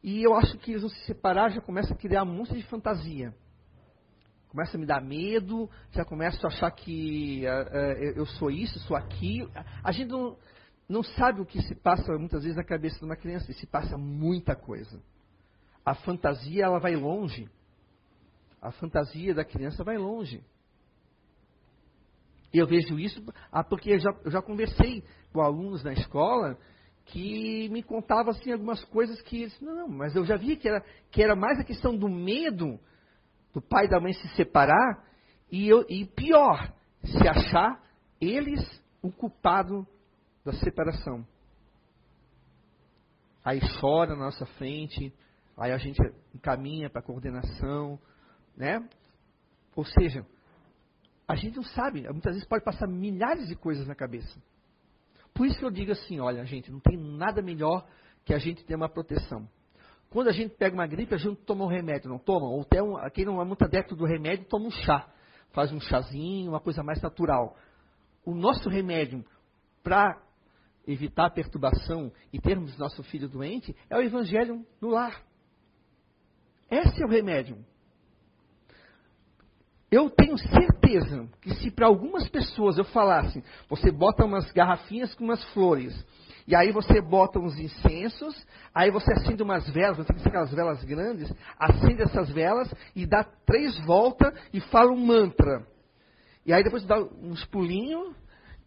E 0.03 0.23
eu 0.23 0.35
acho 0.35 0.57
que 0.59 0.71
eles 0.71 0.83
vão 0.83 0.91
se 0.91 0.99
separar, 1.05 1.49
já 1.49 1.59
começa 1.59 1.93
a 1.93 1.97
criar 1.97 2.23
um 2.23 2.33
monte 2.33 2.53
de 2.53 2.61
fantasia. 2.63 3.33
Começa 4.47 4.77
a 4.77 4.79
me 4.79 4.85
dar 4.85 5.01
medo, 5.01 5.69
já 5.91 6.05
começa 6.05 6.45
a 6.45 6.49
achar 6.49 6.71
que 6.71 7.43
uh, 7.45 7.49
uh, 7.49 8.19
eu 8.19 8.25
sou 8.25 8.51
isso, 8.51 8.79
sou 8.81 8.95
aquilo. 8.95 9.51
A 9.83 9.91
gente 9.91 10.09
não, 10.09 10.37
não 10.87 11.01
sabe 11.01 11.41
o 11.41 11.45
que 11.45 11.61
se 11.63 11.75
passa 11.75 12.13
muitas 12.13 12.43
vezes 12.43 12.55
na 12.55 12.63
cabeça 12.63 12.99
de 12.99 13.05
uma 13.05 13.15
criança, 13.15 13.49
e 13.49 13.55
se 13.55 13.65
passa 13.65 13.97
muita 13.97 14.55
coisa. 14.55 15.01
A 15.83 15.95
fantasia, 15.95 16.65
ela 16.65 16.79
vai 16.79 16.95
longe. 16.95 17.49
A 18.61 18.71
fantasia 18.71 19.33
da 19.33 19.43
criança 19.43 19.83
vai 19.83 19.97
longe. 19.97 20.43
Eu 22.53 22.65
vejo 22.65 22.97
isso 22.99 23.21
ah, 23.51 23.63
porque 23.63 23.91
eu 23.91 23.99
já, 23.99 24.09
eu 24.23 24.31
já 24.31 24.41
conversei 24.41 25.03
com 25.31 25.41
alunos 25.41 25.83
na 25.83 25.93
escola 25.93 26.57
que 27.05 27.69
me 27.69 27.81
contavam 27.81 28.31
assim, 28.31 28.51
algumas 28.51 28.83
coisas 28.85 29.21
que 29.21 29.43
eles, 29.43 29.61
não, 29.61 29.87
mas 29.87 30.15
eu 30.15 30.25
já 30.25 30.35
vi 30.35 30.57
que 30.57 30.67
era, 30.67 30.83
que 31.09 31.23
era 31.23 31.35
mais 31.35 31.59
a 31.59 31.63
questão 31.63 31.95
do 31.95 32.09
medo 32.09 32.79
do 33.53 33.61
pai 33.61 33.85
e 33.85 33.89
da 33.89 33.99
mãe 33.99 34.13
se 34.13 34.27
separar 34.35 35.03
e, 35.51 35.67
eu, 35.67 35.85
e 35.89 36.05
pior, 36.05 36.73
se 37.03 37.27
achar 37.27 37.81
eles 38.19 38.59
o 39.01 39.11
culpado 39.11 39.87
da 40.43 40.51
separação. 40.53 41.25
Aí 43.43 43.61
chora 43.79 44.15
na 44.15 44.25
nossa 44.25 44.45
frente, 44.45 45.13
aí 45.57 45.71
a 45.71 45.77
gente 45.77 45.97
encaminha 46.35 46.89
para 46.89 46.99
a 46.99 47.03
coordenação, 47.03 47.97
né? 48.57 48.85
Ou 49.75 49.85
seja, 49.85 50.25
a 51.27 51.35
gente 51.35 51.57
não 51.57 51.63
sabe, 51.63 52.03
muitas 52.03 52.33
vezes 52.33 52.47
pode 52.47 52.63
passar 52.63 52.87
milhares 52.87 53.47
de 53.47 53.55
coisas 53.55 53.85
na 53.85 53.93
cabeça. 53.93 54.41
Por 55.33 55.45
isso 55.45 55.59
que 55.59 55.65
eu 55.65 55.71
digo 55.71 55.91
assim, 55.91 56.19
olha, 56.19 56.45
gente, 56.45 56.71
não 56.71 56.79
tem 56.79 56.97
nada 56.97 57.41
melhor 57.41 57.85
que 58.23 58.33
a 58.33 58.37
gente 58.37 58.63
ter 58.63 58.75
uma 58.75 58.89
proteção. 58.89 59.47
Quando 60.09 60.29
a 60.29 60.31
gente 60.31 60.55
pega 60.55 60.73
uma 60.73 60.87
gripe, 60.87 61.13
a 61.13 61.17
gente 61.17 61.41
toma 61.41 61.65
um 61.65 61.67
remédio, 61.67 62.09
não 62.09 62.17
toma? 62.17 62.47
Ou 62.47 62.61
até 62.61 62.81
um, 62.81 62.95
quem 63.13 63.25
não 63.25 63.41
é 63.41 63.45
muito 63.45 63.63
adepto 63.63 63.95
do 63.95 64.05
remédio, 64.05 64.45
toma 64.45 64.67
um 64.67 64.71
chá. 64.71 65.07
Faz 65.51 65.71
um 65.71 65.79
chazinho, 65.79 66.51
uma 66.51 66.61
coisa 66.61 66.81
mais 66.81 67.01
natural. 67.01 67.57
O 68.25 68.33
nosso 68.33 68.69
remédio 68.69 69.25
para 69.83 70.21
evitar 70.87 71.25
a 71.25 71.29
perturbação 71.29 72.11
e 72.31 72.39
termos 72.39 72.77
nosso 72.77 73.03
filho 73.03 73.27
doente 73.27 73.75
é 73.89 73.97
o 73.97 74.01
evangelho 74.01 74.65
no 74.81 74.89
lar. 74.89 75.21
Esse 76.71 77.01
é 77.01 77.05
o 77.05 77.09
remédio. 77.09 77.57
Eu 79.89 80.09
tenho 80.09 80.37
certeza 80.37 81.29
que 81.41 81.55
se 81.55 81.71
para 81.71 81.87
algumas 81.87 82.27
pessoas 82.27 82.77
eu 82.77 82.83
falasse, 82.83 83.41
você 83.69 83.89
bota 83.89 84.25
umas 84.25 84.51
garrafinhas 84.51 85.13
com 85.15 85.23
umas 85.23 85.43
flores, 85.53 85.93
e 86.45 86.55
aí 86.55 86.71
você 86.71 87.01
bota 87.01 87.39
uns 87.39 87.57
incensos, 87.57 88.35
aí 88.73 88.91
você 88.91 89.11
acende 89.13 89.43
umas 89.43 89.69
velas, 89.69 89.97
você 89.97 90.13
tem 90.13 90.25
aquelas 90.25 90.53
velas 90.53 90.83
grandes, 90.83 91.33
acende 91.57 92.01
essas 92.01 92.29
velas 92.29 92.73
e 92.95 93.05
dá 93.05 93.23
três 93.45 93.77
voltas 93.85 94.33
e 94.53 94.59
fala 94.59 94.91
um 94.91 95.05
mantra. 95.05 95.65
E 96.45 96.53
aí 96.53 96.63
depois 96.63 96.85
dá 96.85 96.97
uns 96.99 97.45
pulinhos, 97.45 98.15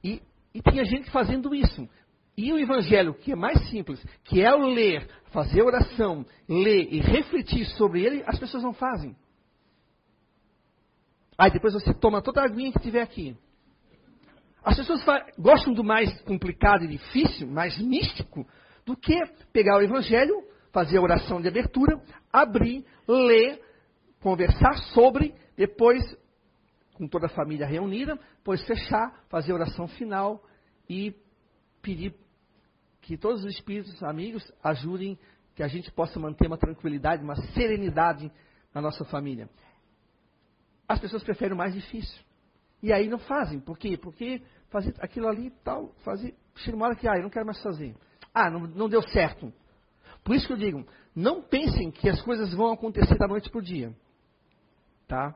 e, 0.04 0.22
e 0.54 0.62
tinha 0.62 0.84
gente 0.84 1.10
fazendo 1.10 1.54
isso. 1.54 1.88
E 2.36 2.52
o 2.52 2.58
evangelho, 2.58 3.14
que 3.14 3.32
é 3.32 3.36
mais 3.36 3.68
simples, 3.68 4.02
que 4.24 4.42
é 4.42 4.54
o 4.54 4.66
ler, 4.66 5.06
fazer 5.32 5.62
oração, 5.62 6.24
ler 6.48 6.88
e 6.90 7.00
refletir 7.00 7.66
sobre 7.76 8.02
ele, 8.02 8.22
as 8.26 8.38
pessoas 8.38 8.62
não 8.62 8.72
fazem. 8.72 9.14
Aí 11.41 11.51
depois 11.51 11.72
você 11.72 11.95
toma 11.95 12.20
toda 12.20 12.43
a 12.43 12.45
aguinha 12.45 12.70
que 12.70 12.80
tiver 12.80 13.01
aqui. 13.01 13.34
As 14.62 14.76
pessoas 14.76 15.03
gostam 15.38 15.72
do 15.72 15.82
mais 15.82 16.20
complicado 16.20 16.84
e 16.84 16.88
difícil, 16.88 17.49
mais 17.49 17.78
místico, 17.78 18.47
do 18.84 18.95
que 18.95 19.18
pegar 19.51 19.78
o 19.78 19.82
evangelho, 19.82 20.45
fazer 20.70 20.99
a 20.99 21.01
oração 21.01 21.41
de 21.41 21.49
abertura, 21.49 21.99
abrir, 22.30 22.84
ler, 23.09 23.59
conversar 24.20 24.74
sobre, 24.93 25.34
depois, 25.57 26.03
com 26.93 27.09
toda 27.09 27.24
a 27.24 27.30
família 27.30 27.66
reunida, 27.66 28.18
depois 28.36 28.62
fechar, 28.66 29.24
fazer 29.30 29.53
a 29.53 29.55
oração 29.55 29.88
final 29.88 30.45
e 30.91 31.14
pedir 31.80 32.14
que 33.01 33.16
todos 33.16 33.43
os 33.45 33.55
espíritos 33.55 34.03
amigos 34.03 34.53
ajudem 34.62 35.18
que 35.55 35.62
a 35.62 35.68
gente 35.68 35.91
possa 35.91 36.20
manter 36.20 36.49
uma 36.49 36.59
tranquilidade, 36.59 37.24
uma 37.24 37.36
serenidade 37.55 38.30
na 38.74 38.82
nossa 38.82 39.07
família. 39.07 39.49
As 40.91 40.99
pessoas 40.99 41.22
preferem 41.22 41.55
o 41.55 41.57
mais 41.57 41.72
difícil. 41.72 42.20
E 42.82 42.93
aí 42.93 43.07
não 43.07 43.20
fazem. 43.20 43.61
Por 43.61 43.78
quê? 43.78 43.97
Porque 43.97 44.43
fazer 44.70 44.93
aquilo 44.99 45.28
ali 45.28 45.47
e 45.47 45.51
tal, 45.62 45.95
fazer, 46.03 46.34
chega 46.57 46.76
uma 46.76 46.86
hora 46.86 46.97
que, 46.97 47.07
ah, 47.07 47.14
eu 47.14 47.22
não 47.22 47.30
quero 47.30 47.47
mais 47.47 47.62
fazer. 47.62 47.95
Ah, 48.34 48.51
não, 48.51 48.66
não 48.66 48.88
deu 48.88 49.01
certo. 49.01 49.53
Por 50.24 50.34
isso 50.34 50.49
que 50.49 50.53
eu 50.53 50.57
digo, 50.57 50.84
não 51.14 51.43
pensem 51.43 51.93
que 51.93 52.09
as 52.09 52.20
coisas 52.22 52.53
vão 52.53 52.72
acontecer 52.72 53.16
da 53.16 53.28
noite 53.28 53.49
para 53.49 53.61
o 53.61 53.62
dia. 53.62 53.95
Tá? 55.07 55.32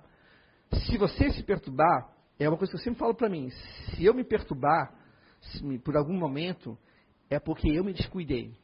Se 0.88 0.98
você 0.98 1.30
se 1.30 1.44
perturbar, 1.44 2.12
é 2.36 2.48
uma 2.48 2.58
coisa 2.58 2.72
que 2.72 2.76
eu 2.76 2.82
sempre 2.82 2.98
falo 2.98 3.14
para 3.14 3.28
mim, 3.28 3.48
se 3.50 4.04
eu 4.04 4.12
me 4.12 4.24
perturbar, 4.24 4.92
me, 5.62 5.78
por 5.78 5.96
algum 5.96 6.18
momento, 6.18 6.76
é 7.30 7.38
porque 7.38 7.68
eu 7.68 7.84
me 7.84 7.92
descuidei. 7.92 8.58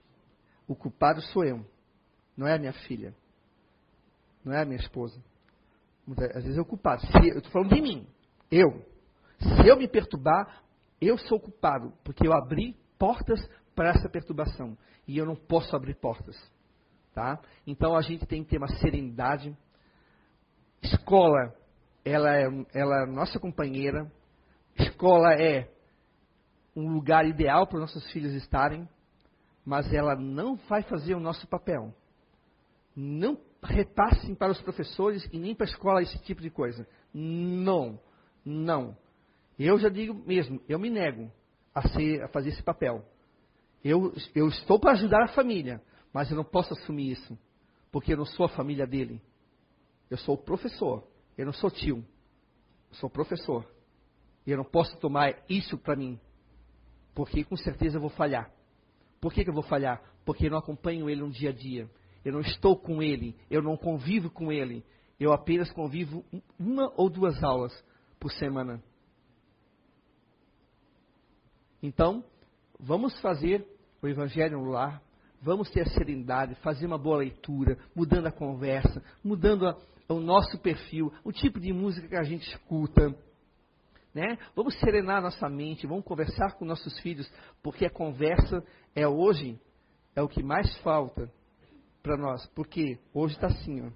O 0.67 0.75
culpado 0.75 1.23
sou 1.23 1.45
eu, 1.45 1.65
não 2.37 2.49
é 2.49 2.57
a 2.57 2.59
minha 2.59 2.73
filha, 2.73 3.15
não 4.45 4.53
é 4.53 4.63
a 4.63 4.65
minha 4.65 4.81
esposa. 4.81 5.23
Às 6.09 6.43
vezes 6.43 6.59
é 6.59 6.61
o 6.61 6.65
culpado. 6.65 7.03
Se, 7.03 7.29
eu 7.29 7.39
estou 7.39 7.53
falando 7.53 7.75
de 7.75 7.81
mim, 7.81 8.07
eu. 8.51 8.85
Se 9.39 9.67
eu 9.67 9.77
me 9.77 9.89
perturbar, 9.89 10.63
eu 11.01 11.17
sou 11.17 11.41
culpado, 11.41 11.93
porque 12.05 12.27
eu 12.27 12.33
abri 12.33 12.77
portas 12.99 13.41
para 13.75 13.91
essa 13.91 14.09
perturbação. 14.09 14.77
E 15.07 15.17
eu 15.17 15.25
não 15.25 15.35
posso 15.35 15.75
abrir 15.75 15.95
portas. 15.95 16.37
Tá? 17.15 17.41
Então 17.67 17.97
a 17.97 18.03
gente 18.03 18.27
tem 18.27 18.45
que 18.45 18.51
ter 18.51 18.59
uma 18.59 18.69
serenidade. 18.79 19.57
Escola, 20.83 21.55
ela 22.05 22.37
é, 22.37 22.45
ela 22.75 23.03
é 23.03 23.07
nossa 23.07 23.39
companheira. 23.39 24.11
Escola 24.77 25.35
é 25.35 25.71
um 26.75 26.93
lugar 26.93 27.27
ideal 27.27 27.67
para 27.67 27.81
nossos 27.81 28.11
filhos 28.13 28.33
estarem, 28.35 28.89
mas 29.65 29.93
ela 29.93 30.15
não 30.15 30.57
vai 30.69 30.83
fazer 30.83 31.15
o 31.15 31.21
nosso 31.21 31.47
papel. 31.49 31.95
Não 32.95 33.39
repassem 33.63 34.35
para 34.35 34.53
os 34.53 34.61
professores 34.61 35.29
e 35.33 35.39
nem 35.39 35.55
para 35.55 35.67
a 35.67 35.71
escola 35.71 36.03
esse 36.03 36.19
tipo 36.21 36.41
de 36.41 36.51
coisa. 36.51 36.87
Não, 37.13 38.01
não. 38.45 38.97
Eu 39.59 39.79
já 39.79 39.89
digo 39.89 40.15
mesmo, 40.15 40.61
eu 40.69 40.79
me 40.79 40.89
nego 40.89 41.31
a, 41.75 41.87
ser, 41.89 42.23
a 42.23 42.29
fazer 42.29 42.51
esse 42.51 42.63
papel. 42.63 43.05
Eu, 43.85 44.15
eu 44.35 44.49
estou 44.49 44.79
para 44.79 44.93
ajudar 44.93 45.25
a 45.25 45.29
família, 45.29 45.83
mas 46.13 46.31
eu 46.31 46.37
não 46.37 46.45
posso 46.45 46.73
assumir 46.73 47.13
isso, 47.13 47.39
porque 47.91 48.13
eu 48.13 48.17
não 48.17 48.25
sou 48.25 48.47
a 48.47 48.51
família 48.51 48.87
dele. 48.87 49.21
Eu 50.09 50.19
sou 50.19 50.35
o 50.35 50.43
professor, 50.43 51.07
eu 51.37 51.47
não 51.47 51.53
sou 51.53 51.71
tio, 51.71 52.05
eu 52.91 52.97
sou 52.97 53.11
professor. 53.11 53.67
E 54.47 54.51
eu 54.51 54.57
não 54.57 54.65
posso 54.65 54.97
tomar 54.99 55.35
isso 55.49 55.77
para 55.79 55.95
mim, 55.95 56.19
porque 57.15 57.45
com 57.45 57.57
certeza 57.57 57.97
eu 57.97 58.01
vou 58.01 58.11
falhar. 58.11 58.51
Por 59.21 59.33
que, 59.33 59.45
que 59.45 59.51
eu 59.51 59.55
vou 59.55 59.63
falhar? 59.63 60.03
Porque 60.25 60.47
eu 60.47 60.51
não 60.51 60.59
acompanho 60.59 61.09
ele 61.09 61.21
no 61.21 61.31
dia 61.31 61.51
a 61.51 61.53
dia. 61.53 61.91
Eu 62.25 62.33
não 62.33 62.41
estou 62.41 62.77
com 62.77 63.03
ele, 63.03 63.35
eu 63.51 63.63
não 63.63 63.77
convivo 63.77 64.31
com 64.31 64.53
ele. 64.53 64.85
Eu 65.19 65.33
apenas 65.33 65.71
convivo 65.71 66.25
uma 66.59 66.93
ou 66.97 67.09
duas 67.09 67.43
aulas 67.43 67.73
por 68.19 68.31
semana. 68.33 68.83
Então, 71.83 72.25
vamos 72.79 73.19
fazer 73.21 73.67
o 74.03 74.09
Evangelho 74.09 74.59
no 74.59 74.71
lar, 74.71 75.03
vamos 75.41 75.71
ter 75.71 75.83
a 75.83 75.91
serenidade, 75.91 76.55
fazer 76.57 76.87
uma 76.87 76.99
boa 76.99 77.19
leitura, 77.19 77.79
mudando 77.95 78.27
a 78.27 78.33
conversa, 78.33 79.03
mudando 79.25 79.67
a, 79.67 79.77
o 80.09 80.21
nosso 80.21 80.59
perfil, 80.59 81.13
o 81.25 81.33
tipo 81.33 81.59
de 81.59 81.73
música 81.73 82.09
que 82.09 82.17
a 82.17 82.23
gente 82.23 82.47
escuta. 82.49 83.15
Né? 84.15 84.39
Vamos 84.55 84.79
serenar 84.79 85.23
nossa 85.23 85.49
mente, 85.49 85.87
vamos 85.87 86.05
conversar 86.05 86.55
com 86.59 86.65
nossos 86.65 86.99
filhos, 87.01 87.31
porque 87.63 87.87
a 87.87 87.91
conversa 87.91 88.63
é 88.95 89.07
hoje, 89.07 89.59
é 90.15 90.23
o 90.23 90.29
que 90.29 90.43
mais 90.43 90.77
falta 90.79 91.31
para 92.03 92.17
nós. 92.17 92.47
Porque 92.55 92.99
hoje 93.13 93.35
está 93.35 93.49
assim, 93.49 93.87
ó. 93.87 93.91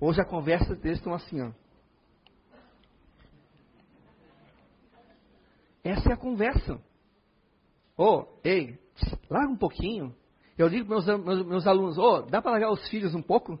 Hoje 0.00 0.20
a 0.20 0.24
conversa 0.24 0.74
deles 0.74 0.98
estão 0.98 1.14
assim, 1.14 1.40
ó. 1.40 1.50
Essa 5.82 6.10
é 6.10 6.12
a 6.14 6.16
conversa. 6.16 6.80
Ô, 7.96 8.04
oh, 8.04 8.26
ei, 8.42 8.78
larga 9.30 9.52
um 9.52 9.56
pouquinho. 9.56 10.14
Eu 10.56 10.68
digo 10.68 10.86
para 10.86 10.96
meus, 10.96 11.24
meus, 11.24 11.46
meus 11.46 11.66
alunos, 11.66 11.98
ô, 11.98 12.02
oh, 12.02 12.22
dá 12.22 12.40
para 12.40 12.52
largar 12.52 12.70
os 12.70 12.88
filhos 12.88 13.14
um 13.14 13.22
pouco? 13.22 13.58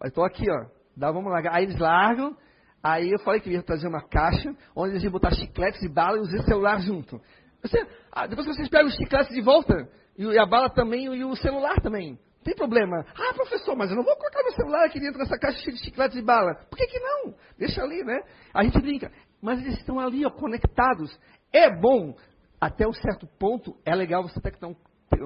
Eu 0.00 0.08
estou 0.08 0.24
aqui, 0.24 0.44
ó. 0.50 0.66
Dá, 0.96 1.10
vamos 1.10 1.30
largar. 1.30 1.54
Aí 1.54 1.64
eles 1.64 1.78
largam. 1.78 2.36
Aí 2.82 3.10
eu 3.10 3.18
falei 3.20 3.40
que 3.40 3.50
ia 3.50 3.62
trazer 3.62 3.88
uma 3.88 4.02
caixa, 4.02 4.54
onde 4.76 4.92
eles 4.92 5.02
iam 5.02 5.10
botar 5.10 5.30
chicletes 5.30 5.82
e 5.82 5.88
bala 5.88 6.18
e 6.18 6.20
usar 6.20 6.42
celular 6.42 6.80
junto. 6.82 7.18
Você, 7.62 7.86
ah, 8.12 8.26
depois 8.26 8.46
vocês 8.46 8.68
pegam 8.68 8.88
os 8.88 8.94
chicletes 8.94 9.34
de 9.34 9.40
volta, 9.40 9.88
e 10.18 10.38
a 10.38 10.44
bala 10.44 10.68
também, 10.68 11.06
e 11.06 11.24
o 11.24 11.34
celular 11.34 11.80
também. 11.80 12.18
Tem 12.44 12.54
problema. 12.54 13.04
Ah, 13.16 13.34
professor, 13.34 13.74
mas 13.74 13.90
eu 13.90 13.96
não 13.96 14.04
vou 14.04 14.16
colocar 14.16 14.42
meu 14.42 14.52
celular 14.52 14.84
aqui 14.84 15.00
dentro 15.00 15.18
dessa 15.18 15.38
caixa 15.38 15.58
cheia 15.58 15.74
de 15.74 15.82
chicletes 15.82 16.16
e 16.16 16.22
bala. 16.22 16.54
Por 16.70 16.76
que, 16.76 16.86
que 16.86 17.00
não? 17.00 17.34
Deixa 17.58 17.82
ali, 17.82 18.04
né? 18.04 18.20
A 18.52 18.62
gente 18.62 18.78
brinca. 18.80 19.10
Mas 19.40 19.60
eles 19.60 19.78
estão 19.78 19.98
ali, 19.98 20.24
ó, 20.26 20.30
conectados. 20.30 21.18
É 21.52 21.70
bom 21.74 22.14
até 22.60 22.86
um 22.86 22.92
certo 22.92 23.26
ponto 23.38 23.76
é 23.84 23.94
legal 23.94 24.22
você 24.22 24.40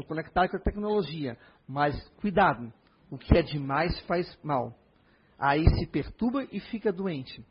conectar 0.07 0.49
com 0.49 0.57
a 0.57 0.61
tecnologia, 0.61 1.37
mas 1.69 1.97
cuidado, 2.21 2.73
o 3.11 3.17
que 3.17 3.37
é 3.37 3.43
demais 3.43 3.99
faz 4.01 4.39
mal. 4.43 4.75
Aí 5.39 5.65
se 5.77 5.87
perturba 5.87 6.45
e 6.51 6.59
fica 6.59 6.93
doente. 6.93 7.45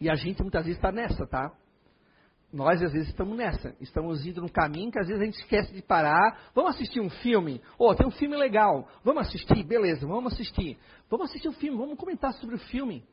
E 0.00 0.10
a 0.10 0.14
gente 0.14 0.40
muitas 0.40 0.64
vezes 0.64 0.78
está 0.78 0.90
nessa, 0.90 1.26
tá? 1.26 1.52
Nós 2.52 2.82
às 2.82 2.92
vezes 2.92 3.08
estamos 3.08 3.34
nessa, 3.34 3.74
estamos 3.80 4.26
indo 4.26 4.42
num 4.42 4.48
caminho 4.48 4.90
que 4.92 4.98
às 4.98 5.06
vezes 5.06 5.22
a 5.22 5.24
gente 5.24 5.40
esquece 5.40 5.72
de 5.72 5.80
parar. 5.80 6.50
Vamos 6.54 6.74
assistir 6.74 7.00
um 7.00 7.08
filme? 7.08 7.62
Oh, 7.78 7.94
tem 7.94 8.06
um 8.06 8.10
filme 8.10 8.36
legal. 8.36 8.86
Vamos 9.02 9.26
assistir? 9.26 9.64
Beleza, 9.64 10.06
vamos 10.06 10.34
assistir. 10.34 10.78
Vamos 11.08 11.30
assistir 11.30 11.48
o 11.48 11.52
um 11.52 11.54
filme, 11.54 11.78
vamos 11.78 11.96
comentar 11.96 12.34
sobre 12.34 12.56
o 12.56 12.58
filme. 12.58 13.04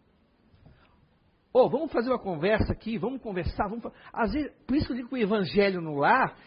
Oh, 1.54 1.70
vamos 1.70 1.92
fazer 1.92 2.10
uma 2.10 2.20
conversa 2.20 2.74
aqui, 2.74 2.98
vamos 2.98 3.22
conversar. 3.22 3.70
Vamos... 3.70 3.92
Às 4.12 4.34
vezes, 4.34 4.52
por 4.68 4.76
isso 4.76 4.88
que 4.88 4.92
eu 4.92 4.98
digo 4.98 5.10
que 5.10 5.16
o 5.16 5.18
evangelho 5.18 5.80
no 5.80 5.96
lar 5.96 6.38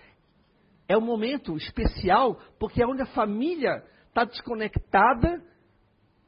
é 0.86 0.96
um 0.96 1.00
momento 1.00 1.56
especial, 1.56 2.38
porque 2.58 2.82
é 2.82 2.86
onde 2.86 3.00
a 3.00 3.06
família 3.06 3.82
está 4.08 4.24
desconectada 4.24 5.42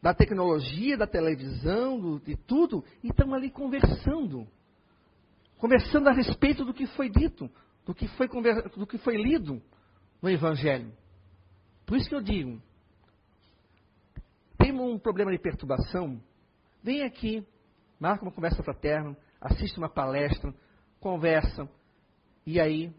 da 0.01 0.15
tecnologia, 0.15 0.97
da 0.97 1.07
televisão, 1.07 2.01
do, 2.01 2.21
de 2.21 2.37
tudo, 2.37 2.83
e 3.03 3.09
estamos 3.09 3.35
ali 3.35 3.51
conversando. 3.51 4.47
Conversando 5.59 6.09
a 6.09 6.13
respeito 6.13 6.65
do 6.65 6.75
que 6.75 6.87
foi 6.89 7.09
dito, 7.09 7.51
do 7.85 7.95
que 7.95 8.09
foi, 8.09 8.29
do 8.77 8.87
que 8.87 8.99
foi 8.99 9.17
lido 9.17 9.63
no 10.21 10.31
Evangelho. 10.31 10.93
Por 11.87 11.97
isso 11.97 12.09
que 12.09 12.15
eu 12.15 12.23
digo, 12.23 12.61
tem 14.59 14.73
um 14.73 14.99
problema 14.99 15.31
de 15.31 15.39
perturbação, 15.39 16.21
vem 16.83 17.03
aqui, 17.03 17.47
marca 18.01 18.25
uma 18.25 18.33
conversa 18.33 18.63
fraterna, 18.63 19.17
assiste 19.41 19.77
uma 19.79 19.89
palestra, 19.89 20.55
conversa, 21.01 21.69
e 22.47 22.59
aí 22.59 22.95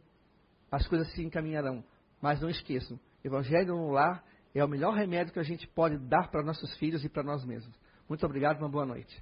as 0.72 0.88
coisas 0.88 1.12
se 1.14 1.24
encaminharão. 1.24 1.84
Mas 2.22 2.41
não 2.41 2.49
esqueçam, 2.49 2.99
Evangelho 3.24 3.76
no 3.76 3.91
lar 3.91 4.24
é 4.53 4.64
o 4.64 4.70
melhor 4.70 4.93
remédio 4.93 5.34
que 5.34 5.39
a 5.39 5.43
gente 5.43 5.68
pode 5.68 5.97
dar 5.97 6.30
para 6.30 6.41
nossos 6.43 6.76
filhos 6.78 7.03
e 7.03 7.10
para 7.10 7.24
nós 7.24 7.43
mesmos. 7.43 7.76
Muito 8.08 8.26
obrigado, 8.26 8.60
uma 8.60 8.70
boa 8.70 8.86
noite. 8.86 9.22